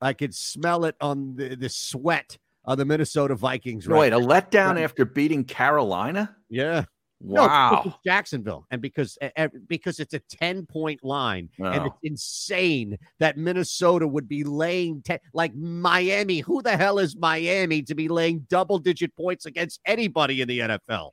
I 0.00 0.12
could 0.12 0.34
smell 0.34 0.84
it 0.84 0.94
on 1.00 1.36
the, 1.36 1.56
the 1.56 1.68
sweat 1.68 2.38
of 2.64 2.78
the 2.78 2.84
Minnesota 2.84 3.34
Vikings. 3.34 3.88
Right 3.88 3.98
Wait, 3.98 4.12
a 4.12 4.18
letdown 4.18 4.80
after 4.82 5.04
beating 5.04 5.44
Carolina? 5.44 6.36
Yeah. 6.48 6.84
No, 7.20 7.42
Wow. 7.42 7.82
it's 7.84 7.96
Jacksonville, 8.06 8.64
and 8.70 8.80
because 8.80 9.18
because 9.66 9.98
it's 9.98 10.14
a 10.14 10.20
ten 10.20 10.66
point 10.66 11.02
line, 11.02 11.48
and 11.58 11.80
Oh. 11.82 11.86
it's 11.86 11.96
insane 12.04 12.96
that 13.18 13.36
Minnesota 13.36 14.06
would 14.06 14.28
be 14.28 14.44
laying 14.44 15.02
ten, 15.02 15.18
like 15.32 15.52
Miami. 15.54 16.38
Who 16.40 16.62
the 16.62 16.76
hell 16.76 17.00
is 17.00 17.16
Miami 17.16 17.82
to 17.82 17.94
be 17.96 18.06
laying 18.08 18.46
double 18.48 18.78
digit 18.78 19.16
points 19.16 19.46
against 19.46 19.80
anybody 19.84 20.40
in 20.42 20.46
the 20.48 20.60
NFL? 20.60 21.10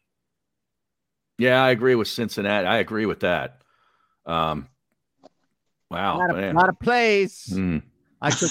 Yeah, 1.39 1.63
I 1.63 1.71
agree 1.71 1.95
with 1.95 2.07
Cincinnati. 2.07 2.67
I 2.67 2.77
agree 2.77 3.07
with 3.07 3.21
that. 3.21 3.61
Um, 4.27 4.69
wow. 5.89 6.17
Not 6.17 6.17
a 6.17 6.19
lot 6.19 6.29
of, 6.29 6.35
man. 6.37 6.55
lot 6.55 6.69
of 6.69 6.79
plays. 6.79 7.45
Hmm. 7.51 7.79
I 8.21 8.29
took, 8.29 8.49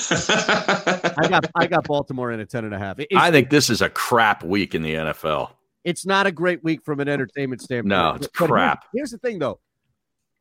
I 1.19 1.29
got 1.29 1.51
I 1.55 1.67
got 1.67 1.85
Baltimore 1.85 2.33
in 2.33 2.41
a 2.41 2.47
ten 2.47 2.65
and 2.65 2.75
a 2.75 2.79
half. 2.79 2.99
It- 2.99 3.09
it's- 3.11 3.23
I 3.23 3.31
think 3.31 3.51
this 3.51 3.71
is 3.71 3.81
a 3.81 3.89
crap 3.89 4.43
week 4.45 4.75
in 4.75 4.83
the 4.83 4.95
NFL. 4.95 5.53
It's 5.85 6.05
not 6.07 6.27
a 6.27 6.33
great 6.33 6.65
week 6.65 6.83
from 6.83 7.01
an 7.01 7.09
entertainment 7.09 7.61
standpoint. 7.63 7.89
No, 7.89 8.15
it's 8.15 8.27
But- 8.27 8.33
but 8.33 8.39
here's- 8.47 8.51
crap. 8.51 8.85
Here's, 8.95 9.11
the 9.11 9.19
thing, 9.19 9.39
though. 9.39 9.61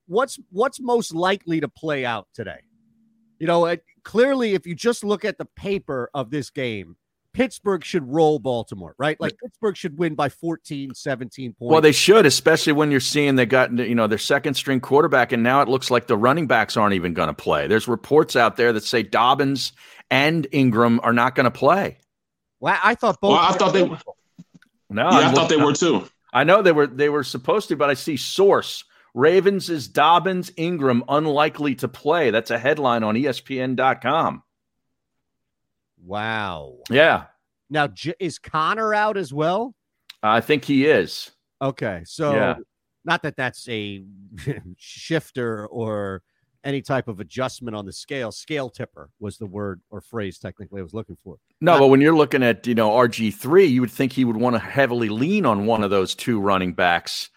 What's 0.08 0.40
what's 0.52 0.80
most 0.82 1.14
likely 1.14 1.62
to 1.62 1.68
play 1.68 2.06
out 2.06 2.28
today? 2.34 2.60
You 3.40 3.48
know, 3.48 3.66
it, 3.66 3.84
clearly, 4.04 4.54
if 4.54 4.66
you 4.68 4.76
just 4.76 5.04
look 5.04 5.24
at 5.26 5.38
the 5.38 5.46
paper 5.46 6.10
of 6.14 6.30
this 6.30 6.50
game, 6.50 6.98
Pittsburgh 7.34 7.84
should 7.84 8.08
roll 8.08 8.38
Baltimore, 8.38 8.96
right? 8.98 9.20
Like 9.20 9.34
Pittsburgh 9.42 9.76
should 9.76 9.98
win 9.98 10.14
by 10.14 10.30
14, 10.30 10.94
17 10.94 11.54
points. 11.54 11.72
Well, 11.72 11.82
they 11.82 11.92
should, 11.92 12.26
especially 12.26 12.74
when 12.74 12.92
you're 12.92 13.00
seeing 13.00 13.36
they 13.36 13.46
got 13.46 13.72
you 13.78 13.96
know 13.96 14.08
their 14.08 14.18
second 14.18 14.54
string 14.56 14.80
quarterback, 14.82 15.32
and 15.32 15.42
now 15.42 15.62
it 15.62 15.68
looks 15.70 15.90
like 15.90 16.08
the 16.08 16.18
running 16.18 16.48
backs 16.48 16.78
aren't 16.78 16.94
even 16.94 17.14
going 17.14 17.30
to 17.30 17.34
play. 17.34 17.68
There's 17.68 17.88
reports 17.88 18.36
out 18.36 18.56
there 18.56 18.72
that 18.74 18.84
say 18.84 19.04
Dobbins 19.04 19.72
and 20.12 20.46
Ingram 20.52 21.00
are 21.02 21.14
not 21.14 21.34
going 21.34 21.46
to 21.46 21.52
play. 21.52 21.98
Well, 22.60 22.78
I 22.84 22.96
thought 22.96 23.20
both. 23.20 23.32
Well, 23.32 23.40
I 23.40 23.54
thought 23.54 23.74
they. 23.74 23.90
No, 24.94 25.10
Yeah, 25.10 25.18
I 25.18 25.22
I'm 25.28 25.36
thought 25.36 25.50
they 25.50 25.56
looking- 25.56 25.92
were 25.92 26.02
too. 26.02 26.10
I 26.32 26.44
know 26.44 26.62
they 26.62 26.72
were 26.72 26.88
they 26.88 27.10
were 27.10 27.24
supposed 27.24 27.68
to, 27.70 27.76
but 27.76 27.90
I 27.90 27.94
see 27.96 28.18
source 28.18 28.84
Ravens 29.14 29.70
is 29.70 29.88
Dobbins 29.88 30.52
Ingram 30.58 31.04
unlikely 31.08 31.76
to 31.76 31.88
play. 31.88 32.32
That's 32.32 32.50
a 32.50 32.58
headline 32.58 33.04
on 33.04 33.16
ESPN.com. 33.16 34.42
Wow. 36.04 36.78
Yeah, 36.90 37.26
Now, 37.70 37.88
J- 37.88 38.16
is 38.20 38.40
Connor 38.40 38.94
out 38.94 39.16
as 39.18 39.32
well? 39.34 39.74
I 40.22 40.42
think 40.42 40.66
he 40.66 40.86
is. 40.86 41.32
Okay, 41.62 42.04
so 42.06 42.34
Yeah. 42.34 42.56
not 43.06 43.22
that 43.24 43.36
that's 43.38 43.68
a 43.70 44.04
shifter 44.78 45.66
or 45.68 46.24
any 46.64 46.82
type 46.82 47.08
of 47.08 47.20
adjustment 47.20 47.76
on 47.76 47.86
the 47.86 47.92
scale. 47.94 48.32
Scale 48.32 48.70
tipper 48.70 49.10
was 49.20 49.38
the 49.38 49.46
word 49.46 49.82
or 49.90 50.02
phrase 50.02 50.38
technically 50.38 50.80
I 50.80 50.84
was 50.84 50.94
looking 50.94 51.18
for. 51.24 51.38
No, 51.62 51.78
but 51.80 51.88
when 51.88 52.02
you're 52.02 52.16
looking 52.16 52.44
at 52.44 52.66
you 52.68 52.76
know 52.76 52.92
RG 52.92 53.34
three, 53.34 53.66
you 53.66 53.82
would 53.82 53.92
think 53.92 54.14
he 54.14 54.26
would 54.26 54.38
want 54.38 54.56
to 54.56 54.60
heavily 54.60 55.10
lean 55.10 55.46
on 55.46 55.66
one 55.66 55.84
of 55.84 55.90
those 55.90 56.16
two 56.16 56.40
running 56.40 56.74
backs, 56.74 57.30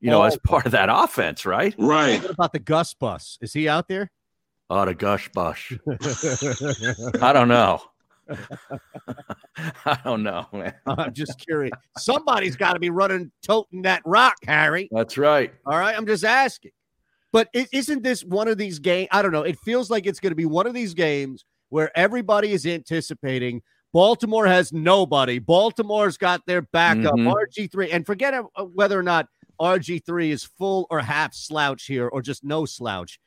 you 0.00 0.10
know, 0.10 0.22
as 0.22 0.34
Oh. 0.36 0.40
part 0.44 0.66
of 0.66 0.72
that 0.72 0.88
offense, 0.90 1.46
right? 1.46 1.74
Right. 1.78 2.20
What 2.22 2.30
about 2.32 2.52
the 2.52 2.58
Gus 2.58 2.94
bus? 2.94 3.38
Is 3.40 3.52
he 3.52 3.68
out 3.68 3.88
there? 3.88 4.10
Oh, 4.70 4.86
the 4.86 4.94
gush 4.94 5.28
bush. 5.32 5.72
I 7.20 7.32
don't 7.34 7.48
know. 7.48 7.82
I 9.84 9.98
don't 10.04 10.22
know, 10.22 10.46
man. 10.52 10.74
I'm 10.86 11.12
just 11.12 11.38
curious. 11.38 11.72
Somebody's 11.98 12.56
got 12.56 12.72
to 12.72 12.78
be 12.78 12.88
running, 12.88 13.30
toting 13.42 13.82
that 13.82 14.00
rock, 14.06 14.36
Harry. 14.46 14.88
That's 14.90 15.18
right. 15.18 15.52
All 15.66 15.78
right, 15.78 15.94
I'm 15.96 16.06
just 16.06 16.24
asking. 16.24 16.70
But 17.32 17.48
is 17.54 17.68
isn't 17.72 18.02
this 18.02 18.24
one 18.24 18.48
of 18.48 18.58
these 18.58 18.78
games? 18.78 19.08
I 19.10 19.22
don't 19.22 19.32
know. 19.32 19.42
It 19.42 19.58
feels 19.60 19.90
like 19.90 20.06
it's 20.06 20.20
going 20.20 20.32
to 20.32 20.36
be 20.36 20.44
one 20.46 20.66
of 20.66 20.74
these 20.74 20.94
games 20.94 21.44
where 21.70 21.90
everybody 21.96 22.52
is 22.52 22.66
anticipating. 22.66 23.62
Baltimore 23.92 24.46
has 24.46 24.72
nobody. 24.72 25.38
Baltimore's 25.38 26.16
got 26.16 26.42
their 26.46 26.62
backup, 26.62 27.14
Mhm. 27.14 27.30
RG3. 27.32 27.90
And 27.92 28.04
forget 28.06 28.34
uh, 28.34 28.64
whether 28.64 28.98
or 28.98 29.02
not 29.02 29.26
RG3 29.60 30.30
is 30.30 30.44
full 30.44 30.86
or 30.90 31.00
half 31.00 31.34
slouch 31.34 31.84
here 31.86 32.08
or 32.08 32.20
just 32.22 32.44
no 32.44 32.64
slouch. 32.66 33.18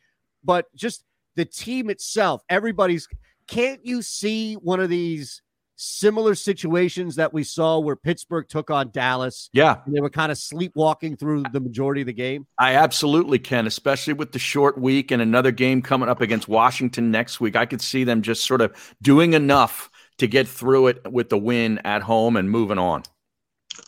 But 0.44 0.66
just 0.76 1.04
the 1.36 1.46
team 1.46 1.90
itself, 1.90 2.42
everybody's. 2.50 3.08
Can't 3.48 3.86
you 3.86 4.02
see 4.02 4.56
one 4.56 4.80
of 4.80 4.90
these 4.90 5.42
similar 5.76 6.36
situations 6.36 7.16
that 7.16 7.34
we 7.34 7.44
saw 7.44 7.80
where 7.80 7.96
Pittsburgh 7.96 8.48
took 8.48 8.70
on 8.70 8.92
Dallas? 8.92 9.50
Yeah, 9.54 9.78
And 9.86 9.96
they 9.96 10.02
were 10.02 10.10
kind 10.10 10.32
of 10.32 10.38
sleepwalking 10.38 11.18
through 11.18 11.44
the 11.52 11.60
majority 11.60 12.02
of 12.02 12.08
the 12.08 12.14
game. 12.14 12.48
I 12.60 12.76
absolutely 12.76 13.40
can, 13.40 13.68
especially 13.68 14.14
with 14.14 14.32
the 14.32 14.40
short 14.40 14.78
week 14.80 15.12
and 15.12 15.22
another 15.22 15.52
game 15.52 15.82
coming 15.82 16.10
up 16.10 16.22
against 16.22 16.48
Washington 16.48 17.12
next 17.12 17.40
week. 17.40 17.56
I 17.56 17.66
could 17.66 17.82
see 17.82 18.04
them 18.04 18.22
just 18.22 18.46
sort 18.46 18.62
of 18.62 18.74
doing 19.02 19.34
enough 19.34 19.90
to 20.18 20.28
get 20.28 20.48
through 20.48 20.88
it 20.88 21.12
with 21.12 21.30
the 21.30 21.38
win 21.38 21.80
at 21.80 22.02
home 22.02 22.38
and 22.38 22.50
moving 22.50 22.78
on. 22.78 23.04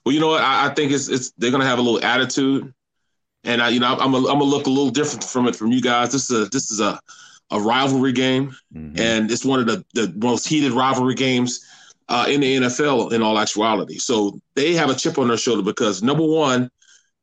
Well, 0.06 0.14
you 0.14 0.20
know 0.20 0.28
what? 0.30 0.42
I, 0.44 0.68
I 0.70 0.74
think 0.74 0.92
it's 0.92 1.08
it's 1.08 1.32
they're 1.38 1.52
gonna 1.52 1.66
have 1.66 1.80
a 1.80 1.82
little 1.82 2.04
attitude, 2.04 2.74
and 3.46 3.62
I, 3.62 3.70
you 3.70 3.80
know, 3.80 3.96
I'm 3.98 4.14
a, 4.14 4.18
I'm 4.18 4.24
gonna 4.40 4.44
look 4.44 4.68
a 4.68 4.70
little 4.70 4.90
different 4.90 5.24
from 5.24 5.48
it 5.48 5.56
from 5.56 5.72
you 5.72 5.82
guys. 5.82 6.12
This 6.12 6.30
is 6.30 6.42
a 6.48 6.50
this 6.50 6.70
is 6.72 6.82
a 6.82 7.00
a 7.52 7.62
rivalry 7.62 8.12
game, 8.12 8.54
Mhm. 8.76 9.00
and 9.00 9.32
it's 9.32 9.46
one 9.46 9.62
of 9.62 9.68
the 9.68 9.86
the 9.94 10.14
most 10.18 10.46
heated 10.46 10.74
rivalry 10.74 11.16
games 11.16 11.66
uh, 12.10 12.26
in 12.30 12.42
the 12.42 12.58
NFL 12.58 13.12
in 13.12 13.22
all 13.22 13.40
actuality. 13.40 13.98
So 13.98 14.40
they 14.56 14.74
have 14.74 14.90
a 14.90 14.96
chip 14.96 15.18
on 15.18 15.28
their 15.28 15.38
shoulder 15.38 15.64
because 15.64 16.02
number 16.02 16.26
one, 16.26 16.70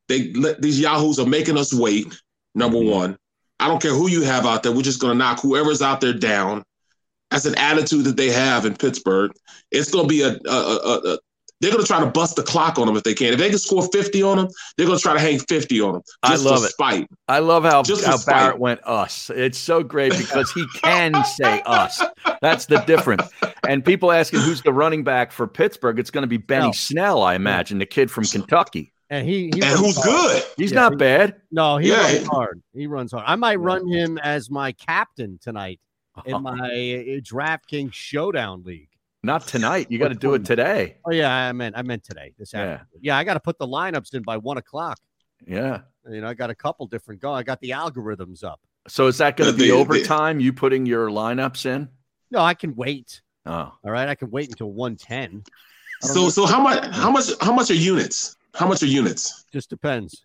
they 0.07 0.31
let 0.33 0.61
these 0.61 0.79
yahoos 0.79 1.19
are 1.19 1.25
making 1.25 1.57
us 1.57 1.73
wait. 1.73 2.13
Number 2.53 2.79
one, 2.79 3.17
I 3.59 3.67
don't 3.67 3.81
care 3.81 3.93
who 3.93 4.09
you 4.09 4.21
have 4.21 4.45
out 4.45 4.63
there. 4.63 4.71
We're 4.71 4.81
just 4.81 5.01
gonna 5.01 5.15
knock 5.15 5.39
whoever's 5.41 5.81
out 5.81 6.01
there 6.01 6.13
down. 6.13 6.63
That's 7.31 7.45
an 7.45 7.57
attitude 7.57 8.05
that 8.05 8.17
they 8.17 8.29
have 8.29 8.65
in 8.65 8.75
Pittsburgh. 8.75 9.31
It's 9.71 9.91
gonna 9.91 10.07
be 10.07 10.21
a, 10.21 10.37
a, 10.45 10.51
a, 10.51 11.13
a 11.13 11.17
they're 11.61 11.71
going 11.71 11.81
to 11.83 11.87
try 11.87 11.99
to 11.99 12.05
bust 12.05 12.35
the 12.35 12.43
clock 12.43 12.77
on 12.77 12.85
them 12.87 12.97
if 12.97 13.03
they 13.03 13.13
can. 13.13 13.33
If 13.33 13.39
they 13.39 13.49
can 13.49 13.57
score 13.57 13.87
50 13.87 14.21
on 14.23 14.37
them, 14.37 14.47
they're 14.77 14.85
going 14.85 14.97
to 14.97 15.01
try 15.01 15.13
to 15.13 15.19
hang 15.19 15.39
50 15.39 15.81
on 15.81 15.93
them. 15.93 16.01
I 16.21 16.35
love 16.35 16.59
for 16.59 16.65
it. 16.65 16.71
spite. 16.71 17.07
I 17.27 17.39
love 17.39 17.63
how, 17.63 17.81
Just 17.83 18.03
how. 18.05 18.17
Barrett 18.25 18.59
went 18.59 18.85
us. 18.85 19.31
It's 19.33 19.57
so 19.57 19.81
great 19.81 20.11
because 20.17 20.51
he 20.51 20.65
can 20.83 21.23
say 21.25 21.61
us. 21.65 22.01
That's 22.41 22.65
the 22.65 22.79
difference. 22.81 23.23
And 23.67 23.83
people 23.85 24.11
asking 24.11 24.41
who's 24.41 24.61
the 24.61 24.73
running 24.73 25.03
back 25.03 25.31
for 25.31 25.47
Pittsburgh, 25.47 25.97
it's 25.97 26.11
going 26.11 26.23
to 26.23 26.27
be 26.27 26.37
Benny 26.37 26.73
Snell, 26.73 27.23
I 27.23 27.35
imagine, 27.35 27.79
the 27.79 27.85
kid 27.85 28.11
from 28.11 28.25
Kentucky. 28.25 28.91
And 29.09 29.27
he, 29.27 29.51
he 29.53 29.61
And 29.61 29.77
who's 29.79 29.95
hard. 29.95 30.05
good? 30.07 30.43
He's 30.57 30.71
Yeah, 30.71 30.81
not 30.81 30.93
he- 30.93 30.97
bad. 30.97 31.35
No, 31.51 31.77
he 31.77 31.89
Yeah. 31.89 32.01
runs 32.01 32.27
hard. 32.27 32.61
He 32.73 32.87
runs 32.87 33.11
hard. 33.11 33.23
I 33.27 33.35
might 33.35 33.59
run 33.59 33.87
him 33.87 34.17
as 34.17 34.49
my 34.49 34.71
captain 34.73 35.39
tonight 35.41 35.79
in 36.25 36.41
my 36.41 36.51
uh, 36.51 37.21
DraftKings 37.21 37.93
Showdown 37.93 38.63
League. 38.63 38.89
Not 39.25 39.47
tonight. 39.47 39.87
You 39.89 39.97
got 39.97 40.09
to 40.09 40.15
do 40.15 40.35
it 40.35 40.45
today. 40.45 40.97
Oh 41.05 41.11
yeah, 41.11 41.33
I 41.33 41.51
meant 41.51 41.75
I 41.77 41.81
meant 41.81 42.03
today. 42.03 42.33
This 42.37 42.53
Yeah. 42.53 42.59
afternoon. 42.61 43.01
Yeah, 43.01 43.17
I 43.17 43.23
got 43.23 43.33
to 43.33 43.39
put 43.39 43.57
the 43.57 43.67
lineups 43.67 44.13
in 44.13 44.21
by 44.21 44.37
one 44.37 44.57
o'clock. 44.57 44.99
Yeah. 45.45 45.81
You 46.09 46.21
know, 46.21 46.27
I 46.27 46.33
got 46.35 46.49
a 46.51 46.55
couple 46.55 46.85
different 46.85 47.21
go. 47.21 47.33
I 47.33 47.41
got 47.43 47.59
the 47.59 47.71
algorithms 47.71 48.43
up. 48.43 48.59
So 48.87 49.07
is 49.07 49.17
that 49.17 49.35
going 49.35 49.51
to 49.51 49.57
be 49.57 49.71
overtime? 49.71 50.39
You 50.39 50.53
putting 50.53 50.85
your 50.85 51.09
lineups 51.09 51.65
in? 51.65 51.89
No, 52.29 52.39
I 52.39 52.53
can 52.53 52.75
wait. 52.75 53.21
Oh, 53.47 53.73
All 53.83 53.91
right, 53.91 54.07
I 54.07 54.13
can 54.15 54.29
wait 54.29 54.49
until 54.49 54.71
one 54.71 54.95
ten. 54.95 55.43
So 56.01 56.29
so 56.29 56.45
how 56.45 56.61
much 56.61 56.85
how 56.93 57.09
much 57.09 57.29
how 57.41 57.51
much 57.53 57.71
are 57.71 57.75
units? 57.75 58.35
How 58.53 58.67
much 58.67 58.83
are 58.83 58.87
units? 58.87 59.45
Just 59.51 59.69
depends. 59.71 60.23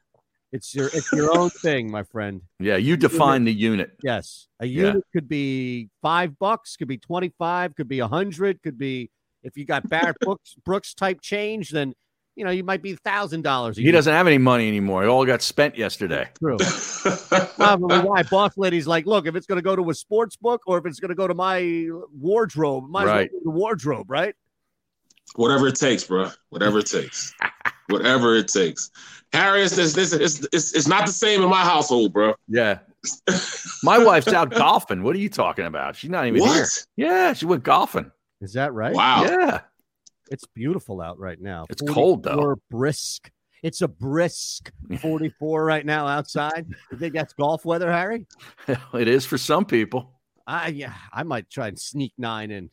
It's 0.53 0.75
your 0.75 0.87
it's 0.93 1.13
your 1.13 1.37
own 1.39 1.51
thing, 1.63 1.91
my 1.91 2.03
friend. 2.03 2.43
Yeah, 2.59 2.77
you 2.77 2.97
define 2.97 3.45
the 3.45 3.53
unit. 3.53 3.93
Yes, 4.03 4.49
a 4.59 4.67
Yeah. 4.67 4.87
unit 4.89 5.05
could 5.13 5.29
be 5.29 5.89
five 6.03 6.39
bucks, 6.39 6.77
could 6.77 6.89
be 6.89 6.99
twenty 6.99 7.33
five, 7.39 7.75
could 7.77 7.89
be 7.89 8.01
a 8.01 8.09
hundred, 8.09 8.63
could 8.63 8.79
be 8.79 9.11
if 9.43 9.57
you 9.57 9.65
got 9.65 9.89
Barrett 9.89 10.17
Brooks 10.21 10.57
Brooks 10.65 10.93
type 10.95 11.21
change, 11.21 11.71
then 11.71 11.95
you 12.35 12.45
know 12.45 12.51
you 12.51 12.65
might 12.65 12.83
be 12.83 12.97
thousand 12.97 13.43
dollars. 13.43 13.77
He 13.77 13.91
doesn't 13.93 14.13
have 14.13 14.27
any 14.27 14.39
money 14.39 14.67
anymore. 14.67 15.05
It 15.05 15.09
all 15.09 15.25
got 15.25 15.41
spent 15.43 15.77
yesterday. 15.79 16.29
True. 16.39 16.57
Probably 17.57 17.99
why 18.01 18.23
boss 18.25 18.57
lady's 18.57 18.87
like, 18.87 19.07
look, 19.07 19.27
if 19.27 19.35
it's 19.37 19.47
going 19.47 19.57
to 19.59 19.63
go 19.63 19.77
to 19.77 19.91
a 19.91 19.95
sports 19.95 20.37
book 20.37 20.63
or 20.67 20.79
if 20.79 20.87
it's 20.87 20.99
going 21.01 21.11
to 21.11 21.15
go 21.15 21.29
to 21.29 21.35
my 21.35 21.89
wardrobe, 22.19 22.89
my 22.89 23.03
as 23.03 23.07
well 23.07 23.15
Right. 23.17 23.31
the 23.45 23.51
wardrobe, 23.51 24.11
right? 24.11 24.35
Whatever 25.37 25.69
it 25.69 25.77
takes, 25.77 26.03
bro. 26.05 26.31
Whatever 26.49 26.79
it 26.81 26.87
takes. 26.87 27.33
Whatever 27.91 28.37
it 28.37 28.49
takes. 28.49 28.91
Harry, 29.33 29.63
it's, 29.63 29.79
it's, 29.79 29.97
it's, 29.97 30.13
it's, 30.13 30.47
it's, 30.53 30.75
it's 30.75 30.89
not 30.89 31.07
the 31.07 31.13
same 31.13 31.43
in 31.43 31.49
my 31.49 31.63
household, 31.63 32.13
bro. 32.13 32.35
Yeah. 32.49 32.79
My 33.83 33.97
wife's 33.97 34.29
out 34.29 34.51
golfing. 34.51 35.03
What 35.03 35.17
are 35.17 35.21
you 35.21 35.31
talking 35.31 35.65
about? 35.65 35.97
She's 35.97 36.11
not 36.11 36.27
even 36.27 36.41
What? 36.43 36.55
here. 36.55 36.67
Yeah, 36.97 37.33
she 37.33 37.47
went 37.47 37.63
golfing. 37.63 38.11
Is 38.43 38.53
that 38.53 38.75
right? 38.75 38.93
Wow. 38.93 39.25
Yeah. 39.25 39.61
It's 40.31 40.45
beautiful 40.55 41.01
out 41.01 41.19
right 41.19 41.41
now. 41.41 41.65
It's 41.71 41.81
cold, 41.81 42.25
though. 42.25 42.37
44 42.37 42.59
Brisk. 42.71 43.31
It's 43.63 43.83
a 43.83 43.89
brisk 43.89 44.73
44 45.01 45.65
right 45.65 45.85
now 45.85 46.07
outside. 46.07 46.67
You 46.91 46.99
think 46.99 47.15
that's 47.15 47.35
golf 47.35 47.65
weather, 47.65 47.93
Harry? 47.93 48.27
it 48.95 49.09
is 49.09 49.27
for 49.27 49.39
some 49.39 49.65
people. 49.65 50.21
I 50.47 50.69
yeah, 50.69 50.95
I 51.13 51.23
might 51.23 51.51
try 51.51 51.69
and 51.69 51.79
sneak 51.79 52.13
nine 52.17 52.51
in. 52.51 52.71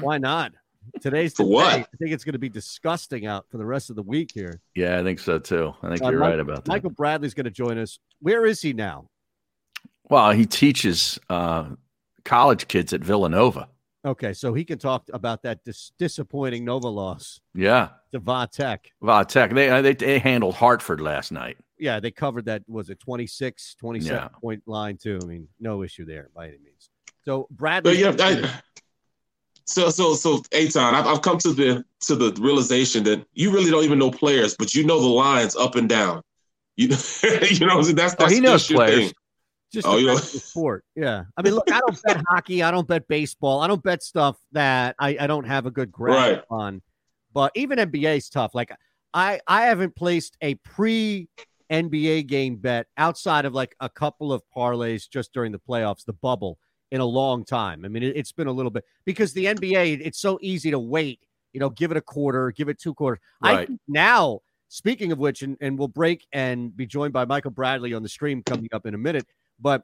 Why 0.00 0.18
not? 0.18 0.52
Today's 1.00 1.34
For 1.34 1.44
the 1.44 1.48
what? 1.48 1.66
I 1.74 1.82
think 1.98 2.12
it's 2.12 2.24
going 2.24 2.32
to 2.34 2.38
be 2.38 2.48
disgusting 2.48 3.26
out 3.26 3.46
for 3.50 3.58
the 3.58 3.64
rest 3.66 3.90
of 3.90 3.96
the 3.96 4.02
week 4.02 4.30
here. 4.32 4.60
Yeah, 4.74 4.98
I 4.98 5.02
think 5.02 5.18
so 5.18 5.38
too. 5.38 5.74
I 5.82 5.88
think 5.88 6.02
Uh, 6.02 6.10
you're 6.10 6.20
right 6.20 6.38
about 6.38 6.64
that. 6.64 6.68
Michael 6.68 6.90
Bradley's 6.90 7.34
going 7.34 7.44
to 7.44 7.50
join 7.50 7.78
us. 7.78 7.98
Where 8.20 8.46
is 8.46 8.60
he 8.60 8.72
now? 8.72 9.08
Well, 10.10 10.32
he 10.32 10.46
teaches 10.46 11.18
uh, 11.30 11.70
college 12.24 12.68
kids 12.68 12.92
at 12.92 13.00
Villanova. 13.02 13.68
Okay, 14.04 14.32
so 14.32 14.52
he 14.52 14.64
can 14.64 14.78
talk 14.78 15.04
about 15.12 15.42
that 15.44 15.62
dis- 15.64 15.92
disappointing 15.98 16.64
Nova 16.64 16.88
loss 16.88 17.40
Yeah. 17.54 17.90
to 18.10 18.18
Va 18.18 18.48
Tech. 18.52 18.90
Va 19.00 19.24
Tech. 19.24 19.54
They, 19.54 19.70
uh, 19.70 19.80
they 19.80 19.94
they 19.94 20.18
handled 20.18 20.56
Hartford 20.56 21.00
last 21.00 21.30
night. 21.30 21.56
Yeah, 21.78 22.00
they 22.00 22.10
covered 22.10 22.44
that. 22.46 22.62
Was 22.68 22.90
it 22.90 22.98
26, 22.98 23.76
27 23.76 24.16
Yeah. 24.22 24.28
point 24.40 24.62
line, 24.66 24.96
too? 24.96 25.20
I 25.22 25.26
mean, 25.26 25.48
no 25.60 25.82
issue 25.84 26.04
there 26.04 26.30
by 26.34 26.48
any 26.48 26.58
means. 26.58 26.90
So, 27.24 27.46
Bradley. 27.50 28.02
But 28.02 28.18
yeah, 28.18 28.24
I, 28.48 28.60
so 29.64 29.90
so 29.90 30.14
so 30.14 30.38
Eytan, 30.52 30.92
I've, 30.94 31.06
I've 31.06 31.22
come 31.22 31.38
to 31.38 31.52
the 31.52 31.84
to 32.02 32.14
the 32.16 32.32
realization 32.40 33.04
that 33.04 33.24
you 33.34 33.52
really 33.52 33.70
don't 33.70 33.84
even 33.84 33.98
know 33.98 34.10
players, 34.10 34.56
but 34.58 34.74
you 34.74 34.84
know 34.84 35.00
the 35.00 35.06
lines 35.08 35.56
up 35.56 35.74
and 35.76 35.88
down. 35.88 36.22
You 36.76 36.88
you 37.50 37.66
know 37.66 37.82
that's 37.82 38.14
that's 38.14 38.14
Oh, 38.18 38.26
he 38.34 38.40
knows 38.40 38.66
players. 38.66 39.06
thing. 39.06 39.12
Just 39.72 39.86
oh, 39.86 39.96
you 39.96 40.06
know, 40.06 40.14
the 40.16 40.20
sport. 40.20 40.84
Yeah. 40.94 41.24
I 41.36 41.42
mean, 41.42 41.54
look, 41.54 41.70
I 41.70 41.80
don't 41.80 42.02
bet 42.02 42.22
hockey. 42.28 42.62
I 42.62 42.70
don't 42.70 42.86
bet 42.86 43.08
baseball. 43.08 43.60
I 43.60 43.66
don't 43.68 43.82
bet 43.82 44.02
stuff 44.02 44.36
that 44.52 44.94
I, 44.98 45.16
I 45.20 45.26
don't 45.26 45.46
have 45.46 45.64
a 45.66 45.70
good 45.70 45.90
grasp 45.90 46.16
Right. 46.18 46.42
on. 46.50 46.82
But 47.32 47.52
even 47.54 47.78
NBA 47.78 48.18
is 48.18 48.28
tough. 48.28 48.54
Like 48.54 48.70
I 49.14 49.40
I 49.46 49.62
haven't 49.62 49.96
placed 49.96 50.36
a 50.42 50.54
pre 50.56 51.28
NBA 51.70 52.26
game 52.26 52.56
bet 52.56 52.86
outside 52.98 53.46
of 53.46 53.54
like 53.54 53.74
a 53.80 53.88
couple 53.88 54.30
of 54.32 54.42
parlays 54.54 55.08
just 55.08 55.32
during 55.32 55.52
the 55.52 55.58
playoffs, 55.58 56.04
the 56.04 56.12
bubble, 56.12 56.58
in 56.92 57.00
a 57.00 57.04
long 57.04 57.42
time. 57.44 57.84
I 57.84 57.88
mean, 57.88 58.02
it, 58.04 58.16
it's 58.16 58.30
been 58.32 58.46
a 58.46 58.52
little 58.52 58.70
bit 58.70 58.84
because 59.04 59.32
the 59.32 59.46
NBA, 59.46 60.00
it's 60.04 60.20
so 60.20 60.38
easy 60.42 60.70
to 60.70 60.78
wait. 60.78 61.18
You 61.52 61.58
know, 61.60 61.70
give 61.70 61.90
it 61.90 61.96
a 61.96 62.00
quarter, 62.02 62.52
give 62.52 62.68
it 62.68 62.78
two 62.78 62.94
quarters. 62.94 63.18
I 63.42 63.54
Right. 63.54 63.68
think 63.68 63.80
now, 63.88 64.40
speaking 64.68 65.10
of 65.10 65.18
which, 65.18 65.42
and, 65.42 65.56
and 65.60 65.78
we'll 65.78 65.88
break 65.88 66.26
and 66.32 66.74
be 66.76 66.86
joined 66.86 67.12
by 67.12 67.24
Michael 67.24 67.50
Bradley 67.50 67.94
on 67.94 68.02
the 68.02 68.08
stream 68.08 68.42
coming 68.44 68.68
up 68.72 68.86
in 68.86 68.94
a 68.94 68.98
minute. 68.98 69.26
But 69.58 69.82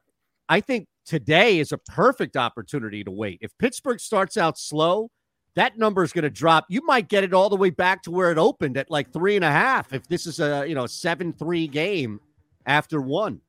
I 0.48 0.60
think 0.60 0.86
today 1.06 1.58
is 1.58 1.72
a 1.72 1.78
perfect 1.78 2.36
opportunity 2.36 3.02
to 3.04 3.10
wait. 3.10 3.38
If 3.40 3.56
Pittsburgh 3.58 4.00
starts 4.00 4.36
out 4.36 4.58
slow, 4.58 5.10
that 5.54 5.76
number 5.78 6.02
is 6.02 6.12
going 6.12 6.22
to 6.24 6.30
drop. 6.30 6.66
You 6.68 6.84
might 6.84 7.08
get 7.08 7.24
it 7.24 7.32
all 7.34 7.48
the 7.48 7.56
way 7.56 7.70
back 7.70 8.02
to 8.02 8.10
where 8.10 8.30
it 8.30 8.38
opened 8.38 8.76
at 8.76 8.90
like 8.90 9.12
three 9.12 9.34
and 9.36 9.44
a 9.44 9.50
half. 9.50 9.92
If 9.94 10.06
this 10.08 10.26
is 10.26 10.40
a 10.40 10.66
you 10.68 10.74
know 10.74 10.86
seven 10.86 11.32
three 11.32 11.66
game 11.68 12.20
after 12.66 13.00
one, 13.00 13.40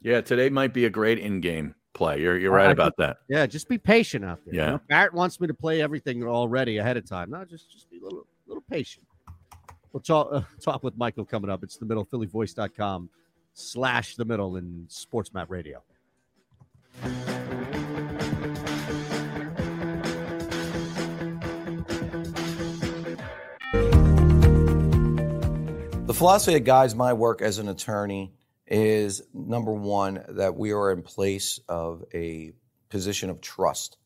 Yeah, 0.00 0.20
today 0.20 0.48
might 0.48 0.72
be 0.72 0.84
a 0.84 0.90
great 0.90 1.18
in-game 1.18 1.74
play. 1.92 2.20
You're 2.20 2.38
you're 2.38 2.52
right 2.52 2.68
I 2.68 2.72
about 2.72 2.96
think- 2.96 3.08
that. 3.08 3.16
yeah, 3.28 3.46
just 3.46 3.68
be 3.68 3.78
patient 3.78 4.24
out 4.24 4.40
there. 4.44 4.54
You 4.54 4.60
Yeah. 4.60 4.70
know, 4.70 4.80
Barrett 4.88 5.14
wants 5.14 5.40
me 5.40 5.46
to 5.46 5.54
play 5.54 5.82
everything 5.82 6.22
already 6.24 6.78
ahead 6.78 6.96
of 6.96 7.04
time. 7.04 7.30
No, 7.30 7.44
just 7.44 7.70
just 7.70 7.90
be 7.90 7.98
a 7.98 8.02
little 8.02 8.26
little 8.46 8.64
patient. 8.70 9.06
We'll 9.92 10.00
talk 10.00 10.28
uh, 10.32 10.42
talk 10.60 10.82
with 10.82 10.96
Michael 10.96 11.24
coming 11.24 11.50
up. 11.50 11.62
It's 11.62 11.76
the 11.76 11.86
middle 11.86 12.04
phillyvoice.com 12.06 13.10
slash 13.54 14.16
the 14.16 14.24
middle 14.24 14.56
in 14.56 14.86
SportsMap 14.88 15.46
radio. 15.48 15.82
The 26.06 26.14
philosophy 26.14 26.54
that 26.54 26.60
guides 26.60 26.94
my 26.94 27.12
work 27.12 27.40
as 27.40 27.58
an 27.58 27.68
attorney 27.68 28.32
is 28.70 29.22
number 29.34 29.72
one, 29.72 30.24
that 30.28 30.56
we 30.56 30.72
are 30.72 30.92
in 30.92 31.02
place 31.02 31.58
of 31.68 32.04
a 32.14 32.52
position 32.88 33.28
of 33.28 33.40
trust. 33.40 33.96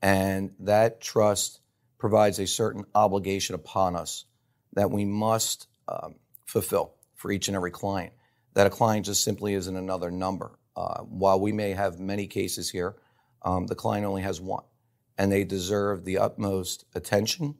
And 0.00 0.52
that 0.60 1.00
trust 1.00 1.60
provides 1.98 2.38
a 2.38 2.46
certain 2.46 2.84
obligation 2.94 3.54
upon 3.54 3.96
us 3.96 4.26
that 4.74 4.90
we 4.90 5.04
must 5.04 5.66
um, 5.88 6.16
fulfill 6.46 6.94
for 7.14 7.32
each 7.32 7.48
and 7.48 7.56
every 7.56 7.70
client. 7.70 8.12
That 8.54 8.66
a 8.66 8.70
client 8.70 9.06
just 9.06 9.24
simply 9.24 9.54
isn't 9.54 9.76
another 9.76 10.10
number. 10.10 10.58
Uh, 10.76 11.00
while 11.02 11.40
we 11.40 11.52
may 11.52 11.72
have 11.72 11.98
many 11.98 12.26
cases 12.26 12.70
here, 12.70 12.96
um, 13.42 13.66
the 13.66 13.74
client 13.74 14.06
only 14.06 14.22
has 14.22 14.40
one. 14.40 14.64
And 15.16 15.30
they 15.30 15.44
deserve 15.44 16.04
the 16.04 16.18
utmost 16.18 16.84
attention, 16.94 17.54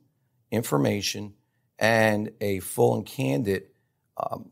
information, 0.51 1.33
and 1.79 2.31
a 2.41 2.59
full 2.59 2.95
and 2.95 3.05
candid 3.05 3.67
um, 4.17 4.51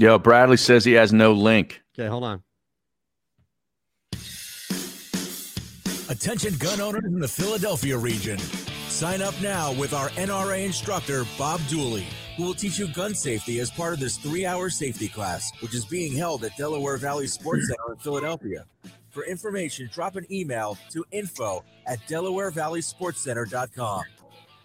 Yo, 0.00 0.16
Bradley 0.16 0.56
says 0.56 0.84
he 0.84 0.92
has 0.92 1.12
no 1.12 1.32
link. 1.32 1.82
Okay, 1.98 2.06
hold 2.06 2.22
on. 2.22 2.40
Attention 6.08 6.54
gun 6.58 6.80
owners 6.80 7.04
in 7.04 7.18
the 7.18 7.26
Philadelphia 7.26 7.98
region. 7.98 8.38
Sign 8.86 9.20
up 9.20 9.34
now 9.42 9.72
with 9.72 9.92
our 9.92 10.08
NRA 10.10 10.64
instructor, 10.64 11.24
Bob 11.36 11.60
Dooley, 11.68 12.06
who 12.36 12.44
will 12.44 12.54
teach 12.54 12.78
you 12.78 12.86
gun 12.94 13.12
safety 13.12 13.58
as 13.58 13.72
part 13.72 13.92
of 13.92 13.98
this 13.98 14.16
three 14.18 14.46
hour 14.46 14.70
safety 14.70 15.08
class, 15.08 15.50
which 15.60 15.74
is 15.74 15.84
being 15.84 16.14
held 16.14 16.44
at 16.44 16.56
Delaware 16.56 16.96
Valley 16.96 17.26
Sports 17.26 17.66
Center 17.66 17.92
in 17.92 17.98
Philadelphia. 17.98 18.64
For 19.10 19.24
information, 19.24 19.90
drop 19.92 20.14
an 20.14 20.32
email 20.32 20.78
to 20.92 21.04
info 21.10 21.64
at 21.86 21.98
DelawareValleySportsCenter.com. 22.08 24.02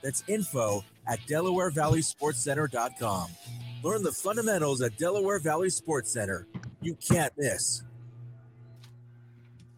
That's 0.03 0.23
info 0.27 0.83
at 1.07 1.19
DelawareValleySportsCenter.com. 1.27 3.29
Learn 3.83 4.03
the 4.03 4.11
fundamentals 4.11 4.81
at 4.81 4.97
Delaware 4.97 5.39
Valley 5.39 5.69
Sports 5.69 6.11
Center. 6.13 6.47
You 6.81 6.95
can't 6.95 7.33
miss. 7.37 7.83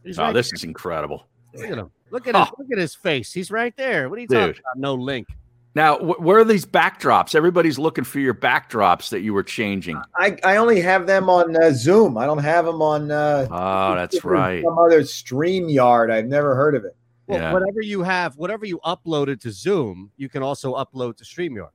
He's 0.03 0.19
Oh, 0.19 0.23
right 0.23 0.33
this 0.33 0.53
is 0.53 0.63
incredible. 0.63 1.25
Look 1.53 1.69
at 1.71 1.77
him. 1.77 1.89
Look 2.11 2.27
at 2.27 2.35
his 2.35 2.47
look 2.59 2.67
at 2.71 2.77
his 2.77 2.93
face. 2.95 3.33
He's 3.33 3.49
right 3.49 3.75
there. 3.77 4.09
What 4.09 4.19
are 4.19 4.21
you 4.21 4.27
talking 4.27 4.49
about? 4.59 4.77
No 4.77 4.93
link. 4.93 5.27
Now, 5.73 5.97
wh- 5.97 6.21
where 6.21 6.37
are 6.37 6.43
these 6.45 6.65
backdrops? 6.65 7.33
Everybody's 7.35 7.77
looking 7.79 8.03
for 8.05 8.19
your 8.19 8.33
backdrops 8.35 9.09
that 9.09 9.21
you 9.21 9.33
were 9.33 9.43
changing. 9.43 9.99
I, 10.15 10.37
I 10.43 10.55
only 10.57 10.79
have 10.81 11.07
them 11.07 11.29
on 11.29 11.55
uh, 11.57 11.71
Zoom. 11.73 12.17
I 12.17 12.25
don't 12.25 12.37
have 12.37 12.65
them 12.65 12.81
on. 12.81 13.11
Uh, 13.11 13.47
Oh, 13.51 13.95
that's 13.95 14.23
right. 14.23 14.63
Some 14.63 14.77
other 14.77 15.01
StreamYard. 15.01 16.11
I've 16.11 16.27
never 16.27 16.55
heard 16.55 16.75
of 16.75 16.85
it. 16.85 16.95
Well, 17.27 17.39
Yeah. 17.39 17.53
whatever 17.53 17.81
you 17.81 18.03
have, 18.03 18.37
whatever 18.37 18.65
you 18.65 18.79
uploaded 18.85 19.39
to 19.41 19.51
Zoom, 19.51 20.11
you 20.17 20.29
can 20.29 20.43
also 20.43 20.75
upload 20.75 21.17
to 21.17 21.23
StreamYard. 21.23 21.69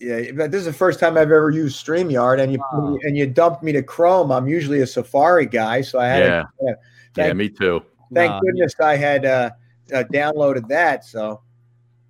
Yeah, 0.00 0.32
but 0.32 0.50
this 0.50 0.58
is 0.60 0.64
the 0.66 0.72
first 0.72 0.98
time 0.98 1.12
I've 1.16 1.30
ever 1.30 1.50
used 1.50 1.84
StreamYard, 1.84 2.40
and 2.40 2.52
you 2.52 2.98
and 3.04 3.16
you 3.16 3.26
dumped 3.28 3.62
me 3.62 3.70
to 3.72 3.82
Chrome. 3.84 4.32
I'm 4.32 4.48
usually 4.48 4.80
a 4.80 4.86
Safari 4.86 5.46
guy, 5.46 5.80
so 5.82 6.00
I 6.00 6.06
had. 6.08 6.18
Yeah. 6.18 6.42
To, 6.60 6.72
uh, 6.72 7.26
Yeah, 7.26 7.32
me 7.34 7.48
too. 7.48 7.82
thank 8.12 8.30
Nah, 8.32 8.40
goodness 8.40 8.74
I 8.80 8.96
had 8.96 9.24
uh, 9.24 9.50
uh, 9.94 10.02
downloaded 10.12 10.66
that. 10.68 11.04
So 11.04 11.42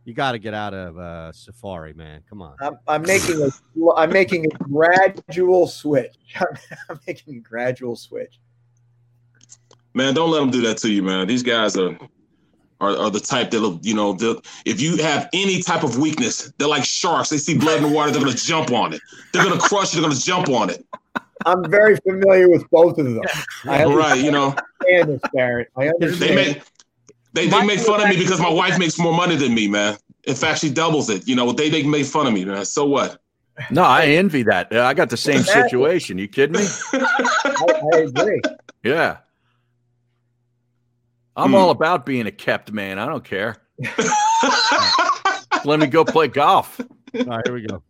You 0.05 0.14
got 0.14 0.33
to 0.33 0.39
get 0.39 0.55
out 0.55 0.73
of 0.73 0.97
uh, 0.97 1.33
Safari, 1.33 1.93
man. 1.93 2.23
Come 2.31 2.41
on. 2.41 2.57
I'm, 2.62 2.79
I'm 2.89 3.03
making 3.03 3.43
a 3.43 3.51
I'm 3.97 4.11
making 4.11 4.47
a 4.47 4.49
gradual 4.64 5.66
switch. 5.66 6.16
I'm 6.89 6.99
making 7.07 7.37
a 7.37 7.41
gradual 7.41 7.97
switch. 7.97 8.41
Man, 9.93 10.14
don't 10.14 10.31
let 10.31 10.41
them 10.41 10.51
do 10.51 10.62
that 10.62 10.79
to 10.79 10.89
you, 10.91 11.03
man. 11.03 11.27
These 11.27 11.43
guys 11.43 11.77
are 11.77 11.99
are, 12.83 12.97
are 12.99 13.11
the 13.11 13.20
type 13.20 13.51
that'll, 13.53 13.78
you 13.83 13.95
know, 13.95 14.12
they'll- 14.12 14.43
if 14.66 14.80
you 14.80 14.97
have 14.99 15.28
any 15.33 15.62
type 15.62 15.85
of 15.85 15.99
weakness, 15.99 16.53
they're 16.59 16.68
like 16.68 16.85
sharks. 16.85 17.30
They 17.30 17.39
see 17.39 17.57
blood 17.57 17.78
in 17.78 17.85
the 17.85 17.89
water, 17.89 18.11
they're 18.11 18.20
gonna 18.22 18.35
jump 18.37 18.72
on 18.72 18.93
it. 18.93 19.01
They're 19.33 19.45
gonna 19.45 19.61
crush 19.61 19.93
it, 19.93 20.01
they're 20.01 20.03
gonna 20.09 20.20
jump 20.20 20.49
on 20.49 20.68
it. 20.68 20.85
I'm 21.47 21.68
very 21.70 21.97
familiar 21.97 22.49
with 22.49 22.68
both 22.70 22.99
of 22.99 23.07
them. 23.07 23.22
I 23.64 23.85
Right, 23.85 24.20
you 24.22 24.30
know. 24.30 24.55
understand 24.80 25.09
this, 25.11 25.20
Barrett. 25.33 25.68
I 25.76 25.89
understand. 25.89 26.20
They 26.30 26.35
make 26.35 26.62
they, 27.35 27.47
they 27.49 27.64
make 27.64 27.80
fun 27.80 28.03
of 28.03 28.09
me 28.11 28.16
because 28.16 28.41
my 28.41 28.51
wife 28.53 28.78
makes 28.78 28.99
more 28.99 29.14
money 29.14 29.37
than 29.37 29.55
me, 29.55 29.66
man. 29.66 29.97
In 30.24 30.35
fact, 30.35 30.61
she 30.61 30.68
doubles 30.70 31.09
it. 31.09 31.26
You 31.26 31.35
know, 31.35 31.51
they 31.53 31.70
they 31.70 31.83
make 31.83 32.05
fun 32.07 32.26
of 32.26 32.33
me, 32.35 32.45
man. 32.45 32.64
So 32.64 32.85
what? 32.85 33.18
No, 33.70 33.83
I 33.85 34.05
envy 34.07 34.43
that. 34.45 34.72
I 34.72 34.93
got 34.95 35.09
the 35.11 35.16
same 35.16 35.43
situation. 35.43 36.18
You 36.18 36.28
kidding 36.28 36.61
me? 36.61 36.66
I, 36.93 37.80
I 37.95 37.97
agree. 37.99 38.41
Yeah. 38.85 39.18
I'm 41.37 41.51
Hmm. 41.51 41.55
all 41.55 41.70
about 41.70 42.05
being 42.07 42.26
a 42.26 42.33
kept 42.33 42.72
man. 42.72 42.99
I 42.99 43.07
don't 43.07 43.24
care. 43.24 43.57
Let 45.64 45.80
me 45.80 45.87
go 45.87 46.05
play 46.05 46.28
golf. 46.28 46.80
All 46.80 47.24
right, 47.24 47.47
here 47.47 47.55
we 47.55 47.66
go. 47.66 47.83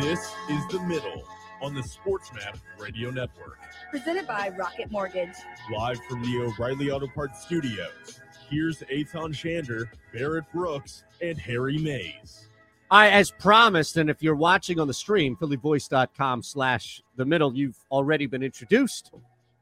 This 0.00 0.32
is 0.50 0.66
The 0.70 0.80
Middle 0.86 1.22
on 1.62 1.74
the 1.74 1.80
SportsMap 1.82 2.58
Radio 2.78 3.10
Network. 3.10 3.58
Presented 3.90 4.26
by 4.26 4.50
Rocket 4.58 4.90
Mortgage. 4.90 5.34
Live 5.72 5.98
from 6.08 6.22
the 6.22 6.38
O'Reilly 6.58 6.90
Auto 6.90 7.06
Parts 7.08 7.42
Studios. 7.44 8.20
Here's 8.50 8.80
Eytan 8.80 9.32
Shander, 9.32 9.88
Barrett 10.12 10.44
Brooks, 10.52 11.04
and 11.22 11.38
Harry 11.38 11.78
Mayes. 11.78 12.48
I, 12.90 13.08
as 13.10 13.30
promised, 13.30 13.96
and 13.96 14.10
if 14.10 14.24
you're 14.24 14.34
watching 14.34 14.80
on 14.80 14.88
the 14.88 14.94
stream, 14.94 15.36
phillyvoice.com 15.36 16.42
slash 16.42 17.00
the 17.14 17.24
middle, 17.24 17.54
you've 17.54 17.78
already 17.92 18.26
been 18.26 18.42
introduced 18.42 19.12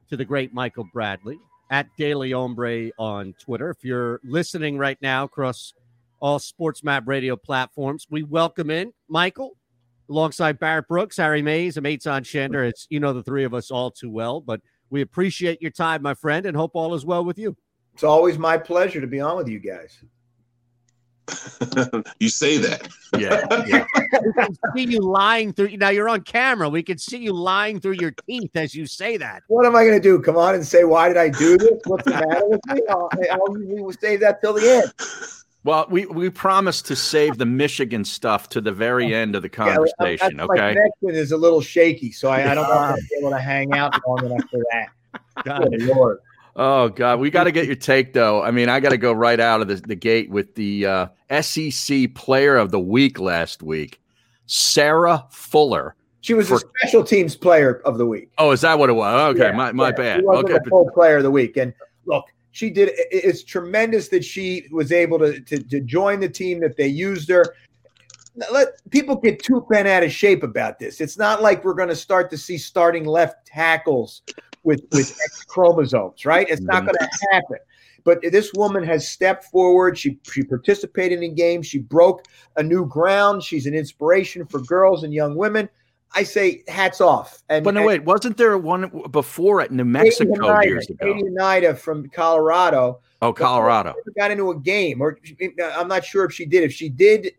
to 0.09 0.17
the 0.17 0.25
great 0.25 0.55
Michael 0.55 0.89
Bradley 0.91 1.37
at 1.69 1.87
Daily 1.99 2.31
Hombre 2.31 2.89
on 2.97 3.35
Twitter. 3.39 3.69
If 3.69 3.85
you're 3.85 4.19
listening 4.23 4.79
right 4.79 4.97
now 5.03 5.25
across 5.25 5.75
all 6.19 6.39
SportsMap 6.39 7.07
radio 7.07 7.35
platforms, 7.35 8.07
we 8.09 8.23
welcome 8.23 8.71
in 8.71 8.91
Michael 9.07 9.55
alongside 10.09 10.57
Barrett 10.57 10.87
Brooks, 10.87 11.17
Harry 11.17 11.43
Mayes, 11.43 11.77
and 11.77 11.85
Eytan 11.85 12.21
Shander. 12.21 12.67
It's 12.67 12.87
you 12.89 12.99
know 12.99 13.13
the 13.13 13.21
three 13.21 13.43
of 13.43 13.53
us 13.53 13.69
all 13.69 13.91
too 13.91 14.09
well, 14.09 14.41
but 14.41 14.61
we 14.89 15.01
appreciate 15.01 15.61
your 15.61 15.69
time, 15.69 16.01
my 16.01 16.15
friend, 16.15 16.47
and 16.47 16.57
hope 16.57 16.71
all 16.73 16.95
is 16.95 17.05
well 17.05 17.23
with 17.23 17.37
you. 17.37 17.55
It's 17.99 18.05
always 18.05 18.37
my 18.37 18.57
pleasure 18.57 19.01
to 19.01 19.07
be 19.07 19.19
on 19.19 19.35
with 19.35 19.49
you 19.49 19.59
guys. 19.59 20.01
you 22.21 22.29
say 22.29 22.55
that. 22.55 22.87
Yeah. 23.17 23.45
we 24.25 24.31
can 24.31 24.57
see 24.73 24.83
you 24.93 25.01
lying 25.01 25.51
through. 25.51 25.75
Now 25.75 25.89
you're 25.89 26.07
on 26.07 26.21
camera. 26.21 26.69
We 26.69 26.81
can 26.81 26.97
see 26.97 27.17
you 27.17 27.33
lying 27.33 27.81
through 27.81 27.97
your 27.99 28.11
teeth 28.25 28.51
as 28.55 28.73
you 28.73 28.85
say 28.85 29.17
that. 29.17 29.43
What 29.49 29.65
am 29.65 29.75
I 29.75 29.83
going 29.83 29.97
to 29.97 29.99
do? 30.01 30.17
Come 30.21 30.37
on 30.37 30.55
and 30.55 30.65
say 30.65 30.85
why 30.85 31.09
did 31.09 31.17
I 31.17 31.27
do 31.27 31.57
this? 31.57 31.73
What's 31.87 32.05
the 32.05 32.11
matter 32.11 32.47
with 32.47 32.61
me? 32.67 32.81
I'll, 32.89 33.09
I'll 33.33 33.57
usually 33.59 33.93
save 33.99 34.21
that 34.21 34.39
till 34.39 34.53
the 34.53 34.81
end. 34.81 34.93
Well, 35.65 35.85
we, 35.89 36.05
we 36.05 36.29
promised 36.29 36.85
to 36.85 36.95
save 36.95 37.37
the 37.37 37.45
Michigan 37.45 38.05
stuff 38.05 38.47
to 38.49 38.61
the 38.61 38.71
very 38.71 39.13
end 39.13 39.35
of 39.35 39.41
the 39.41 39.49
Yeah, 39.49 39.75
conversation. 39.75 40.37
that's- 40.37 40.47
My 40.47 40.55
okay. 40.55 40.73
connection 40.73 41.21
is 41.21 41.33
a 41.33 41.37
little 41.37 41.59
shaky, 41.59 42.13
so 42.13 42.29
I, 42.29 42.49
I 42.49 42.55
don't 42.55 42.63
know 42.63 42.75
if 42.75 42.79
I'll 42.79 42.95
be 42.95 43.15
able 43.19 43.31
to 43.31 43.39
hang 43.39 43.73
out 43.73 43.93
long 44.07 44.25
enough 44.25 44.49
for 44.49 44.63
that. 44.71 44.87
Good 45.43 45.81
Lord. 45.83 46.19
Oh 46.55 46.89
God, 46.89 47.19
we 47.19 47.29
got 47.29 47.45
to 47.45 47.51
get 47.51 47.65
your 47.67 47.75
take 47.75 48.13
though. 48.13 48.41
I 48.43 48.51
mean, 48.51 48.69
I 48.69 48.79
got 48.79 48.89
to 48.89 48.97
go 48.97 49.13
right 49.13 49.39
out 49.39 49.61
of 49.61 49.67
the, 49.67 49.75
the 49.75 49.95
gate 49.95 50.29
with 50.29 50.55
the 50.55 50.85
uh, 50.85 51.07
SEC 51.41 52.13
Player 52.15 52.57
of 52.57 52.71
the 52.71 52.79
Week 52.79 53.19
last 53.19 53.63
week, 53.63 54.01
Sarah 54.45 55.25
Fuller. 55.31 55.95
She 56.21 56.33
was 56.33 56.49
For- 56.49 56.59
the 56.59 56.69
special 56.81 57.03
teams 57.03 57.35
player 57.35 57.81
of 57.85 57.97
the 57.97 58.05
week. 58.05 58.29
Oh, 58.37 58.51
is 58.51 58.61
that 58.61 58.77
what 58.77 58.89
it 58.89 58.93
was? 58.93 59.35
Okay, 59.35 59.47
Yeah, 59.49 59.51
my 59.53 59.71
my 59.71 59.87
yeah. 59.89 59.91
bad. 59.95 60.19
She 60.21 60.25
Okay, 60.27 60.53
the 60.63 60.69
full 60.69 60.89
player 60.91 61.17
of 61.17 61.23
the 61.23 61.31
week. 61.31 61.55
And 61.55 61.73
look, 62.05 62.25
she 62.51 62.69
did. 62.69 62.91
It's 62.95 63.43
tremendous 63.43 64.09
that 64.09 64.25
she 64.25 64.65
was 64.71 64.91
able 64.91 65.17
to, 65.19 65.39
to 65.39 65.63
to 65.63 65.79
join 65.79 66.19
the 66.19 66.27
team. 66.29 66.59
That 66.59 66.75
they 66.75 66.87
used 66.87 67.29
her. 67.29 67.45
Let 68.51 68.67
people 68.89 69.15
get 69.15 69.41
too 69.43 69.65
bent 69.69 69.87
out 69.87 70.03
of 70.03 70.11
shape 70.11 70.43
about 70.43 70.79
this. 70.79 71.01
It's 71.01 71.17
not 71.17 71.41
like 71.41 71.63
we're 71.63 71.73
going 71.73 71.89
to 71.89 71.95
start 71.95 72.29
to 72.31 72.37
see 72.37 72.57
starting 72.57 73.03
left 73.05 73.45
tackles 73.45 74.21
with 74.63 74.81
with 74.91 75.11
X 75.23 75.43
chromosomes, 75.45 76.25
right? 76.25 76.47
It's 76.49 76.61
not 76.61 76.85
going 76.85 76.95
to 76.95 77.09
happen. 77.31 77.57
But 78.03 78.21
this 78.21 78.53
woman 78.53 78.83
has 78.83 79.07
stepped 79.07 79.45
forward. 79.45 79.97
She 79.97 80.19
she 80.31 80.43
participated 80.43 81.21
in 81.21 81.35
games. 81.35 81.67
She 81.67 81.79
broke 81.79 82.25
a 82.55 82.63
new 82.63 82.85
ground. 82.85 83.43
She's 83.43 83.65
an 83.65 83.73
inspiration 83.73 84.45
for 84.45 84.61
girls 84.61 85.03
and 85.03 85.13
young 85.13 85.35
women. 85.35 85.69
I 86.13 86.23
say 86.23 86.63
hats 86.67 87.01
off. 87.01 87.43
And 87.49 87.63
but 87.63 87.73
no, 87.73 87.81
and- 87.81 87.87
wait, 87.87 88.03
wasn't 88.03 88.37
there 88.37 88.57
one 88.57 89.03
before 89.11 89.61
at 89.61 89.71
New 89.71 89.85
Mexico 89.85 90.33
Hnida, 90.33 90.65
years 90.65 90.89
ago? 90.89 91.13
Katie 91.13 91.29
Hnida 91.29 91.77
from 91.77 92.09
Colorado. 92.09 92.99
Oh, 93.21 93.33
Colorado. 93.33 93.93
Got 94.17 94.31
into 94.31 94.49
a 94.51 94.57
game, 94.57 95.01
or 95.01 95.19
I'm 95.75 95.87
not 95.87 96.05
sure 96.05 96.25
if 96.25 96.33
she 96.33 96.45
did. 96.45 96.63
If 96.63 96.71
she 96.73 96.89
did, 96.89 97.33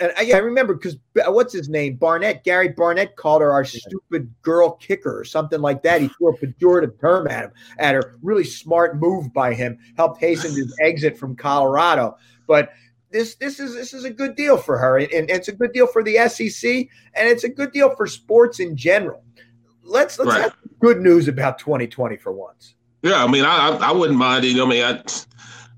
and 0.00 0.12
I, 0.16 0.22
yeah, 0.22 0.36
I 0.36 0.40
remember 0.40 0.74
because 0.74 0.96
what's 1.14 1.52
his 1.52 1.68
name? 1.68 1.96
Barnett, 1.96 2.44
Gary 2.44 2.68
Barnett 2.68 3.16
called 3.16 3.42
her 3.42 3.50
our 3.52 3.64
stupid 3.64 4.32
girl 4.42 4.72
kicker 4.72 5.18
or 5.18 5.24
something 5.24 5.60
like 5.60 5.82
that. 5.82 6.00
He 6.00 6.08
threw 6.08 6.28
a 6.34 6.38
pejorative 6.38 7.00
term 7.00 7.26
at 7.28 7.44
him, 7.44 7.52
at 7.78 7.94
her. 7.94 8.16
Really 8.22 8.44
smart 8.44 8.96
move 8.96 9.32
by 9.32 9.54
him. 9.54 9.78
Helped 9.96 10.20
hasten 10.20 10.54
his 10.54 10.74
exit 10.82 11.18
from 11.18 11.36
Colorado. 11.36 12.16
But 12.46 12.70
this 13.10 13.36
this 13.36 13.58
is 13.58 13.74
this 13.74 13.94
is 13.94 14.04
a 14.04 14.10
good 14.10 14.36
deal 14.36 14.56
for 14.56 14.78
her, 14.78 14.98
and, 14.98 15.10
and 15.12 15.30
it's 15.30 15.48
a 15.48 15.52
good 15.52 15.72
deal 15.72 15.86
for 15.86 16.02
the 16.02 16.16
SEC, 16.28 16.70
and 17.14 17.28
it's 17.28 17.44
a 17.44 17.48
good 17.48 17.72
deal 17.72 17.94
for 17.96 18.06
sports 18.06 18.60
in 18.60 18.76
general. 18.76 19.22
Let's 19.82 20.18
let's 20.18 20.30
Right. 20.30 20.42
have 20.42 20.56
good 20.80 21.00
news 21.00 21.28
about 21.28 21.58
2020 21.58 22.16
for 22.18 22.32
once. 22.32 22.74
Yeah, 23.02 23.24
I 23.24 23.26
mean, 23.26 23.44
I 23.44 23.70
I, 23.70 23.88
I 23.88 23.92
wouldn't 23.92 24.18
mind 24.18 24.44
it. 24.44 24.48
You 24.48 24.58
know, 24.58 24.66
I 24.66 24.68
mean, 24.68 24.84
I 24.84 25.02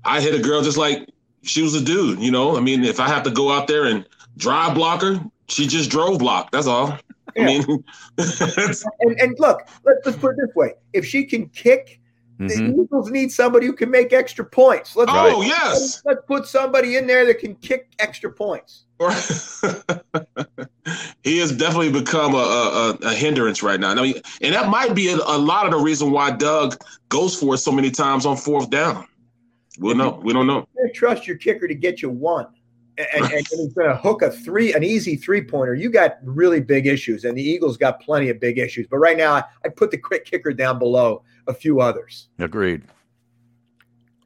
I 0.03 0.21
hit 0.21 0.35
a 0.35 0.39
girl 0.39 0.61
just 0.61 0.77
like 0.77 1.07
she 1.43 1.61
was 1.61 1.73
a 1.75 1.83
dude. 1.83 2.19
You 2.19 2.31
know, 2.31 2.57
I 2.57 2.59
mean, 2.59 2.83
if 2.83 2.99
I 2.99 3.07
have 3.07 3.23
to 3.23 3.31
go 3.31 3.51
out 3.51 3.67
there 3.67 3.85
and 3.85 4.05
drive 4.37 4.75
block 4.75 5.01
her, 5.01 5.19
she 5.47 5.67
just 5.67 5.89
drove 5.89 6.19
block. 6.19 6.51
That's 6.51 6.67
all. 6.67 6.97
I 7.37 7.45
mean, 7.45 7.63
and, 8.17 9.19
and 9.21 9.39
look, 9.39 9.61
let's, 9.85 10.05
let's 10.05 10.17
put 10.17 10.31
it 10.31 10.37
this 10.45 10.55
way: 10.55 10.73
if 10.93 11.05
she 11.05 11.25
can 11.25 11.47
kick, 11.49 11.99
Mhm. 12.39 12.47
the 12.75 12.81
Eagles 12.83 13.11
need 13.11 13.31
somebody 13.31 13.67
who 13.67 13.73
can 13.73 13.91
make 13.91 14.11
extra 14.13 14.43
points. 14.43 14.95
Let's 14.95 15.11
Oh, 15.13 15.37
let's- 15.37 15.47
yes. 15.47 16.01
let's 16.05 16.21
put 16.27 16.47
somebody 16.47 16.97
in 16.97 17.05
there 17.05 17.23
that 17.27 17.37
can 17.39 17.53
kick 17.55 17.91
extra 17.99 18.31
points. 18.31 18.85
he 21.23 21.37
has 21.39 21.51
definitely 21.51 21.91
become 21.91 22.33
a, 22.33 22.37
a, 22.37 22.89
a- 22.91 22.97
a 23.09 23.13
hindrance 23.13 23.61
right 23.63 23.79
now. 23.79 23.91
I 23.91 23.95
mean, 23.95 24.15
and 24.41 24.53
that 24.55 24.69
might 24.69 24.95
be 24.95 25.09
a, 25.09 25.15
a 25.15 25.37
lot 25.37 25.65
of 25.65 25.71
the 25.71 25.77
reason 25.77 26.11
why 26.11 26.31
Doug 26.31 26.75
goes 27.09 27.35
for 27.39 27.53
it 27.55 27.59
so 27.59 27.71
many 27.71 27.91
times 27.91 28.25
on 28.25 28.37
fourth 28.37 28.69
down. 28.69 29.07
We'll 29.81 29.95
know. 29.95 30.21
We 30.23 30.31
don't 30.31 30.47
know. 30.47 30.67
You 30.77 30.91
trust 30.93 31.27
your 31.27 31.37
kicker 31.37 31.67
to 31.67 31.73
get 31.75 32.01
you 32.01 32.09
one, 32.09 32.45
and, 32.97 33.07
and, 33.15 33.25
and 33.25 33.47
he's 33.49 33.73
going 33.73 33.89
to 33.89 33.95
hook 33.97 34.21
a 34.21 34.29
three, 34.29 34.73
an 34.73 34.83
easy 34.83 35.15
three 35.15 35.41
pointer. 35.43 35.73
You 35.73 35.89
got 35.89 36.19
really 36.23 36.61
big 36.61 36.85
issues, 36.85 37.25
and 37.25 37.35
the 37.35 37.41
Eagles 37.41 37.77
got 37.77 37.99
plenty 37.99 38.29
of 38.29 38.39
big 38.39 38.59
issues. 38.59 38.85
But 38.89 38.97
right 38.97 39.17
now, 39.17 39.33
I, 39.33 39.43
I 39.65 39.69
put 39.69 39.89
the 39.91 39.97
quick 39.97 40.25
kicker 40.25 40.53
down 40.53 40.77
below 40.79 41.23
a 41.47 41.53
few 41.53 41.81
others. 41.81 42.29
Agreed. 42.37 42.83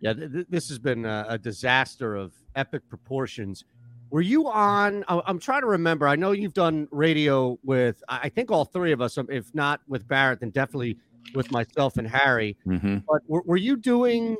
Yeah, 0.02 0.14
th- 0.14 0.32
th- 0.32 0.48
this 0.50 0.68
has 0.70 0.78
been 0.78 1.06
a, 1.06 1.26
a 1.30 1.38
disaster 1.38 2.16
of 2.16 2.34
epic 2.56 2.82
proportions. 2.90 3.64
Were 4.10 4.22
you 4.22 4.50
on? 4.50 5.06
I- 5.08 5.22
I'm 5.26 5.40
trying 5.40 5.62
to 5.62 5.68
remember. 5.68 6.06
I 6.08 6.18
know 6.18 6.32
you've 6.32 6.54
done 6.54 6.88
radio 6.92 7.58
with, 7.64 8.04
I 8.10 8.20
I 8.24 8.30
think 8.30 8.52
all 8.52 8.66
three 8.66 8.92
of 8.92 9.02
us. 9.02 9.18
um, 9.18 9.28
If 9.32 9.56
not 9.56 9.80
with 9.88 10.06
Barrett, 10.08 10.42
then 10.42 10.50
definitely 10.50 10.98
with 11.34 11.50
myself 11.50 11.98
and 11.98 12.08
Harry. 12.08 12.58
Mm-hmm. 12.68 12.98
But 13.08 13.22
were, 13.28 13.42
were 13.46 13.58
you 13.58 13.78
doing 13.78 14.36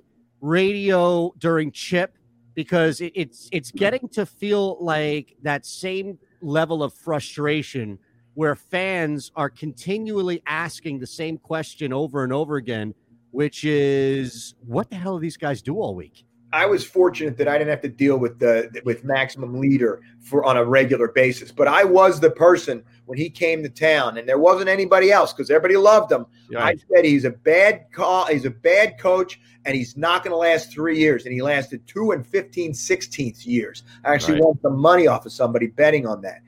radio 0.46 1.34
during 1.38 1.72
Chip? 1.72 2.18
Because 2.54 3.02
it, 3.02 3.12
it's 3.16 3.50
it's 3.52 3.72
getting 3.72 4.08
to 4.10 4.26
feel 4.26 4.78
like 4.80 5.36
that 5.42 5.66
same 5.66 6.18
level 6.42 6.84
of 6.84 6.94
frustration 6.94 8.00
where 8.36 8.56
fans 8.56 9.32
are 9.36 9.50
continually 9.50 10.42
asking 10.46 11.00
the 11.00 11.08
same 11.08 11.38
question 11.38 11.92
over 11.92 12.24
and 12.24 12.32
over 12.32 12.58
again, 12.58 12.94
which 13.32 13.64
is, 13.66 14.56
what 14.66 14.90
the 14.90 14.96
hell 14.96 15.18
do 15.18 15.22
these 15.22 15.38
guys 15.38 15.62
do 15.62 15.76
all 15.78 15.96
week? 15.96 16.26
I 16.56 16.66
was 16.66 16.86
fortunate 16.86 17.36
that 17.38 17.50
I 17.50 17.58
didn't 17.58 17.70
have 17.72 17.82
to 17.82 17.90
deal 17.90 18.18
with 18.18 18.40
the 18.40 18.82
with 18.86 19.04
maximum 19.04 19.60
leader 19.60 20.00
for 20.22 20.46
on 20.46 20.56
a 20.56 20.64
regular 20.64 21.10
basis. 21.10 21.52
But 21.52 21.68
I 21.68 21.84
was 21.84 22.22
the 22.22 22.32
person 22.32 22.82
when 23.08 23.18
he 23.18 23.30
came 23.30 23.62
to 23.64 23.68
town, 23.70 24.18
and 24.18 24.28
there 24.28 24.40
wasn't 24.40 24.70
anybody 24.70 25.12
else 25.12 25.34
because 25.34 25.50
everybody 25.52 25.76
loved 25.76 26.12
him. 26.14 26.26
I 26.58 26.78
said 26.94 27.04
he's 27.04 27.26
a 27.26 27.32
bad 27.32 27.92
call, 27.92 28.28
he's 28.28 28.46
a 28.46 28.50
bad 28.50 28.98
coach, 28.98 29.38
and 29.66 29.76
he's 29.76 29.98
not 29.98 30.24
going 30.24 30.32
to 30.32 30.38
last 30.38 30.72
three 30.72 30.98
years. 30.98 31.26
And 31.26 31.34
he 31.34 31.42
lasted 31.42 31.86
two 31.88 32.12
and 32.12 32.26
15 32.26 32.74
sixteenths 32.74 33.46
years. 33.46 33.84
I 34.06 34.14
actually 34.14 34.36
Right. 34.36 34.46
won 34.46 34.60
some 34.62 34.78
money 34.78 35.08
off 35.08 35.26
of 35.26 35.34
somebody 35.34 35.68
betting 35.68 36.08
on 36.08 36.22
that. 36.22 36.40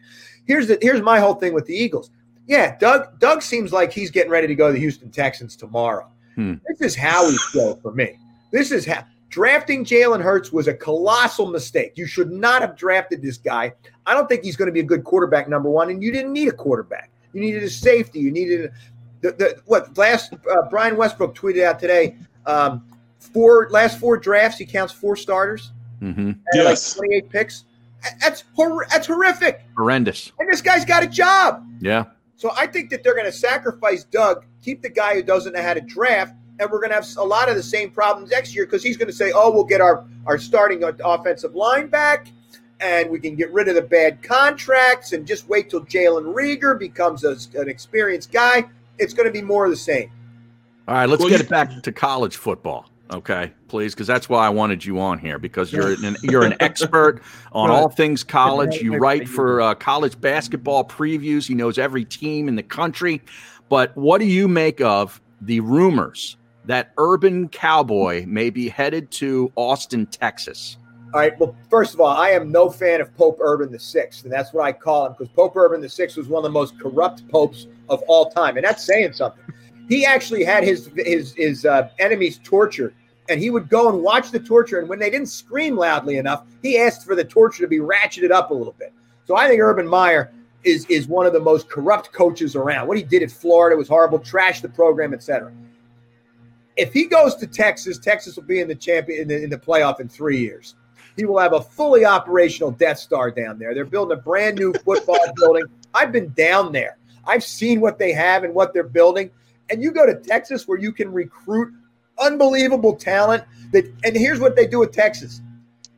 here's 0.45 0.67
the 0.69 0.77
here's 0.81 1.01
my 1.01 1.19
whole 1.19 1.33
thing 1.35 1.53
with 1.53 1.65
the 1.65 1.75
Eagles. 1.75 2.11
Yeah, 2.47 2.77
Doug 2.77 3.19
Doug 3.19 3.41
seems 3.41 3.73
like 3.73 3.91
he's 3.91 4.09
getting 4.09 4.31
ready 4.31 4.47
to 4.47 4.55
go 4.55 4.67
to 4.67 4.73
the 4.73 4.79
Houston 4.79 5.11
Texans 5.11 5.57
tomorrow. 5.57 6.07
Hmm. 6.35 6.53
This 6.69 6.79
is 6.79 6.95
how 6.95 7.25
Howie's 7.25 7.41
show 7.51 7.75
for 7.81 7.91
me. 7.91 8.17
This 8.53 8.71
is 8.71 8.85
how 8.85 9.03
drafting 9.29 9.83
Jalen 9.85 10.21
Hurts 10.21 10.51
was 10.51 10.67
a 10.67 10.73
colossal 10.73 11.47
mistake. 11.47 11.93
You 11.95 12.05
should 12.05 12.31
not 12.31 12.61
have 12.61 12.75
drafted 12.75 13.21
this 13.21 13.37
guy. 13.37 13.73
I 14.05 14.13
don't 14.13 14.27
think 14.27 14.43
he's 14.43 14.55
going 14.55 14.67
to 14.67 14.71
be 14.71 14.79
a 14.79 14.83
good 14.83 15.03
quarterback, 15.03 15.47
number 15.49 15.69
one, 15.69 15.89
and 15.89 16.01
you 16.01 16.11
didn't 16.11 16.33
need 16.33 16.47
a 16.47 16.51
quarterback. 16.53 17.09
You 17.33 17.41
needed 17.41 17.63
a 17.63 17.69
safety. 17.69 18.19
You 18.19 18.31
needed 18.31 18.71
the, 19.21 19.31
the 19.33 19.61
what 19.65 19.97
last 19.97 20.33
uh, 20.33 20.61
Brian 20.69 20.95
Westbrook 20.97 21.35
tweeted 21.35 21.63
out 21.63 21.79
today. 21.79 22.15
Um, 22.45 22.85
four 23.19 23.67
last 23.71 23.99
four 23.99 24.17
drafts, 24.17 24.57
he 24.57 24.65
counts 24.65 24.93
four 24.93 25.15
starters. 25.15 25.71
Mm-hmm. 26.01 26.19
and 26.29 26.39
Yes. 26.53 26.95
like 26.97 27.07
28 27.07 27.29
picks. 27.29 27.63
That's 28.21 28.43
hor- 28.53 28.85
that's 28.89 29.07
horrific. 29.07 29.65
Horrendous. 29.75 30.31
And 30.39 30.47
this 30.47 30.61
guy's 30.61 30.85
got 30.85 31.03
a 31.03 31.07
job. 31.07 31.67
Yeah. 31.81 32.05
So 32.35 32.51
I 32.55 32.67
think 32.67 32.91
that 32.91 33.03
they're 33.03 33.15
going 33.15 33.25
to 33.25 33.31
sacrifice 33.31 34.03
Doug, 34.03 34.45
keep 34.61 34.83
the 34.83 34.89
guy 34.89 35.15
who 35.15 35.23
doesn't 35.23 35.53
know 35.53 35.61
how 35.63 35.73
to 35.73 35.81
draft, 35.81 36.35
and 36.59 36.69
we're 36.71 36.79
going 36.79 36.89
to 36.89 36.95
have 36.95 37.07
a 37.17 37.23
lot 37.23 37.49
of 37.49 37.55
the 37.55 37.63
same 37.63 37.89
problems 37.91 38.31
next 38.31 38.55
year 38.55 38.65
because 38.65 38.83
he's 38.83 38.97
going 38.97 39.07
to 39.09 39.13
say, 39.15 39.31
"Oh, 39.33 39.51
we'll 39.51 39.63
get 39.63 39.81
our 39.81 40.05
our 40.25 40.37
starting 40.37 40.83
offensive 40.83 41.55
line 41.55 41.87
back, 41.87 42.27
and 42.79 43.09
we 43.09 43.19
can 43.19 43.35
get 43.35 43.51
rid 43.53 43.67
of 43.67 43.75
the 43.75 43.81
bad 43.81 44.21
contracts, 44.23 45.13
and 45.13 45.25
just 45.25 45.47
wait 45.47 45.69
till 45.69 45.81
Jalen 45.85 46.33
Reagor 46.33 46.77
becomes 46.77 47.23
a, 47.23 47.37
an 47.59 47.69
experienced 47.69 48.31
guy." 48.31 48.65
It's 48.99 49.13
going 49.13 49.27
to 49.27 49.31
be 49.33 49.41
more 49.43 49.65
of 49.65 49.71
the 49.71 49.77
same. 49.77 50.09
All 50.87 50.95
right, 50.95 51.07
let's 51.07 51.19
Well, 51.21 51.29
get 51.29 51.39
you- 51.39 51.45
it 51.45 51.49
back 51.49 51.83
to 51.83 51.91
college 51.91 52.35
football. 52.37 52.89
Okay, 53.13 53.53
please, 53.69 53.93
because 53.93 54.07
that's 54.07 54.27
why 54.27 54.45
I 54.45 54.49
wanted 54.49 54.83
you 54.83 54.99
on 54.99 55.17
here 55.17 55.39
because 55.39 55.71
you're 55.71 55.93
an 55.93 56.17
you're 56.23 56.43
an 56.43 56.55
expert 56.59 57.21
on 57.53 57.69
all 57.69 57.87
things 57.87 58.23
college. 58.23 58.81
You 58.81 58.97
write 58.97 59.29
for 59.29 59.61
uh, 59.61 59.75
college 59.75 60.19
basketball 60.19 60.83
previews. 60.83 61.47
He 61.47 61.55
knows 61.55 61.77
every 61.77 62.03
team 62.03 62.49
in 62.49 62.55
the 62.55 62.63
country. 62.63 63.21
But 63.69 63.95
what 63.95 64.17
do 64.19 64.25
you 64.25 64.47
make 64.49 64.81
of 64.81 65.21
the 65.39 65.59
rumors 65.61 66.35
that 66.67 66.91
Urban 66.97 67.49
Cowboy 67.49 68.25
may 68.27 68.49
be 68.49 68.69
headed 68.69 69.09
to 69.11 69.51
Austin, 69.55 70.05
Texas? 70.05 70.77
All 71.13 71.21
right. 71.21 71.37
Well, 71.39 71.55
first 71.69 71.93
of 71.93 72.01
all, 72.01 72.15
I 72.15 72.29
am 72.31 72.51
no 72.51 72.69
fan 72.69 72.99
of 72.99 73.15
Pope 73.15 73.37
Urban 73.39 73.71
the 73.71 73.79
Sixth, 73.79 74.23
and 74.25 74.31
that's 74.31 74.53
what 74.53 74.65
I 74.65 74.73
call 74.73 75.07
him 75.07 75.13
because 75.13 75.29
Pope 75.29 75.55
Urban 75.55 75.79
the 75.79 75.87
Sixth 75.89 76.17
was 76.17 76.27
one 76.27 76.39
of 76.39 76.43
the 76.43 76.53
most 76.53 76.77
corrupt 76.79 77.27
popes 77.29 77.67
of 77.87 78.03
all 78.07 78.29
time, 78.29 78.57
and 78.57 78.65
that's 78.65 78.83
saying 78.83 79.13
something. 79.13 79.43
He 79.87 80.05
actually 80.05 80.43
had 80.43 80.65
his 80.65 80.89
his 80.97 81.33
his 81.33 81.65
uh, 81.65 81.89
enemies 81.97 82.41
tortured, 82.43 82.93
and 83.29 83.39
he 83.39 83.49
would 83.49 83.69
go 83.69 83.87
and 83.87 84.03
watch 84.03 84.31
the 84.31 84.39
torture. 84.39 84.79
And 84.79 84.89
when 84.89 84.99
they 84.99 85.09
didn't 85.09 85.29
scream 85.29 85.77
loudly 85.77 86.17
enough, 86.17 86.43
he 86.61 86.77
asked 86.77 87.05
for 87.05 87.15
the 87.15 87.23
torture 87.23 87.63
to 87.63 87.69
be 87.69 87.79
ratcheted 87.79 88.31
up 88.31 88.51
a 88.51 88.53
little 88.53 88.75
bit. 88.77 88.91
So 89.25 89.37
I 89.37 89.47
think 89.47 89.61
Urban 89.61 89.87
Meyer 89.87 90.33
is 90.65 90.85
is 90.87 91.07
one 91.07 91.25
of 91.25 91.31
the 91.31 91.39
most 91.39 91.69
corrupt 91.69 92.11
coaches 92.11 92.57
around. 92.57 92.85
What 92.85 92.97
he 92.97 93.03
did 93.03 93.23
at 93.23 93.31
Florida 93.31 93.77
was 93.77 93.87
horrible, 93.87 94.19
trashed 94.19 94.61
the 94.61 94.69
program, 94.69 95.13
etc. 95.13 95.53
If 96.77 96.93
he 96.93 97.05
goes 97.05 97.35
to 97.37 97.47
Texas, 97.47 97.97
Texas 97.97 98.35
will 98.35 98.43
be 98.43 98.59
in 98.59 98.67
the 98.67 98.75
champion 98.75 99.21
in 99.21 99.27
the, 99.27 99.43
in 99.43 99.49
the 99.49 99.57
playoff 99.57 99.99
in 99.99 100.07
three 100.07 100.39
years. 100.39 100.75
He 101.15 101.25
will 101.25 101.39
have 101.39 101.53
a 101.53 101.61
fully 101.61 102.05
operational 102.05 102.69
Death 102.69 102.99
Star 102.99 103.31
down 103.31 103.57
there. 103.57 103.73
They're 103.73 103.85
building 103.85 104.17
a 104.17 104.21
brand 104.21 104.59
new 104.59 104.71
football 104.85 105.17
building. 105.35 105.63
I've 105.93 106.11
been 106.11 106.31
down 106.33 106.71
there. 106.71 106.97
I've 107.25 107.43
seen 107.43 107.81
what 107.81 107.97
they 107.97 108.13
have 108.13 108.43
and 108.43 108.53
what 108.53 108.73
they're 108.73 108.83
building. 108.83 109.31
And 109.69 109.81
you 109.81 109.91
go 109.91 110.05
to 110.05 110.15
Texas 110.15 110.67
where 110.67 110.77
you 110.77 110.93
can 110.93 111.11
recruit 111.11 111.73
unbelievable 112.19 112.95
talent. 112.95 113.43
That 113.73 113.91
and 114.03 114.15
here's 114.15 114.39
what 114.39 114.55
they 114.55 114.67
do 114.67 114.79
with 114.79 114.91
Texas. 114.91 115.41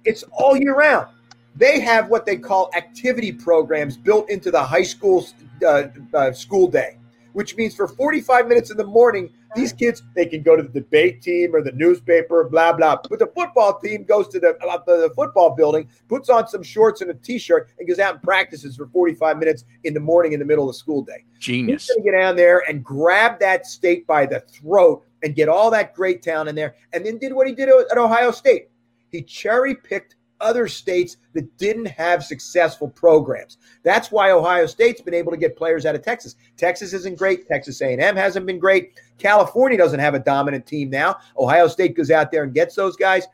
It's 0.06 0.24
all 0.32 0.58
year 0.58 0.76
round. 0.76 1.08
They 1.56 1.82
have 1.82 2.08
what 2.10 2.26
they 2.26 2.38
call 2.38 2.72
activity 2.76 3.34
programs 3.34 3.98
built 3.98 4.30
into 4.30 4.50
the 4.50 4.64
high 4.64 4.84
school 4.84 5.28
uh, 5.66 5.84
uh, 6.14 6.32
school 6.32 6.68
day, 6.68 6.98
which 7.34 7.58
means 7.58 7.76
for 7.76 7.88
45 7.88 8.48
minutes 8.48 8.72
in 8.72 8.78
the 8.78 8.86
morning, 8.86 9.30
these 9.56 9.74
kids 9.74 10.04
they 10.16 10.26
can 10.26 10.43
go 10.43 10.56
to 10.56 10.64
the 10.64 10.70
debate 10.70 11.22
team 11.22 11.56
or 11.56 11.62
the 11.62 11.72
newspaper, 11.72 12.47
blah 12.50 12.74
blah. 12.74 12.97
But 13.10 13.20
the 13.20 13.28
football 13.28 13.80
team 13.80 14.04
goes 14.04 14.28
to 14.30 14.39
the, 14.39 14.58
uh, 14.66 14.78
the 14.86 15.12
football 15.16 15.56
building, 15.56 15.89
puts 16.08 16.30
on 16.30 16.47
some 16.47 16.64
shorts 16.64 17.02
and 17.02 17.10
a 17.12 17.14
t-shirt, 17.14 17.72
and 17.80 17.88
goes 17.88 18.00
out 18.00 18.16
and 18.16 18.24
practices 18.24 18.76
for 18.76 18.88
45 18.88 19.38
minutes 19.38 19.64
in 19.84 19.93
the 19.93 20.00
morning 20.00 20.34
in 20.34 20.39
the 20.39 20.45
middle 20.45 20.70
of 20.70 20.76
the 20.76 20.80
school 20.80 21.04
day. 21.04 21.26
Genius. 21.39 21.88
He's 21.88 21.95
to 21.95 22.02
get 22.04 22.12
down 22.12 22.36
there 22.36 22.64
and 22.68 22.84
grab 22.84 23.39
that 23.39 23.66
state 23.66 24.06
by 24.06 24.26
the 24.26 24.41
throat 24.41 25.04
and 25.24 25.36
get 25.36 25.50
all 25.50 25.72
that 25.72 25.93
great 25.93 26.22
talent 26.22 26.50
in 26.50 26.56
there. 26.56 26.76
And 26.93 27.06
then 27.06 27.18
did 27.18 27.34
what 27.34 27.47
he 27.47 27.54
did 27.54 27.70
at 27.70 27.97
Ohio 27.97 28.32
State. 28.32 28.70
He 29.12 29.22
cherry 29.22 29.76
picked 29.76 30.16
other 30.42 30.68
states 30.68 31.18
that 31.34 31.58
didn't 31.58 31.86
have 31.88 32.24
successful 32.24 32.88
programs. 32.90 33.58
That's 33.84 34.12
why 34.12 34.32
Ohio 34.32 34.66
State's 34.66 35.02
been 35.02 35.14
able 35.14 35.32
to 35.32 35.38
get 35.38 35.56
players 35.58 35.86
out 35.86 35.96
of 35.96 36.02
Texas. 36.04 36.36
Texas 36.58 36.94
isn't 36.94 37.18
great. 37.18 37.48
Texas 37.48 37.82
A&M 37.82 38.16
hasn't 38.16 38.46
been 38.46 38.60
great. 38.60 39.00
California 39.18 39.78
doesn't 39.78 40.00
have 40.00 40.14
a 40.14 40.20
dominant 40.20 40.66
team 40.66 40.90
now. 40.90 41.18
Ohio 41.38 41.68
State 41.68 41.96
goes 41.96 42.12
out 42.12 42.32
there 42.32 42.44
and 42.44 42.54
gets 42.54 42.76
those 42.76 42.96
guys. 42.96 43.26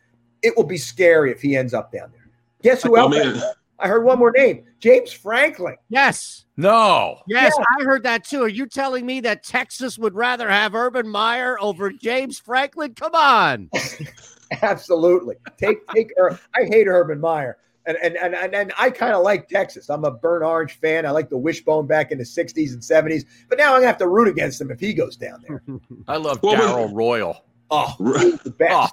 It 0.41 0.55
will 0.57 0.63
be 0.65 0.77
scary 0.77 1.31
if 1.31 1.41
he 1.41 1.55
ends 1.55 1.73
up 1.73 1.91
down 1.91 2.11
there. 2.11 2.29
Guess 2.61 2.83
who 2.83 2.97
Oh, 2.97 3.01
else? 3.11 3.15
man. 3.15 3.41
I 3.77 3.89
heard 3.89 4.05
one 4.05 4.17
more 4.19 4.31
name. 4.31 4.63
James 4.79 5.11
Franklin. 5.11 5.75
Yes. 5.89 6.45
No. 6.55 7.19
Yes, 7.27 7.53
I 7.79 7.83
heard 7.83 8.03
that 8.03 8.23
too. 8.23 8.41
Are 8.43 8.47
you 8.47 8.67
telling 8.67 9.05
me 9.05 9.19
that 9.19 9.43
Texas 9.43 9.97
would 9.99 10.15
rather 10.15 10.49
have 10.49 10.73
Urban 10.73 11.09
Meyer 11.09 11.57
over 11.59 11.91
James 11.91 12.39
Franklin? 12.39 12.93
Come 12.95 13.13
on. 13.13 13.69
Absolutely. 14.61 15.35
Take 15.57 15.85
take 15.87 16.11
Ur- 16.19 16.39
I 16.55 16.63
hate 16.65 16.87
Urban 16.87 17.19
Meyer. 17.19 17.57
And 17.87 17.97
and 18.01 18.15
and 18.17 18.33
and, 18.33 18.55
and 18.55 18.73
I 18.79 18.89
kind 18.89 19.13
of 19.13 19.23
like 19.23 19.47
Texas. 19.47 19.89
I'm 19.89 20.05
a 20.05 20.11
burnt 20.11 20.43
orange 20.43 20.79
fan. 20.79 21.05
I 21.05 21.11
like 21.11 21.29
the 21.29 21.37
wishbone 21.37 21.85
back 21.87 22.11
in 22.11 22.17
the 22.17 22.23
60s 22.23 22.73
and 22.73 22.81
70s. 22.81 23.25
But 23.47 23.57
now 23.59 23.73
I'm 23.73 23.77
gonna 23.77 23.87
have 23.87 23.97
to 23.99 24.07
root 24.07 24.27
against 24.27 24.59
him 24.59 24.71
if 24.71 24.79
he 24.79 24.93
goes 24.93 25.15
down 25.15 25.43
there. 25.47 25.61
I 26.07 26.17
love 26.17 26.39
Well, 26.41 26.55
but- 26.55 26.67
Darrell 26.67 26.93
Royal. 26.93 27.45
Oh, 27.71 27.93
the 27.99 28.53
best. 28.57 28.71
Ah. 28.71 28.91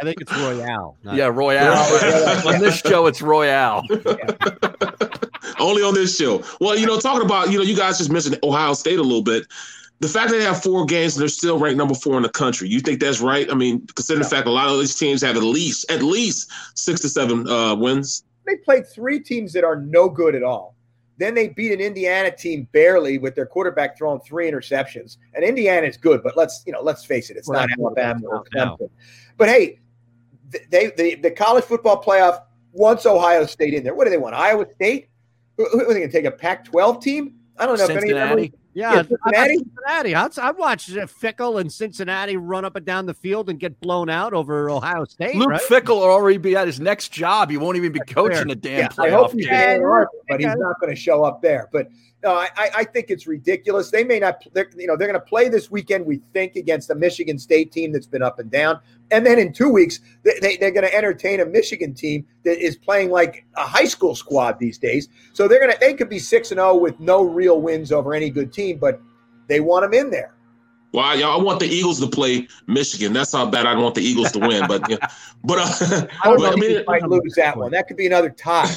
I 0.00 0.04
think 0.04 0.20
it's 0.20 0.32
Royale. 0.32 0.96
not- 1.04 1.14
Yeah, 1.14 1.26
Royale. 1.26 2.46
On 2.48 2.60
this 2.60 2.80
show, 2.80 3.06
it's 3.06 3.22
Royale. 3.22 3.82
Only 5.58 5.82
on 5.82 5.94
this 5.94 6.16
show. 6.16 6.42
Well, 6.60 6.76
you 6.78 6.86
know, 6.86 6.98
talking 6.98 7.24
about, 7.24 7.50
you 7.50 7.58
know, 7.58 7.64
you 7.64 7.76
guys 7.76 7.98
just 7.98 8.10
mentioned 8.10 8.38
Ohio 8.42 8.72
State 8.72 8.98
a 8.98 9.02
little 9.02 9.22
bit. 9.22 9.46
The 10.00 10.08
fact 10.08 10.30
that 10.30 10.38
they 10.38 10.44
have 10.44 10.62
four 10.62 10.86
games 10.86 11.14
and 11.14 11.20
they're 11.20 11.28
still 11.28 11.58
ranked 11.58 11.76
number 11.76 11.94
four 11.94 12.16
in 12.16 12.22
the 12.22 12.30
country, 12.30 12.68
you 12.68 12.80
think 12.80 13.00
that's 13.00 13.20
right? 13.20 13.50
I 13.50 13.54
mean, 13.54 13.86
considering 13.94 14.22
the 14.22 14.28
fact 14.28 14.46
a 14.46 14.50
lot 14.50 14.68
of 14.68 14.78
these 14.78 14.98
teams 14.98 15.20
have 15.20 15.36
at 15.36 15.42
least 15.42 15.90
at 15.90 16.02
least 16.02 16.50
six 16.74 17.00
to 17.02 17.08
seven 17.08 17.46
uh, 17.46 17.74
wins. 17.74 18.24
They 18.46 18.56
played 18.56 18.86
three 18.86 19.20
teams 19.20 19.52
that 19.52 19.62
are 19.62 19.76
no 19.76 20.08
good 20.08 20.34
at 20.34 20.42
all. 20.42 20.74
Then 21.18 21.34
they 21.34 21.48
beat 21.48 21.70
an 21.70 21.80
Indiana 21.80 22.34
team 22.34 22.66
barely 22.72 23.18
with 23.18 23.34
their 23.34 23.44
quarterback 23.44 23.98
throwing 23.98 24.20
three 24.20 24.50
interceptions. 24.50 25.18
And 25.34 25.44
Indiana 25.44 25.86
is 25.86 25.98
good, 25.98 26.22
but 26.22 26.34
let's 26.34 26.62
you 26.66 26.72
know, 26.72 26.80
let's 26.80 27.04
face 27.04 27.28
it, 27.28 27.36
it's 27.36 27.46
Well, 27.46 27.60
not 27.60 27.68
that's 27.68 27.78
Alabama 27.78 28.26
or 28.26 28.36
it's 28.36 28.54
about 28.54 28.80
Clemson. 28.80 28.90
But 29.36 29.50
hey, 29.50 29.80
th- 30.50 30.64
they 30.70 30.86
the, 30.96 31.14
the 31.16 31.30
college 31.30 31.64
football 31.64 32.02
playoff 32.02 32.44
wants 32.72 33.04
Ohio 33.04 33.44
State 33.44 33.74
in 33.74 33.84
there. 33.84 33.94
What 33.94 34.04
do 34.04 34.10
they 34.10 34.16
want? 34.16 34.34
Iowa 34.34 34.64
State? 34.72 35.10
Who, 35.58 35.68
who 35.68 35.82
are 35.82 35.92
they 35.92 36.00
going 36.00 36.10
to 36.10 36.16
take 36.16 36.24
a 36.24 36.30
Pac-12 36.30 37.02
team? 37.02 37.34
I 37.58 37.66
don't 37.66 37.76
know 37.76 37.84
if 37.84 37.90
any 37.90 38.12
of 38.12 38.16
them. 38.16 38.52
Cincinnati. 38.74 38.74
Yeah, 38.74 38.94
Yeah, 38.94 39.02
Cincinnati? 39.02 39.56
Cincinnati. 39.58 40.14
I'd, 40.14 40.38
I'd 40.38 40.60
uh, 40.60 41.06
Fickell 41.06 41.60
and 41.60 41.72
Cincinnati 41.72 42.36
run 42.36 42.64
up 42.64 42.76
and 42.76 42.86
down 42.86 43.06
the 43.06 43.14
field 43.14 43.50
and 43.50 43.58
get 43.58 43.78
blown 43.80 44.08
out 44.08 44.32
over 44.32 44.70
Ohio 44.70 45.04
State. 45.04 45.34
Luke 45.34 45.50
right? 45.50 45.60
Fickell 45.62 45.96
will 45.96 46.04
already 46.04 46.38
be 46.38 46.56
at 46.56 46.66
his 46.66 46.80
next 46.80 47.08
job. 47.12 47.50
He 47.50 47.56
won't 47.56 47.76
even 47.76 47.92
be 47.92 48.00
coaching 48.00 48.44
fair. 48.44 48.52
a 48.52 48.54
damn 48.54 48.78
Yeah, 48.78 48.88
I 48.98 49.10
hope 49.10 49.30
playoff 49.30 49.34
he's 49.34 49.46
game. 49.46 49.54
in 49.54 49.60
Ann 49.60 49.82
Arbor, 49.82 50.10
but 50.28 50.40
he's 50.40 50.54
not 50.56 50.80
going 50.80 50.94
to 50.94 51.00
show 51.00 51.24
up 51.24 51.42
there. 51.42 51.68
But 51.72 51.88
no, 52.22 52.32
I, 52.34 52.48
I 52.56 52.70
I 52.76 52.84
think 52.84 53.06
it's 53.08 53.26
ridiculous. 53.26 53.90
They 53.90 54.04
may 54.04 54.18
not, 54.20 54.42
they're, 54.52 54.68
you 54.76 54.86
know, 54.86 54.96
they're 54.96 55.08
going 55.08 55.18
to 55.20 55.26
play 55.26 55.48
this 55.48 55.70
weekend. 55.70 56.04
We 56.04 56.20
think 56.32 56.54
against 56.56 56.88
the 56.88 56.94
Michigan 56.94 57.38
State 57.38 57.72
team 57.72 57.92
that's 57.92 58.06
been 58.06 58.22
up 58.22 58.38
and 58.38 58.50
down, 58.50 58.78
and 59.10 59.26
then 59.26 59.38
in 59.38 59.52
two 59.52 59.68
weeks 59.68 60.00
they, 60.22 60.38
they, 60.40 60.56
they're 60.56 60.70
going 60.70 60.86
to 60.86 60.94
entertain 60.94 61.40
a 61.40 61.46
Michigan 61.46 61.94
team 61.94 62.26
that 62.44 62.58
is 62.58 62.76
playing 62.76 63.10
like 63.10 63.44
a 63.56 63.66
high 63.66 63.84
school 63.84 64.14
squad 64.14 64.58
these 64.58 64.78
days. 64.78 65.08
So 65.32 65.48
they're 65.48 65.60
going 65.60 65.72
to 65.72 65.78
they 65.80 65.94
could 65.94 66.08
be 66.08 66.18
six 66.18 66.50
and 66.50 66.58
zero 66.58 66.76
with 66.76 66.98
no 67.00 67.22
real 67.22 67.60
wins 67.60 67.92
over 67.92 68.14
any 68.14 68.30
good 68.30 68.52
team, 68.52 68.78
but 68.78 69.00
they 69.48 69.60
want 69.60 69.84
them 69.84 69.94
in 69.94 70.10
there. 70.10 70.34
Well, 70.92 71.04
I, 71.04 71.20
I 71.22 71.36
want 71.36 71.60
the 71.60 71.66
Eagles 71.66 72.00
to 72.00 72.08
play 72.08 72.48
Michigan. 72.66 73.12
That's 73.12 73.32
how 73.32 73.46
bad 73.46 73.66
I 73.66 73.76
want 73.76 73.94
the 73.94 74.02
Eagles 74.02 74.32
to 74.32 74.40
win. 74.40 74.66
But, 74.66 74.90
yeah. 74.90 74.96
but, 75.44 75.58
uh, 75.58 76.06
I 76.24 76.28
don't 76.28 76.38
but, 76.38 76.38
know 76.38 76.52
I 76.52 76.56
mean, 76.56 76.74
they 76.74 76.84
might 76.84 77.02
lose 77.04 77.34
that 77.36 77.56
one. 77.56 77.70
That 77.70 77.86
could 77.86 77.96
be 77.96 78.06
another 78.06 78.30
tie. 78.30 78.74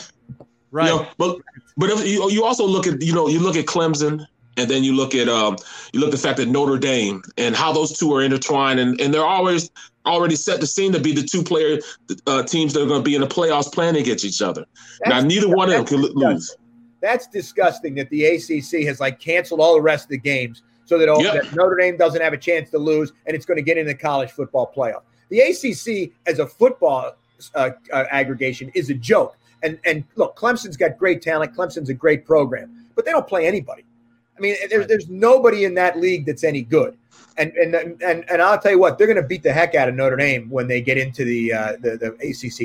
Right. 0.70 0.90
You 0.90 0.98
know, 0.98 1.08
but 1.18 1.40
but 1.78 1.92
if 1.92 2.08
you 2.08 2.30
you 2.32 2.44
also 2.44 2.66
look 2.66 2.88
at 2.88 3.00
you 3.02 3.14
know 3.14 3.28
you 3.28 3.40
look 3.40 3.56
at 3.56 3.66
Clemson 3.68 4.26
and 4.58 4.70
then 4.70 4.84
you 4.84 4.96
look 4.96 5.16
at 5.16 5.28
um 5.28 5.58
you 5.94 6.00
look 6.00 6.10
at 6.10 6.12
the 6.12 6.18
fact 6.18 6.38
that 6.38 6.48
Notre 6.48 6.78
Dame 6.78 7.22
and 7.38 7.56
how 7.56 7.72
those 7.72 7.98
two 7.98 8.14
are 8.14 8.22
intertwined 8.22 8.80
and 8.80 9.00
and 9.00 9.14
they're 9.14 9.26
always 9.26 9.70
already 10.06 10.36
set 10.36 10.60
the 10.60 10.68
scene 10.68 10.92
to 10.92 11.00
be 11.00 11.14
the 11.14 11.24
two 11.24 11.44
player 11.44 11.80
uh, 12.28 12.44
teams 12.44 12.74
that 12.74 12.84
are 12.84 12.86
going 12.86 13.00
to 13.00 13.04
be 13.04 13.16
in 13.16 13.22
the 13.22 13.28
playoffs 13.28 13.72
playing 13.72 13.96
against 13.96 14.26
each 14.26 14.42
other. 14.42 14.66
now 15.06 15.22
neither 15.22 15.48
one 15.48 15.70
of 15.70 15.76
them 15.76 15.86
can 15.86 16.02
lo- 16.02 16.30
lose. 16.32 16.56
That's 17.02 17.28
disgusting 17.28 17.96
that 17.96 18.10
the 18.10 18.26
ACC 18.26 18.86
has 18.86 19.00
like 19.00 19.20
canceled 19.20 19.60
all 19.60 19.76
the 19.76 19.82
rest 19.82 20.06
of 20.06 20.10
the 20.10 20.18
games 20.18 20.62
so 20.86 20.98
that, 20.98 21.08
all, 21.10 21.22
Yep. 21.24 21.34
that 21.34 21.56
Notre 21.56 21.78
Dame 21.78 21.98
doesn't 21.98 22.22
have 22.22 22.34
a 22.34 22.38
chance 22.38 22.70
to 22.72 22.78
lose 22.78 23.14
and 23.26 23.36
it's 23.36 23.46
going 23.46 23.58
to 23.58 23.64
get 23.64 23.78
in 23.78 23.86
the 23.88 23.96
college 23.96 24.32
football 24.32 24.72
playoff. 24.76 25.04
The 25.30 25.40
ACC 25.40 26.12
as 26.28 26.40
a 26.40 26.48
football 26.48 27.14
uh, 27.56 27.72
uh, 27.92 28.04
aggregation 28.12 28.72
is 28.74 28.90
a 28.90 28.94
joke. 28.94 29.38
And 29.64 29.80
and 29.86 30.04
look, 30.16 30.36
Clemson's 30.36 30.76
got 30.76 30.98
great 30.98 31.22
talent. 31.22 31.56
Clemson's 31.56 31.90
a 31.90 31.94
great 31.94 32.26
program, 32.26 32.86
but 32.96 33.06
they 33.06 33.12
don't 33.12 33.28
play 33.28 33.48
anybody. 33.48 33.86
I 34.38 34.42
mean, 34.42 34.56
there's 34.70 34.88
there's 34.88 35.10
nobody 35.10 35.66
in 35.66 35.74
that 35.76 36.00
league 36.00 36.26
that's 36.26 36.44
any 36.44 36.62
good. 36.62 36.98
And 37.38 37.52
and 37.54 37.74
and 37.76 38.26
and 38.30 38.42
I'll 38.42 38.60
tell 38.60 38.72
you 38.72 38.80
what, 38.80 38.98
they're 38.98 39.08
going 39.08 39.22
to 39.22 39.28
beat 39.28 39.44
the 39.44 39.54
heck 39.54 39.74
out 39.76 39.90
of 39.90 39.96
Notre 39.96 40.16
Dame 40.16 40.50
when 40.50 40.68
they 40.68 40.82
get 40.82 40.98
into 40.98 41.24
the 41.26 41.54
uh, 41.54 41.72
the, 41.82 41.98
the 41.98 42.08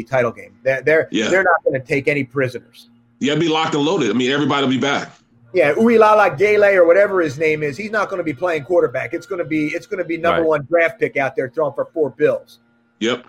ACC 0.02 0.06
title 0.06 0.30
game. 0.30 0.54
They're 0.62 0.82
they're, 0.82 1.08
Yeah. 1.10 1.28
they're 1.28 1.42
not 1.44 1.62
going 1.64 1.80
to 1.80 1.86
take 1.86 2.06
any 2.08 2.24
prisoners. 2.24 2.90
Yeah, 3.20 3.34
be 3.34 3.48
locked 3.48 3.74
and 3.74 3.84
loaded. 3.84 4.10
I 4.10 4.12
mean, 4.12 4.30
everybody 4.30 4.62
will 4.62 4.70
be 4.70 4.78
back. 4.78 5.12
Yeah, 5.54 5.72
Uiagalelei 5.74 6.74
or 6.74 6.84
whatever 6.86 7.20
his 7.22 7.38
name 7.38 7.62
is, 7.62 7.76
he's 7.78 7.90
not 7.90 8.10
going 8.10 8.18
to 8.18 8.24
be 8.24 8.34
playing 8.34 8.64
quarterback. 8.64 9.14
It's 9.14 9.24
going 9.26 9.38
to 9.38 9.44
be 9.46 9.68
it's 9.68 9.86
going 9.86 9.98
to 9.98 10.04
be 10.04 10.16
number 10.18 10.42
Right. 10.42 10.48
one 10.48 10.66
draft 10.70 11.00
pick 11.00 11.16
out 11.16 11.34
there 11.34 11.48
throwing 11.48 11.72
for 11.74 11.86
four 11.94 12.10
bills. 12.10 12.58
Yep. 13.00 13.26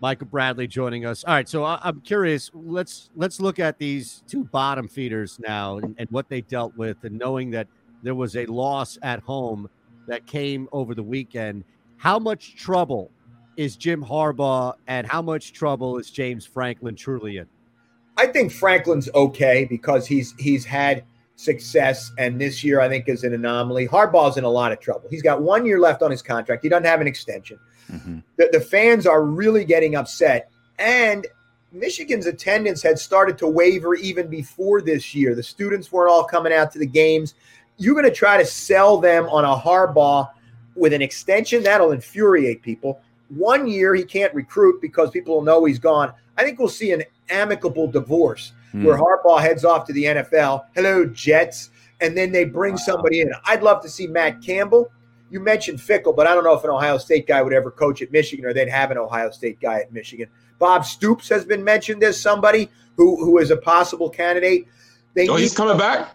Michael 0.00 0.26
Bradley 0.26 0.66
joining 0.66 1.04
us. 1.04 1.24
All 1.24 1.34
right, 1.34 1.48
so 1.48 1.64
I, 1.64 1.78
I'm 1.82 2.00
curious. 2.00 2.50
Let's 2.54 3.10
let's 3.16 3.40
look 3.40 3.58
at 3.58 3.78
these 3.78 4.22
two 4.26 4.44
bottom 4.44 4.88
feeders 4.88 5.38
now 5.38 5.78
and, 5.78 5.94
and 5.98 6.10
what 6.10 6.28
they 6.28 6.40
dealt 6.40 6.76
with, 6.76 7.04
and 7.04 7.18
knowing 7.18 7.50
that 7.50 7.68
there 8.02 8.14
was 8.14 8.36
a 8.36 8.46
loss 8.46 8.98
at 9.02 9.20
home 9.20 9.68
that 10.06 10.26
came 10.26 10.68
over 10.72 10.94
the 10.94 11.02
weekend. 11.02 11.64
How 11.98 12.18
much 12.18 12.56
trouble 12.56 13.10
is 13.56 13.76
Jim 13.76 14.02
Harbaugh, 14.02 14.74
and 14.86 15.06
how 15.06 15.20
much 15.20 15.52
trouble 15.52 15.98
is 15.98 16.10
James 16.10 16.46
Franklin 16.46 16.96
truly 16.96 17.36
in? 17.36 17.46
I 18.16 18.26
think 18.26 18.52
Franklin's 18.52 19.08
okay 19.14 19.66
because 19.66 20.06
he's 20.06 20.34
he's 20.38 20.64
had 20.64 21.04
success, 21.36 22.10
and 22.18 22.40
this 22.40 22.64
year 22.64 22.80
I 22.80 22.88
think 22.88 23.08
is 23.08 23.24
an 23.24 23.34
anomaly. 23.34 23.86
Harbaugh's 23.86 24.38
in 24.38 24.44
a 24.44 24.50
lot 24.50 24.72
of 24.72 24.80
trouble. 24.80 25.08
He's 25.10 25.22
got 25.22 25.42
one 25.42 25.66
year 25.66 25.78
left 25.78 26.02
on 26.02 26.10
his 26.10 26.22
contract. 26.22 26.62
He 26.62 26.70
doesn't 26.70 26.86
have 26.86 27.02
an 27.02 27.06
extension. 27.06 27.58
The, 28.36 28.48
the 28.52 28.60
fans 28.60 29.06
are 29.06 29.22
really 29.24 29.64
getting 29.64 29.94
upset, 29.96 30.50
and 30.78 31.26
Michigan's 31.72 32.26
attendance 32.26 32.82
had 32.82 32.98
started 32.98 33.38
to 33.38 33.46
waver 33.46 33.94
even 33.94 34.28
before 34.28 34.80
this 34.80 35.14
year. 35.14 35.34
The 35.34 35.42
students 35.42 35.92
weren't 35.92 36.10
all 36.10 36.24
coming 36.24 36.52
out 36.52 36.72
to 36.72 36.78
the 36.78 36.86
games. 36.86 37.34
You're 37.76 37.94
going 37.94 38.04
to 38.06 38.14
try 38.14 38.36
to 38.36 38.44
sell 38.44 38.98
them 38.98 39.26
on 39.26 39.44
a 39.44 39.56
Harbaugh 39.56 40.30
with 40.74 40.92
an 40.92 41.02
extension 41.02 41.62
that'll 41.62 41.92
infuriate 41.92 42.62
people. 42.62 43.00
One 43.28 43.66
year 43.66 43.94
he 43.94 44.02
can't 44.02 44.34
recruit 44.34 44.80
because 44.80 45.10
people 45.10 45.36
will 45.36 45.42
know 45.42 45.64
he's 45.64 45.78
gone. 45.78 46.12
I 46.36 46.42
think 46.42 46.58
we'll 46.58 46.68
see 46.68 46.92
an 46.92 47.04
amicable 47.28 47.86
divorce 47.86 48.52
Hmm. 48.72 48.84
where 48.84 48.96
Harbaugh 48.96 49.40
heads 49.40 49.64
off 49.64 49.84
to 49.86 49.92
the 49.92 50.04
NFL. 50.04 50.64
Hello, 50.76 51.04
Jets. 51.04 51.70
And 52.00 52.16
then 52.16 52.30
they 52.32 52.44
bring 52.44 52.76
somebody 52.76 53.20
in. 53.20 53.30
I'd 53.44 53.62
love 53.62 53.82
to 53.82 53.88
see 53.88 54.06
Matt 54.06 54.42
Campbell. 54.42 54.90
You 55.30 55.40
mentioned 55.40 55.78
Fickell, 55.78 56.14
but 56.14 56.26
I 56.26 56.34
don't 56.34 56.44
know 56.44 56.54
if 56.54 56.64
an 56.64 56.70
Ohio 56.70 56.98
State 56.98 57.26
guy 57.26 57.40
would 57.42 57.52
ever 57.52 57.70
coach 57.70 58.02
at 58.02 58.10
Michigan 58.10 58.44
or 58.44 58.52
they'd 58.52 58.68
have 58.68 58.90
an 58.90 58.98
Ohio 58.98 59.30
State 59.30 59.60
guy 59.60 59.80
at 59.80 59.92
Michigan. 59.92 60.28
Bob 60.58 60.84
Stoops 60.84 61.28
has 61.28 61.44
been 61.44 61.62
mentioned 61.62 62.02
as 62.02 62.20
somebody 62.20 62.68
who, 62.96 63.16
who 63.24 63.38
is 63.38 63.50
a 63.50 63.56
possible 63.56 64.10
candidate. 64.10 64.66
They 65.14 65.28
Oh, 65.28 65.36
he's 65.36 65.52
need- 65.52 65.56
coming 65.56 65.78
back. 65.78 66.14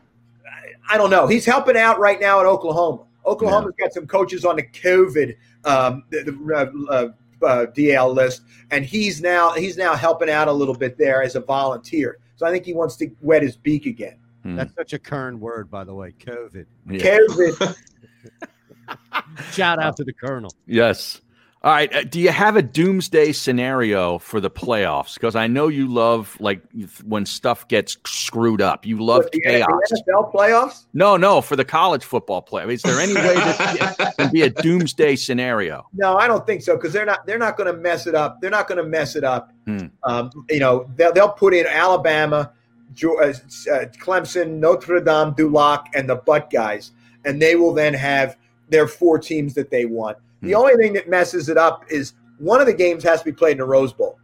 I 0.89 0.97
don't 0.97 1.09
know. 1.09 1.25
He's 1.25 1.45
helping 1.45 1.77
out 1.77 1.97
right 1.99 2.19
now 2.19 2.39
at 2.39 2.45
Oklahoma. 2.45 3.03
Oklahoma's 3.25 3.73
got 3.79 3.91
some 3.91 4.05
coaches 4.05 4.45
on 4.45 4.57
the 4.57 4.63
COVID 4.63 5.35
um, 5.63 6.03
the, 6.11 6.21
the, 6.23 6.83
uh, 6.89 7.07
uh, 7.43 7.65
DL 7.75 8.13
list, 8.13 8.43
and 8.69 8.85
he's 8.85 9.19
now 9.19 9.51
he's 9.53 9.77
now 9.77 9.95
helping 9.95 10.29
out 10.29 10.47
a 10.47 10.51
little 10.51 10.75
bit 10.75 10.95
there 10.97 11.23
as 11.23 11.35
a 11.35 11.39
volunteer. 11.39 12.19
So 12.35 12.45
I 12.45 12.51
think 12.51 12.65
he 12.65 12.73
wants 12.73 12.95
to 12.97 13.09
wet 13.21 13.41
his 13.41 13.55
beak 13.57 13.87
again. 13.87 14.17
That's 14.43 14.75
such 14.75 14.93
a 14.93 14.99
kern 14.99 15.39
word, 15.39 15.71
by 15.71 15.83
the 15.83 15.93
way. 15.95 16.13
COVID. 16.23 16.67
COVID. 16.87 17.75
Shout 19.51 19.79
out 19.79 19.97
to 19.97 20.03
the 20.03 20.13
Colonel. 20.13 20.51
Yes. 20.65 21.21
All 21.65 21.71
right. 21.71 21.91
uh, 21.95 22.03
do 22.03 22.19
you 22.19 22.29
have 22.29 22.55
a 22.57 22.61
doomsday 22.61 23.31
scenario 23.31 24.19
for 24.19 24.39
the 24.39 24.51
playoffs? 24.51 25.15
Because 25.15 25.35
I 25.35 25.47
know 25.47 25.67
you 25.67 25.87
love 25.87 26.37
like 26.39 26.61
when 27.03 27.25
stuff 27.25 27.67
gets 27.67 27.97
screwed 28.05 28.61
up. 28.61 28.85
You 28.85 29.03
love 29.03 29.25
the, 29.33 29.41
chaos. 29.41 29.67
the 29.89 30.03
NFL 30.07 30.31
playoffs? 30.31 30.85
No, 30.93 31.17
no, 31.17 31.41
for 31.41 31.55
the 31.55 31.65
college 31.65 32.03
football 32.03 32.43
play. 32.43 32.71
Is 32.71 32.83
there 32.83 32.99
any 32.99 33.15
way 33.15 33.33
this 33.33 34.15
can 34.15 34.31
be 34.31 34.43
a 34.43 34.51
doomsday 34.51 35.15
scenario? 35.15 35.87
No, 35.93 36.17
I 36.17 36.27
don't 36.27 36.45
think 36.45 36.61
so 36.61 36.75
because 36.75 36.93
they're 36.93 37.03
not 37.03 37.25
they're 37.25 37.39
not 37.39 37.57
going 37.57 37.73
to 37.73 37.81
mess 37.81 38.05
it 38.05 38.13
up. 38.13 38.41
They're 38.41 38.51
not 38.51 38.67
going 38.67 38.77
to 38.77 38.87
mess 38.87 39.15
it 39.15 39.23
up. 39.23 39.51
Hmm. 39.65 39.87
Um, 40.03 40.29
you 40.51 40.59
know, 40.59 40.87
they'll, 40.97 41.13
they'll 41.13 41.29
put 41.29 41.55
in 41.55 41.65
Alabama, 41.65 42.53
Geo- 42.93 43.17
uh, 43.17 43.29
uh, 43.29 43.85
Clemson, 43.99 44.59
Notre 44.59 44.99
Dame, 44.99 45.33
Duloc, 45.33 45.85
and 45.95 46.07
the 46.07 46.17
Butt 46.17 46.51
guys, 46.51 46.91
and 47.25 47.41
they 47.41 47.55
will 47.55 47.73
then 47.73 47.95
have 47.95 48.37
their 48.69 48.87
four 48.87 49.17
teams 49.19 49.53
that 49.55 49.69
they 49.69 49.85
want. 49.85 50.17
The 50.41 50.53
only 50.55 50.75
thing 50.75 50.93
that 50.93 51.09
messes 51.09 51.49
it 51.49 51.57
up 51.57 51.85
is 51.89 52.13
one 52.37 52.61
of 52.61 52.67
the 52.67 52.73
games 52.73 53.03
has 53.03 53.19
to 53.19 53.25
be 53.25 53.31
played 53.31 53.53
in 53.53 53.57
the 53.59 53.65
Rose 53.65 53.93
Bowl, 53.93 54.19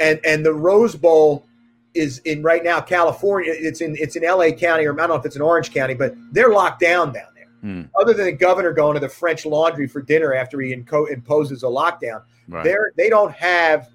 and 0.00 0.20
and 0.24 0.44
the 0.44 0.52
Rose 0.52 0.94
Bowl 0.94 1.46
is 1.94 2.18
in 2.20 2.42
right 2.42 2.62
now 2.64 2.80
California. 2.80 3.52
It's 3.54 3.80
in 3.80 3.96
it's 3.96 4.16
in 4.16 4.24
L.A. 4.24 4.52
County, 4.52 4.84
or 4.86 4.92
I 4.94 4.96
don't 4.96 5.08
know 5.10 5.14
if 5.16 5.26
it's 5.26 5.36
in 5.36 5.42
Orange 5.42 5.72
County, 5.72 5.94
but 5.94 6.14
they're 6.32 6.50
locked 6.50 6.80
down 6.80 7.12
down 7.12 7.26
there 7.34 7.46
Hmm. 7.60 7.82
other 8.00 8.14
than 8.14 8.24
the 8.26 8.32
governor 8.32 8.72
going 8.72 8.94
to 8.94 9.00
the 9.00 9.08
French 9.08 9.44
Laundry 9.44 9.86
for 9.86 10.00
dinner 10.00 10.32
after 10.32 10.60
he 10.60 10.74
inco- 10.74 11.10
imposes 11.10 11.62
a 11.62 11.66
lockdown, 11.66 12.22
Right. 12.48 12.64
they're 12.64 12.92
they 12.96 13.08
don't 13.10 13.32
have 13.32 13.90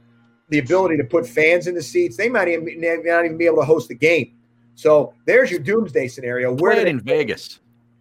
the 0.50 0.60
ability 0.60 0.98
to 0.98 1.04
put 1.04 1.26
fans 1.28 1.66
in 1.68 1.74
the 1.74 1.82
seats. 1.82 2.16
They 2.16 2.30
might 2.30 2.48
even 2.48 2.66
not 3.04 3.26
even 3.26 3.38
be 3.38 3.48
able 3.48 3.58
to 3.58 3.66
host 3.66 3.88
the 3.88 3.96
game. 3.96 4.34
So 4.76 5.14
there's 5.26 5.50
your 5.50 5.60
doomsday 5.62 6.08
scenario. 6.08 6.54
Where 6.54 6.74
Play 6.74 6.82
it 6.84 6.88
in 6.88 7.00
Vegas. 7.00 7.60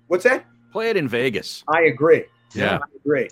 What's 0.08 0.24
that? 0.24 0.44
Play 0.74 0.90
it 0.90 0.96
in 0.96 1.06
Vegas. 1.06 1.62
I 1.68 1.82
agree. 1.82 2.24
Yeah. 2.52 2.78
I 2.82 2.96
agree. 2.96 3.28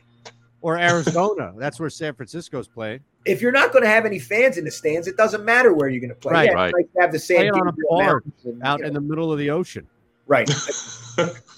Or 0.61 0.79
Arizona. 0.79 1.53
That's 1.59 1.81
where 1.81 1.91
San 1.91 2.15
Francisco's 2.15 2.69
playing. 2.69 3.01
If 3.25 3.43
you're 3.43 3.51
not 3.51 3.73
going 3.73 3.83
to 3.83 3.89
have 3.91 4.07
any 4.07 4.21
fans 4.21 4.59
in 4.59 4.65
the 4.65 4.71
stands, 4.71 5.09
it 5.09 5.17
doesn't 5.17 5.45
matter 5.45 5.73
where 5.73 5.89
you're 5.89 5.99
going 6.01 6.11
to 6.11 6.15
play. 6.15 6.33
Right. 6.33 6.51
Yeah, 6.51 6.55
Right. 6.55 6.73
it's 6.79 6.89
nice 6.95 6.95
to 6.95 7.01
have 7.01 7.11
the 7.13 7.19
Play 7.19 7.37
San 7.37 7.47
it 7.47 7.55
on 7.55 7.67
a 7.67 7.71
Gabriel 7.73 7.89
barn 7.91 8.07
Mountains 8.07 8.45
and, 8.45 8.63
out 8.63 8.79
you 8.79 8.87
in 8.87 8.95
the 8.95 9.01
middle 9.01 9.33
of 9.33 9.41
the 9.41 9.51
ocean. 9.51 9.89
right. 10.29 10.47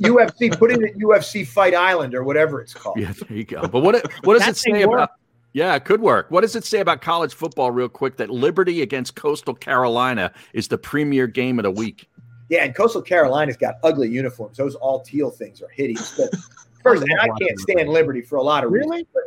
UFC, 0.00 0.58
put 0.58 0.70
in 0.70 0.82
at 0.84 0.94
UFC 0.94 1.46
Fight 1.46 1.74
Island 1.74 2.14
or 2.14 2.24
whatever 2.24 2.62
it's 2.62 2.72
called. 2.72 2.98
Yeah, 2.98 3.12
there 3.12 3.36
you 3.36 3.44
go. 3.44 3.68
But 3.68 3.80
what 3.82 3.94
it- 3.96 4.06
what 4.24 4.38
does 4.38 4.48
it 4.48 4.56
say 4.56 4.80
about? 4.82 4.90
worked. 4.90 5.12
Yeah, 5.52 5.74
it 5.76 5.84
could 5.84 6.00
work. 6.00 6.30
What 6.30 6.40
does 6.40 6.56
it 6.56 6.64
say 6.64 6.80
about 6.80 7.00
college 7.00 7.32
football, 7.34 7.70
real 7.70 7.88
quick? 7.88 8.16
That 8.16 8.30
Liberty 8.30 8.82
against 8.82 9.14
Coastal 9.16 9.54
Carolina 9.54 10.32
is 10.54 10.66
the 10.66 10.78
premier 10.78 11.26
game 11.28 11.60
of 11.60 11.62
the 11.62 11.70
week. 11.70 12.08
Yeah, 12.48 12.64
and 12.64 12.74
Coastal 12.74 13.02
Carolina's 13.02 13.56
got 13.56 13.76
ugly 13.82 14.08
uniforms. 14.08 14.56
Those 14.56 14.74
all 14.74 15.00
teal 15.00 15.30
things 15.30 15.62
are 15.62 15.68
hideous. 15.68 16.16
But 16.16 16.30
first, 16.82 17.02
and 17.02 17.18
I 17.20 17.28
can't 17.40 17.58
stand 17.58 17.88
Liberty 17.88 18.20
for 18.22 18.36
a 18.36 18.42
lot 18.42 18.64
of 18.64 18.70
Really? 18.70 18.88
reasons. 18.98 19.08
But 19.14 19.22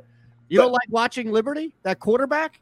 You 0.49 0.59
don't 0.59 0.71
like 0.71 0.87
watching 0.89 1.31
Liberty? 1.31 1.73
That 1.83 1.99
quarterback? 1.99 2.59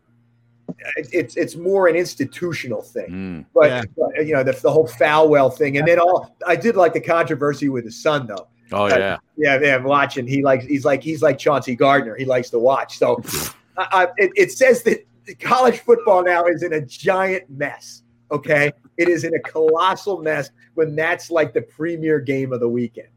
it- 0.98 1.10
it's 1.14 1.36
it's 1.38 1.56
more 1.56 1.88
an 1.88 1.96
institutional 1.96 2.82
thing. 2.82 3.08
Hmm. 3.10 3.42
But, 3.54 3.70
Yeah. 3.70 3.84
but, 3.98 4.26
you 4.28 4.34
know 4.34 4.44
the, 4.44 4.54
the 4.54 4.72
whole 4.72 4.88
Falwell 4.88 5.56
thing, 5.56 5.78
and 5.78 5.88
then 5.88 6.00
all 6.00 6.36
I 6.48 6.56
did 6.56 6.76
like 6.76 6.94
the 6.94 7.02
controversy 7.02 7.70
with 7.70 7.86
his 7.86 8.02
son 8.02 8.26
though. 8.28 8.48
Oh 8.72 8.86
Uh, 8.86 8.88
yeah. 8.98 9.18
yeah, 9.38 9.60
yeah. 9.62 9.76
I'm 9.76 9.84
watching. 9.84 10.26
He 10.26 10.42
likes. 10.42 10.66
He's 10.66 10.84
like. 10.86 11.04
He's 11.04 11.22
like 11.22 11.38
Chauncey 11.38 11.76
Gardiner. 11.76 12.16
He 12.16 12.26
likes 12.26 12.50
to 12.50 12.58
watch. 12.60 12.98
So, 12.98 13.22
I, 13.78 13.88
I, 13.92 14.04
it, 14.18 14.32
it 14.36 14.52
says 14.54 14.82
that 14.84 15.06
college 15.40 15.80
football 15.80 16.24
now 16.24 16.46
is 16.46 16.64
in 16.64 16.74
a 16.74 16.82
giant 16.82 17.48
mess. 17.50 18.02
Okay, 18.36 18.72
it 18.98 19.08
is 19.08 19.24
in 19.24 19.34
a 19.34 19.40
colossal 19.40 20.22
mess 20.22 20.50
when 20.74 20.94
that's 20.96 21.32
like 21.32 21.54
the 21.54 21.62
premier 21.62 22.20
game 22.20 22.52
of 22.52 22.60
the 22.60 22.68
weekend. 22.68 23.08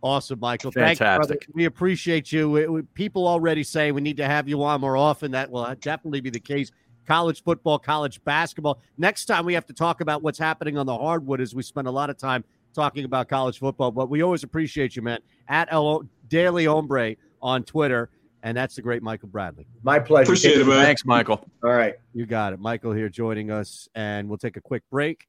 Awesome, 0.00 0.38
Michael. 0.40 0.70
Thank 0.70 1.00
you, 1.00 1.06
brother. 1.06 1.20
Fantastic. 1.34 1.46
We 1.54 1.64
appreciate 1.64 2.30
you. 2.32 2.50
We- 2.50 2.66
we- 2.66 2.82
people 2.82 3.26
already 3.26 3.62
say 3.62 3.90
we 3.92 4.00
need 4.00 4.16
to 4.18 4.24
have 4.26 4.48
you 4.48 4.62
on 4.62 4.80
more 4.80 4.96
often. 4.96 5.30
That 5.32 5.50
will 5.50 5.60
uh, 5.64 5.74
definitely 5.80 6.20
be 6.20 6.30
the 6.30 6.40
case. 6.40 6.70
College 7.06 7.42
football, 7.42 7.78
college 7.80 8.22
basketball. 8.24 8.78
Next 8.96 9.24
time 9.26 9.44
we 9.44 9.54
have 9.54 9.66
to 9.66 9.72
talk 9.72 10.00
about 10.00 10.22
what's 10.22 10.38
happening 10.38 10.78
on 10.78 10.86
the 10.86 10.96
hardwood, 10.96 11.40
as 11.40 11.54
we 11.54 11.62
spend 11.62 11.88
a 11.88 11.90
lot 11.90 12.10
of 12.10 12.16
time 12.16 12.44
talking 12.74 13.04
about 13.04 13.28
college 13.28 13.58
football. 13.58 13.90
But 13.90 14.08
we 14.08 14.22
always 14.22 14.44
appreciate 14.44 14.94
you, 14.94 15.02
man. 15.02 15.18
At 15.48 15.68
El 15.72 16.04
Daily 16.28 16.64
Hombre 16.66 17.16
on 17.40 17.64
Twitter, 17.64 18.08
and 18.42 18.56
that's 18.56 18.74
the 18.74 18.82
great 18.82 19.02
Michael 19.02 19.28
Bradley. 19.28 19.66
My 19.82 19.98
pleasure. 19.98 20.24
Appreciate 20.24 20.58
it, 20.60 20.66
man. 20.66 20.84
Thanks, 20.84 21.04
Michael. 21.04 21.44
All 21.62 21.70
right. 21.70 21.94
You 22.12 22.26
got 22.26 22.52
it. 22.52 22.60
Michael 22.60 22.92
here 22.92 23.08
joining 23.08 23.50
us, 23.50 23.88
and 23.94 24.28
we'll 24.28 24.38
take 24.38 24.56
a 24.56 24.60
quick 24.60 24.82
break. 24.90 25.26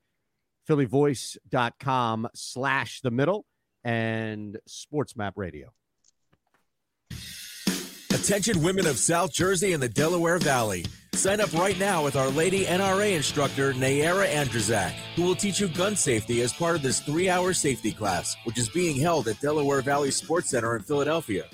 PhillyVoice.com 0.70 2.30
slash 2.34 3.02
the 3.02 3.12
middle 3.12 3.46
and 3.84 4.58
SportsMap 4.68 5.34
Radio. 5.36 5.74
Attention 8.14 8.64
women 8.64 8.88
of 8.88 8.98
South 8.98 9.34
Jersey 9.34 9.74
and 9.74 9.84
the 9.84 9.90
Delaware 9.90 10.40
Valley. 10.40 10.86
Sign 11.14 11.42
up 11.42 11.54
right 11.54 11.78
now 11.78 12.04
with 12.04 12.16
Our 12.16 12.30
Lady 12.30 12.66
NRA 12.66 13.16
instructor 13.16 13.74
Nayara 13.74 14.28
Andrzak, 14.28 14.94
who 15.16 15.24
will 15.24 15.36
teach 15.36 15.60
you 15.60 15.68
gun 15.68 15.96
safety 15.96 16.42
as 16.42 16.54
part 16.54 16.76
of 16.76 16.82
this 16.82 17.02
three 17.02 17.30
hour 17.30 17.54
safety 17.54 17.92
class, 17.92 18.36
which 18.46 18.58
is 18.58 18.70
being 18.70 18.96
held 18.96 19.28
at 19.28 19.40
Delaware 19.42 19.82
Valley 19.82 20.10
Sports 20.10 20.50
Center 20.50 20.76
in 20.76 20.82
Philadelphia. 20.82 21.46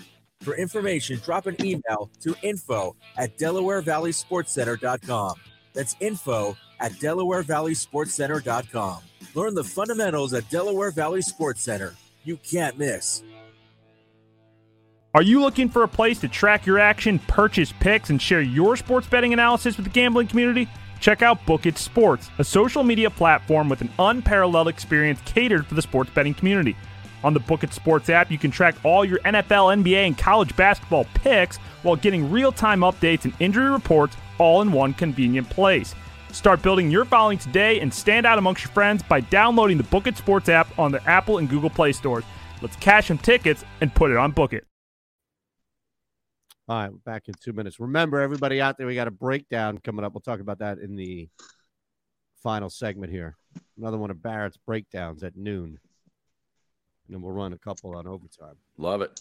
For 0.41 0.55
information, 0.55 1.19
drop 1.23 1.47
an 1.47 1.55
email 1.63 2.09
to 2.21 2.35
info 2.41 2.95
at 3.17 3.37
DelawareValleySportsCenter.com. 3.37 5.35
That's 5.73 5.95
info 5.99 6.57
at 6.79 6.93
DelawareValleySportsCenter.com. 6.93 9.01
Learn 9.35 9.53
the 9.53 9.63
fundamentals 9.63 10.33
at 10.33 10.49
Delaware 10.49 10.91
Valley 10.91 11.21
Sports 11.21 11.61
Center. 11.61 11.95
You 12.23 12.37
can't 12.37 12.77
miss. 12.77 13.23
Are 15.13 15.21
you 15.21 15.41
looking 15.41 15.69
for 15.69 15.83
a 15.83 15.87
place 15.87 16.19
to 16.19 16.27
track 16.27 16.65
your 16.65 16.79
action, 16.79 17.19
purchase 17.19 17.73
picks, 17.79 18.09
and 18.09 18.21
share 18.21 18.41
your 18.41 18.77
sports 18.77 19.07
betting 19.07 19.33
analysis 19.33 19.75
with 19.75 19.85
the 19.85 19.91
gambling 19.91 20.27
community? 20.27 20.69
check 20.99 21.21
out 21.21 21.45
Book 21.45 21.65
It 21.65 21.77
Sports, 21.77 22.29
a 22.37 22.43
social 22.43 22.83
media 22.83 23.09
platform 23.09 23.69
with 23.69 23.81
an 23.81 23.89
unparalleled 23.99 24.67
experience 24.67 25.19
catered 25.25 25.65
for 25.65 25.75
the 25.75 25.81
sports 25.81 26.11
betting 26.13 26.33
community. 26.33 26.75
On 27.23 27.33
the 27.33 27.39
Book 27.39 27.63
It 27.63 27.73
Sports 27.73 28.09
app, 28.09 28.31
you 28.31 28.37
can 28.37 28.51
track 28.51 28.75
all 28.83 29.03
your 29.03 29.19
NFL, 29.19 29.83
NBA, 29.83 30.07
and 30.07 30.17
college 30.17 30.55
basketball 30.55 31.05
picks 31.15 31.57
while 31.83 31.95
getting 31.95 32.31
real 32.31 32.51
time 32.51 32.81
updates 32.81 33.25
and 33.25 33.33
injury 33.39 33.69
reports 33.69 34.15
all 34.37 34.61
in 34.61 34.71
one 34.71 34.93
convenient 34.93 35.49
place. 35.49 35.95
Start 36.31 36.61
building 36.61 36.91
your 36.91 37.05
following 37.05 37.37
today 37.37 37.79
and 37.79 37.93
stand 37.93 38.25
out 38.25 38.37
amongst 38.37 38.63
your 38.63 38.71
friends 38.71 39.03
by 39.03 39.19
downloading 39.19 39.77
the 39.77 39.83
Book 39.83 40.07
It 40.07 40.15
Sports 40.15 40.47
app 40.47 40.77
on 40.79 40.91
the 40.91 41.03
Apple 41.09 41.39
and 41.39 41.49
Google 41.49 41.69
Play 41.69 41.91
stores. 41.91 42.23
Let's 42.61 42.75
cash 42.77 43.07
some 43.07 43.17
tickets 43.17 43.65
and 43.81 43.93
put 43.93 44.11
it 44.11 44.17
on 44.17 44.31
Book 44.31 44.53
It. 44.53 44.65
All 46.67 46.77
right, 46.77 46.91
we're 46.91 46.99
back 46.99 47.27
in 47.27 47.33
two 47.41 47.51
minutes. 47.51 47.79
Remember, 47.79 48.19
everybody 48.19 48.61
out 48.61 48.77
there, 48.77 48.85
we 48.85 48.93
got 48.93 49.07
a 49.07 49.11
breakdown 49.11 49.79
coming 49.79 50.05
up. 50.05 50.13
We'll 50.13 50.21
talk 50.21 50.39
about 50.39 50.59
that 50.59 50.77
in 50.77 50.95
the 50.95 51.27
final 52.43 52.69
segment 52.69 53.11
here. 53.11 53.35
Another 53.77 53.97
one 53.97 54.11
of 54.11 54.21
Barrett's 54.21 54.57
breakdowns 54.57 55.23
at 55.23 55.35
noon. 55.35 55.79
And 57.09 57.15
then 57.15 57.23
we'll 57.23 57.33
run 57.33 57.53
a 57.53 57.57
couple 57.57 57.95
on 57.95 58.05
overtime. 58.05 58.53
Love 58.77 59.01
it. 59.01 59.19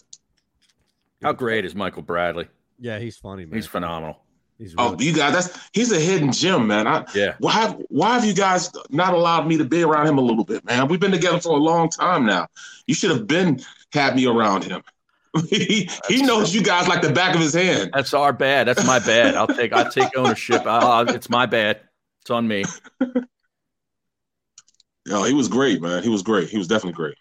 How 1.23 1.33
great 1.33 1.65
is 1.65 1.73
Michael 1.73 2.03
Bradley? 2.03 2.47
Yeah, 2.77 2.99
he's 2.99 3.17
funny, 3.17 3.45
man. 3.45 3.55
He's 3.55 3.65
phenomenal. 3.65 4.19
He's 4.59 4.75
Oh, 4.77 4.95
you 4.99 5.11
guys, 5.11 5.33
that's 5.33 5.69
he's 5.73 5.91
a 5.91 5.99
hidden 5.99 6.31
gem, 6.31 6.67
man. 6.67 6.85
I, 6.85 7.03
Yeah. 7.15 7.33
Why 7.39 7.53
have 7.53 7.81
why 7.89 8.13
have 8.13 8.25
you 8.25 8.35
guys 8.35 8.69
not 8.91 9.15
allowed 9.15 9.47
me 9.47 9.57
to 9.57 9.65
be 9.65 9.81
around 9.81 10.05
him 10.05 10.19
a 10.19 10.21
little 10.21 10.43
bit, 10.43 10.63
man? 10.65 10.87
We've 10.87 10.99
been 10.99 11.09
together 11.09 11.39
for 11.39 11.57
a 11.57 11.59
long 11.59 11.89
time 11.89 12.27
now. 12.27 12.45
You 12.85 12.93
should 12.93 13.09
have 13.09 13.25
been 13.25 13.59
had 13.91 14.15
me 14.15 14.27
around 14.27 14.65
him. 14.65 14.83
he 15.49 15.89
he 16.07 16.21
knows 16.21 16.53
you 16.53 16.61
guys 16.61 16.87
like 16.87 17.01
the 17.01 17.11
back 17.11 17.33
of 17.33 17.41
his 17.41 17.55
hand. 17.55 17.89
That's 17.95 18.13
our 18.13 18.33
bad. 18.33 18.67
That's 18.67 18.85
my 18.85 18.99
bad. 18.99 19.33
I'll 19.33 19.47
take 19.47 19.73
I'll 19.73 19.89
take 19.89 20.15
ownership. 20.15 20.61
i 20.67 21.05
it's 21.07 21.31
my 21.31 21.47
bad. 21.47 21.81
It's 22.21 22.29
on 22.29 22.47
me. 22.47 22.65
Yo, 25.07 25.23
he 25.23 25.33
was 25.33 25.47
great, 25.47 25.81
man. 25.81 26.03
He 26.03 26.09
was 26.09 26.21
great. 26.21 26.49
He 26.49 26.59
was 26.59 26.67
definitely 26.67 26.93
great. 26.93 27.15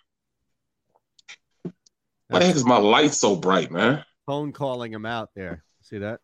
Why 2.29 2.41
the 2.41 2.47
heck 2.47 2.57
is 2.57 2.65
my 2.65 2.77
light 2.79 3.15
so 3.15 3.37
bright, 3.37 3.71
man? 3.71 4.05
Phone 4.27 4.53
calling 4.53 4.93
him 4.93 5.07
out 5.07 5.31
there. 5.35 5.65
See 5.83 5.99
that? 5.99 6.21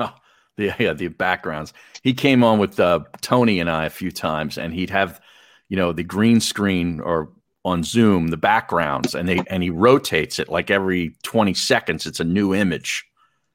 Oh, 0.00 0.14
the 0.56 0.74
yeah, 0.78 0.92
the 0.92 1.08
backgrounds. 1.08 1.72
He 2.02 2.14
came 2.14 2.42
on 2.42 2.58
with 2.58 2.80
uh, 2.80 3.00
Tony 3.20 3.60
and 3.60 3.70
I 3.70 3.84
a 3.86 3.90
few 3.90 4.10
times, 4.10 4.58
and 4.58 4.72
he'd 4.74 4.90
have, 4.90 5.20
you 5.68 5.76
know, 5.76 5.92
the 5.92 6.02
green 6.02 6.40
screen 6.40 7.00
or 7.00 7.30
on 7.64 7.84
Zoom 7.84 8.28
the 8.28 8.36
backgrounds, 8.36 9.14
and 9.14 9.28
they 9.28 9.42
and 9.48 9.62
he 9.62 9.70
rotates 9.70 10.38
it 10.38 10.48
like 10.48 10.70
every 10.70 11.16
twenty 11.22 11.54
seconds. 11.54 12.06
It's 12.06 12.20
a 12.20 12.24
new 12.24 12.54
image, 12.54 13.04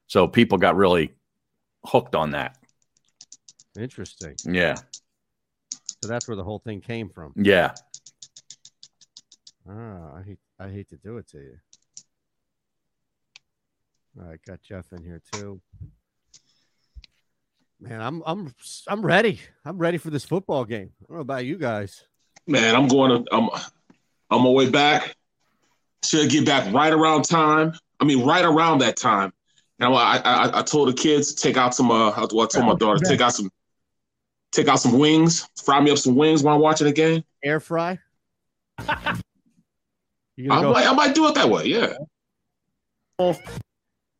so 0.06 0.26
people 0.26 0.56
got 0.58 0.76
really 0.76 1.12
hooked 1.84 2.14
on 2.14 2.30
that. 2.30 2.56
Interesting. 3.78 4.34
Yeah, 4.44 4.74
So 6.02 6.08
that's 6.08 6.26
where 6.26 6.36
the 6.36 6.42
whole 6.42 6.58
thing 6.58 6.80
came 6.80 7.10
from. 7.10 7.32
yeah. 7.36 7.74
Ah, 9.68 10.16
I 10.16 10.22
hate 10.22 10.38
I 10.58 10.68
hate 10.68 10.88
to 10.90 10.96
do 10.96 11.18
it 11.18 11.28
to 11.28 11.38
you. 11.38 11.56
All 14.18 14.26
right, 14.28 14.40
got 14.46 14.62
Jeff 14.62 14.92
in 14.92 15.04
here 15.04 15.20
too. 15.32 15.60
Man, 17.80 18.00
I'm 18.00 18.22
I'm 18.26 18.54
I'm 18.88 19.04
ready. 19.04 19.40
I'm 19.64 19.78
ready 19.78 19.98
for 19.98 20.10
this 20.10 20.24
football 20.24 20.64
game. 20.64 20.90
I 21.02 21.04
don't 21.08 21.16
know 21.16 21.20
about 21.20 21.44
you 21.44 21.56
guys. 21.56 22.04
Man, 22.46 22.74
I'm 22.74 22.88
going 22.88 23.24
to 23.24 23.34
I'm 23.34 23.50
on 24.30 24.42
my 24.42 24.50
way 24.50 24.70
back. 24.70 25.14
Should 26.04 26.30
get 26.30 26.46
back 26.46 26.72
right 26.72 26.92
around 26.92 27.22
time. 27.22 27.74
I 28.00 28.04
mean, 28.04 28.24
right 28.24 28.44
around 28.44 28.78
that 28.78 28.96
time. 28.96 29.32
Now 29.78 29.94
I 29.94 30.16
I, 30.16 30.58
I 30.60 30.62
told 30.62 30.88
the 30.88 30.94
kids 30.94 31.34
take 31.34 31.56
out 31.56 31.74
some 31.74 31.90
uh 31.90 32.10
I 32.10 32.26
told 32.26 32.48
my 32.54 32.74
daughter 32.74 33.04
take 33.04 33.20
out 33.20 33.34
some 33.34 33.50
take 34.50 34.66
out 34.66 34.80
some 34.80 34.98
wings, 34.98 35.46
fry 35.62 35.80
me 35.80 35.90
up 35.90 35.98
some 35.98 36.16
wings 36.16 36.42
while 36.42 36.54
I'm 36.54 36.60
watching 36.62 36.86
the 36.86 36.92
game. 36.92 37.22
Air 37.44 37.60
fry. 37.60 37.98
You 40.38 40.52
I 40.52 40.56
gonna 40.56 40.68
go? 40.68 40.72
might, 40.74 40.86
I 40.86 40.92
might 40.92 41.14
do 41.16 41.26
it 41.26 41.34
that 41.34 41.50
way. 41.50 41.64
Yeah. 41.64 41.94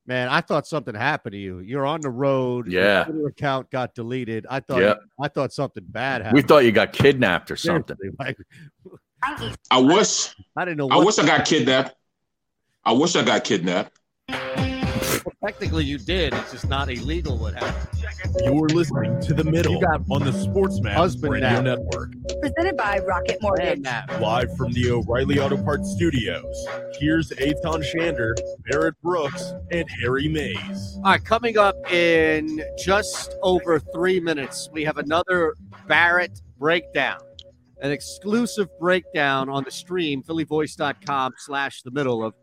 Man, 0.05 0.29
I 0.29 0.41
thought 0.41 0.67
something 0.67 0.95
happened 0.95 1.35
to 1.35 1.39
you. 1.39 1.61
You're 1.61 1.87
on 1.87 2.01
the 2.01 2.11
road. 2.11 2.67
Yeah. 2.67 3.05
Twitter 3.05 3.29
account 3.29 3.71
got 3.71 3.95
deleted. 3.95 4.45
I 4.51 4.59
thought 4.59 4.81
Yeah. 4.83 4.95
I 5.21 5.29
thought 5.29 5.53
something 5.53 5.85
bad 5.87 6.23
happened. 6.23 6.35
We 6.35 6.43
thought 6.43 6.65
you 6.65 6.73
got 6.73 6.93
kidnapped 6.93 7.53
or 7.53 7.57
something. 7.57 7.97
Like, 8.19 8.37
I 9.71 9.79
wish 9.81 10.35
I 10.57 10.65
didn't 10.65 10.79
know. 10.79 10.89
I 10.91 11.05
wish 11.05 11.19
I 11.19 11.27
got 11.27 11.45
kidnapped. 11.45 11.95
I 12.85 12.93
wish 12.93 13.15
I 13.15 13.23
got 13.25 13.45
kidnapped. 13.45 13.97
Technically, 15.45 15.85
you 15.85 15.99
did. 15.99 16.35
It's 16.35 16.53
just 16.53 16.69
not 16.69 16.91
illegal. 16.91 17.39
What 17.39 17.55
happened? 17.55 17.89
You're 18.45 18.69
listening 18.69 19.21
to 19.23 19.35
the 19.35 19.45
middle 19.45 19.75
You 19.75 19.81
got 19.81 20.03
on 20.11 20.25
the 20.25 20.33
Sportsman 20.33 20.93
husband 20.93 21.33
Radio 21.35 21.49
nap. 21.49 21.65
Network. 21.65 22.13
Presented 22.41 22.77
by 22.77 22.99
Rocket 23.01 23.39
Mortgage. 23.41 23.85
Live 24.21 24.57
from 24.57 24.73
the 24.73 24.91
O'Reilly 24.91 25.39
Auto 25.39 25.63
Parts 25.63 25.91
Studios. 25.93 26.67
Here's 26.99 27.31
Eytan 27.31 27.83
Shander, 27.83 28.35
Barrett 28.71 29.01
Brooks, 29.03 29.53
and 29.71 29.89
Harry 30.03 30.29
Mayes. 30.29 30.99
All 30.99 31.13
right, 31.13 31.25
coming 31.25 31.59
up 31.59 31.77
in 31.93 32.63
just 32.79 33.35
over 33.43 33.79
three 33.79 34.21
minutes, 34.21 34.69
we 34.73 34.85
have 34.85 34.99
another 34.99 35.55
Barrett 35.87 36.41
breakdown, 36.59 37.21
an 37.81 37.91
exclusive 37.91 38.69
breakdown 38.79 39.49
on 39.49 39.65
the 39.65 39.71
stream, 39.71 40.23
phillyvoice.com 40.23 41.35
slash 41.39 41.83
the 41.83 41.91
middle 41.91 42.25
of 42.25 42.35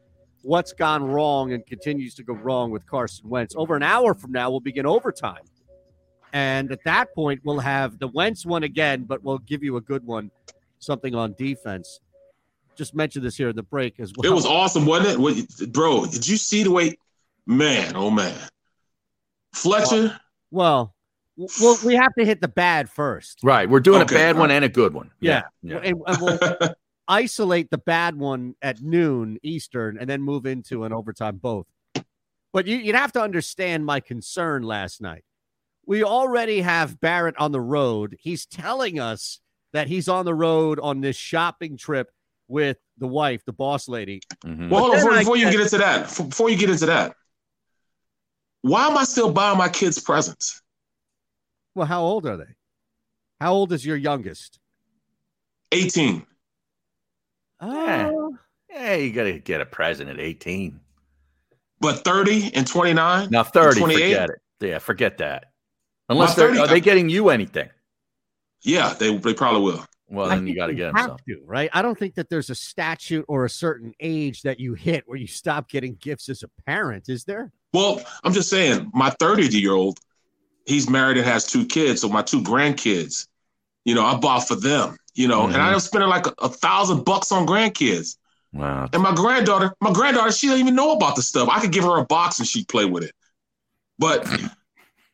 what's 0.46 0.74
gone 0.74 1.04
wrong 1.04 1.54
and 1.54 1.66
continues 1.66 2.14
to 2.16 2.24
go 2.24 2.34
wrong 2.34 2.70
with 2.70 2.86
Carson 2.86 3.28
Wentz. 3.28 3.56
Over 3.58 3.76
an 3.76 3.82
hour 3.84 4.14
from 4.14 4.32
now, 4.32 4.52
we'll 4.52 4.60
begin 4.60 4.86
overtime. 4.86 5.42
And 6.34 6.72
at 6.72 6.84
that 6.86 7.14
point, 7.16 7.42
we'll 7.44 7.60
have 7.60 7.98
the 7.98 8.08
Wentz 8.08 8.46
one 8.46 8.64
again, 8.64 9.06
but 9.06 9.24
we'll 9.24 9.40
give 9.40 9.64
you 9.64 9.78
a 9.78 9.82
good 9.82 10.06
one, 10.06 10.30
something 10.80 11.16
on 11.16 11.34
defense. 11.38 12.00
Just 12.76 12.94
mention 12.94 13.24
this 13.24 13.36
here 13.38 13.50
in 13.50 13.56
the 13.56 13.64
break 13.64 14.00
as 14.00 14.14
well. 14.16 14.30
It 14.32 14.36
was 14.36 14.46
awesome, 14.46 14.86
wasn't 14.86 15.16
it? 15.16 15.20
What, 15.20 15.74
bro, 15.74 16.06
did 16.06 16.28
you 16.28 16.38
see 16.38 16.62
the 16.64 16.72
way? 16.72 16.98
Man, 17.48 17.96
oh 17.96 18.12
man. 18.12 18.38
Fletcher, 19.54 20.20
Well, 20.52 20.94
w- 21.38 21.50
well, 21.62 21.78
we 21.86 21.96
have 21.96 22.14
to 22.20 22.26
hit 22.26 22.42
the 22.42 22.48
bad 22.50 22.90
first. 22.90 23.40
Right. 23.44 23.70
We're 23.70 23.80
doing 23.80 24.02
Okay. 24.02 24.16
a 24.16 24.18
bad 24.18 24.38
one 24.38 24.52
and 24.52 24.66
a 24.66 24.70
good 24.70 24.94
one. 24.94 25.12
Yeah. 25.22 25.44
Yeah. 25.64 25.78
And, 25.78 26.02
and 26.06 26.18
we'll 26.22 26.38
isolate 27.08 27.70
the 27.70 27.78
bad 27.78 28.16
one 28.16 28.56
at 28.62 28.82
noon 28.82 29.38
Eastern 29.44 29.98
and 30.00 30.10
then 30.10 30.22
move 30.22 30.46
into 30.46 30.84
an 30.84 30.94
overtime 30.94 31.38
both. 31.38 31.68
But 32.54 32.68
you, 32.68 32.78
you'd 32.78 32.96
have 32.96 33.12
to 33.14 33.22
understand 33.22 33.86
my 33.86 34.00
concern 34.00 34.64
last 34.64 35.02
night. 35.02 35.24
We 35.86 36.04
already 36.04 36.62
have 36.62 37.00
Barrett 37.00 37.38
on 37.38 37.52
the 37.52 37.62
road. 37.62 38.16
He's 38.20 38.46
telling 38.46 39.00
us 39.00 39.40
that 39.74 39.88
he's 39.88 40.08
on 40.08 40.26
the 40.26 40.34
road 40.34 40.80
on 40.80 41.02
this 41.02 41.16
shopping 41.18 41.78
trip 41.78 42.10
with 42.48 42.78
the 42.98 43.08
wife, 43.08 43.44
the 43.46 43.54
boss 43.54 43.88
lady. 43.88 44.22
Mhm. 44.46 44.70
well, 44.70 44.82
hold 44.82 44.92
on 44.94 44.98
before, 45.00 45.12
I 45.14 45.20
before 45.20 45.38
you 45.38 45.46
get- 45.46 45.52
get 45.52 45.62
into 45.62 45.78
that. 45.80 46.04
Before 46.30 46.50
you 46.50 46.58
get 46.58 46.70
into 46.70 46.86
that, 46.86 47.16
why 48.62 48.88
am 48.88 48.98
I 48.98 49.04
still 49.04 49.32
buying 49.32 49.58
my 49.58 49.70
kids 49.70 50.00
presents? 50.00 50.62
Well, 51.76 51.86
how 51.88 52.02
old 52.04 52.26
are 52.26 52.38
they? 52.38 52.56
How 53.42 53.54
old 53.54 53.74
is 53.74 53.86
your 53.86 53.98
youngest? 53.98 54.60
18. 55.72 56.26
Yeah. 57.62 58.12
Oh, 58.14 58.38
Yeah, 58.70 58.96
you 58.96 59.12
got 59.12 59.24
to 59.24 59.40
get 59.40 59.62
a 59.62 59.66
present 59.66 60.10
at 60.10 60.20
18. 60.20 60.80
But 61.80 62.04
30 62.04 62.52
and 62.56 62.66
29? 62.68 63.30
Now 63.30 63.44
30, 63.44 63.80
28? 63.80 64.02
forget 64.02 64.30
it. 64.30 64.42
Yeah, 64.60 64.80
forget 64.80 65.18
that. 65.20 65.52
Unless 66.10 66.36
they're 66.36 66.50
30 66.50 66.60
are 66.60 66.68
they 66.68 66.82
getting 66.82 67.10
you 67.10 67.30
anything? 67.30 67.70
Yeah, 68.62 68.94
they, 68.94 69.16
they 69.18 69.34
probably 69.34 69.62
will. 69.62 69.86
Well, 70.08 70.28
I 70.30 70.36
then 70.36 70.48
you 70.48 70.56
got 70.56 70.68
to 70.68 70.76
get 70.76 70.94
them 70.94 70.96
have 70.96 71.18
to, 71.28 71.42
right? 71.46 71.70
I 71.74 71.82
don't 71.82 71.98
think 71.98 72.16
that 72.16 72.30
there's 72.30 72.50
a 72.50 72.56
statute 72.56 73.26
or 73.28 73.46
a 73.46 73.50
certain 73.50 73.94
age 74.00 74.44
that 74.44 74.60
you 74.60 74.76
hit 74.76 75.04
where 75.08 75.18
you 75.18 75.28
stop 75.28 75.68
getting 75.68 75.96
gifts 75.96 76.30
as 76.30 76.44
a 76.44 76.50
parent, 76.66 77.10
is 77.10 77.24
there? 77.24 77.52
Well, 77.74 78.02
I'm 78.24 78.34
just 78.34 78.50
saying, 78.50 78.92
my 78.94 79.10
30 79.20 79.48
year 79.48 79.74
old, 79.74 80.00
he's 80.66 80.90
married 80.90 81.18
and 81.18 81.26
has 81.26 81.46
two 81.46 81.66
kids. 81.66 82.02
So 82.02 82.10
my 82.10 82.22
two 82.22 82.42
grandkids, 82.42 83.28
you 83.84 83.96
know, 83.96 84.06
I 84.06 84.16
bought 84.16 84.48
for 84.48 84.56
them, 84.56 84.96
you 85.16 85.28
know, 85.28 85.46
and 85.46 85.54
Mhm. 85.56 85.60
I'm 85.60 85.80
spending 85.80 86.10
like 86.10 86.28
a, 86.28 86.34
a 86.40 86.50
thousand 86.50 87.04
bucks 87.06 87.32
on 87.32 87.48
grandkids. 87.48 88.18
Wow. 88.54 88.88
And 88.94 89.02
my 89.04 89.14
granddaughter, 89.14 89.74
my 89.82 89.92
granddaughter, 89.92 90.32
she 90.32 90.48
doesn't 90.48 90.62
even 90.62 90.76
know 90.76 90.92
about 90.94 91.16
the 91.16 91.22
stuff. 91.22 91.50
I 91.52 91.60
could 91.60 91.72
give 91.72 91.84
her 91.84 91.98
a 91.98 92.06
box 92.06 92.40
and 92.40 92.48
she'd 92.48 92.68
play 92.68 92.86
with 92.86 93.04
it. 93.04 93.12
But 94.00 94.26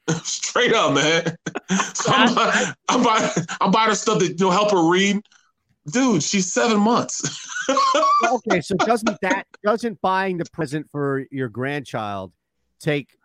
straight 0.24 0.74
up, 0.74 0.94
man. 0.94 1.36
So 1.94 2.12
I'm, 2.12 2.36
buy- 2.36 2.74
I'm, 2.90 3.02
buying, 3.04 3.30
I'm 3.62 3.72
buying 3.72 3.90
her 3.90 3.96
stuff 3.96 4.20
that 4.20 4.28
you 4.28 4.36
know 4.46 4.52
help 4.52 4.72
her 4.72 4.90
read. 4.92 5.22
Dude, 5.90 6.22
she's 6.22 6.52
seven 6.52 6.80
months. 6.82 7.22
okay, 8.30 8.60
so 8.60 8.76
doesn't 8.76 9.18
that 9.22 9.46
doesn't 9.64 10.02
buying 10.02 10.38
the 10.38 10.46
present 10.52 10.88
for 10.92 11.26
your 11.32 11.48
grandchild 11.48 12.34
take 12.82 13.16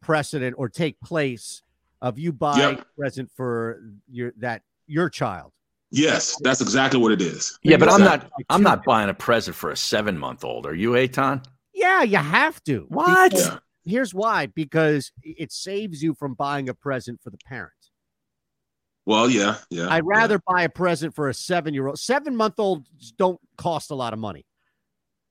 precedent 0.00 0.54
or 0.58 0.68
take 0.70 0.98
place 1.00 1.62
of 2.00 2.18
you 2.18 2.32
buying 2.32 2.76
Yep. 2.76 2.80
a 2.80 3.00
present 3.00 3.30
for 3.36 3.82
your 4.10 4.32
that 4.38 4.62
your 4.86 5.10
child? 5.10 5.52
Yes, 5.90 6.36
that's 6.42 6.60
exactly 6.60 7.00
what 7.00 7.12
it 7.12 7.20
is. 7.20 7.58
Yeah, 7.62 7.76
but 7.76 7.90
I'm 7.90 8.00
not 8.00 8.30
I'm 8.48 8.62
not 8.62 8.84
buying 8.84 9.08
a 9.10 9.14
present 9.14 9.56
for 9.56 9.70
a 9.70 9.76
seven 9.76 10.16
month 10.16 10.44
old. 10.44 10.66
Are 10.66 10.74
you, 10.74 10.92
Eytan? 10.92 11.44
Yeah, 11.74 12.02
you 12.02 12.18
have 12.18 12.62
to. 12.64 12.86
What? 12.88 13.30
Because, 13.32 13.46
Yeah. 13.48 13.58
here's 13.84 14.14
why 14.14 14.46
because 14.46 15.10
it 15.22 15.50
saves 15.52 16.02
you 16.02 16.14
from 16.14 16.34
buying 16.34 16.68
a 16.68 16.74
present 16.74 17.20
for 17.22 17.30
the 17.30 17.38
parent. 17.38 17.72
Well, 19.06 19.28
yeah, 19.28 19.56
yeah. 19.70 19.88
I'd 19.88 20.06
rather 20.06 20.40
buy 20.46 20.62
a 20.62 20.68
present 20.68 21.14
for 21.14 21.28
a 21.28 21.34
seven 21.34 21.74
year 21.74 21.88
old. 21.88 21.98
Seven 21.98 22.36
month 22.36 22.54
olds 22.58 23.12
don't 23.18 23.40
cost 23.56 23.90
a 23.90 23.94
lot 23.94 24.12
of 24.12 24.18
money. 24.18 24.46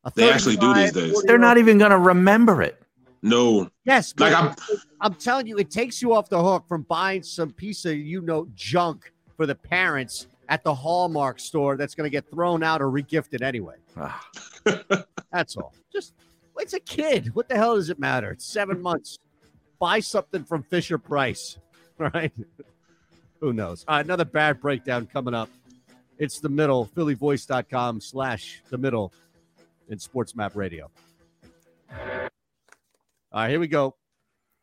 A 0.04 0.12
They 0.14 0.32
actually 0.32 0.58
do 0.58 0.74
these 0.74 0.92
days. 0.92 1.22
They're 1.26 1.38
not 1.38 1.58
even 1.58 1.78
going 1.78 1.92
to 1.92 1.98
remember 1.98 2.62
it. 2.62 2.82
No. 3.22 3.70
Yes, 3.86 4.14
Like, 4.18 4.34
I'm- 4.34 4.56
I'm, 5.02 5.14
telling 5.14 5.46
you, 5.46 5.58
it 5.58 5.70
takes 5.70 6.02
you 6.02 6.14
off 6.14 6.30
the 6.30 6.42
hook 6.42 6.66
from 6.68 6.84
buying 6.84 7.22
some 7.22 7.52
piece 7.52 7.84
of 7.86 7.96
you 7.98 8.22
know 8.22 8.48
junk 8.56 9.12
for 9.36 9.46
the 9.46 9.56
parents 9.56 10.28
at 10.50 10.64
the 10.64 10.74
Hallmark 10.74 11.40
store 11.40 11.78
that's 11.78 11.96
going 11.96 12.06
to 12.06 12.12
get 12.12 12.30
thrown 12.30 12.64
out 12.64 12.82
or 12.82 12.88
regifted 12.88 13.42
anyway. 13.42 13.76
That's 15.32 15.56
all. 15.56 15.74
Just 15.94 16.14
it's 16.58 16.74
a 16.74 16.80
kid. 16.80 17.34
What 17.36 17.48
the 17.48 17.56
hell 17.56 17.76
does 17.76 17.90
it 17.90 18.00
matter? 18.00 18.32
It's 18.32 18.46
seven 18.46 18.82
months. 18.90 19.18
Buy 19.80 20.02
something 20.02 20.44
from 20.44 20.64
Fisher 20.64 20.98
Price, 20.98 21.58
right? 21.98 22.34
Who 23.40 23.54
knows? 23.54 23.86
Right, 23.88 24.04
another 24.04 24.26
bad 24.26 24.60
breakdown 24.60 25.08
coming 25.12 25.34
up. 25.34 25.50
It's 26.18 26.40
the 26.40 26.50
middle, 26.50 26.86
phillyvoice.com 26.86 28.02
slash 28.02 28.62
the 28.70 28.78
middle 28.78 29.14
in 29.88 30.00
Sports 30.00 30.36
Map 30.36 30.56
Radio. 30.56 30.92
All 31.92 32.30
right, 33.34 33.50
here 33.50 33.60
we 33.60 33.68
go. 33.68 33.96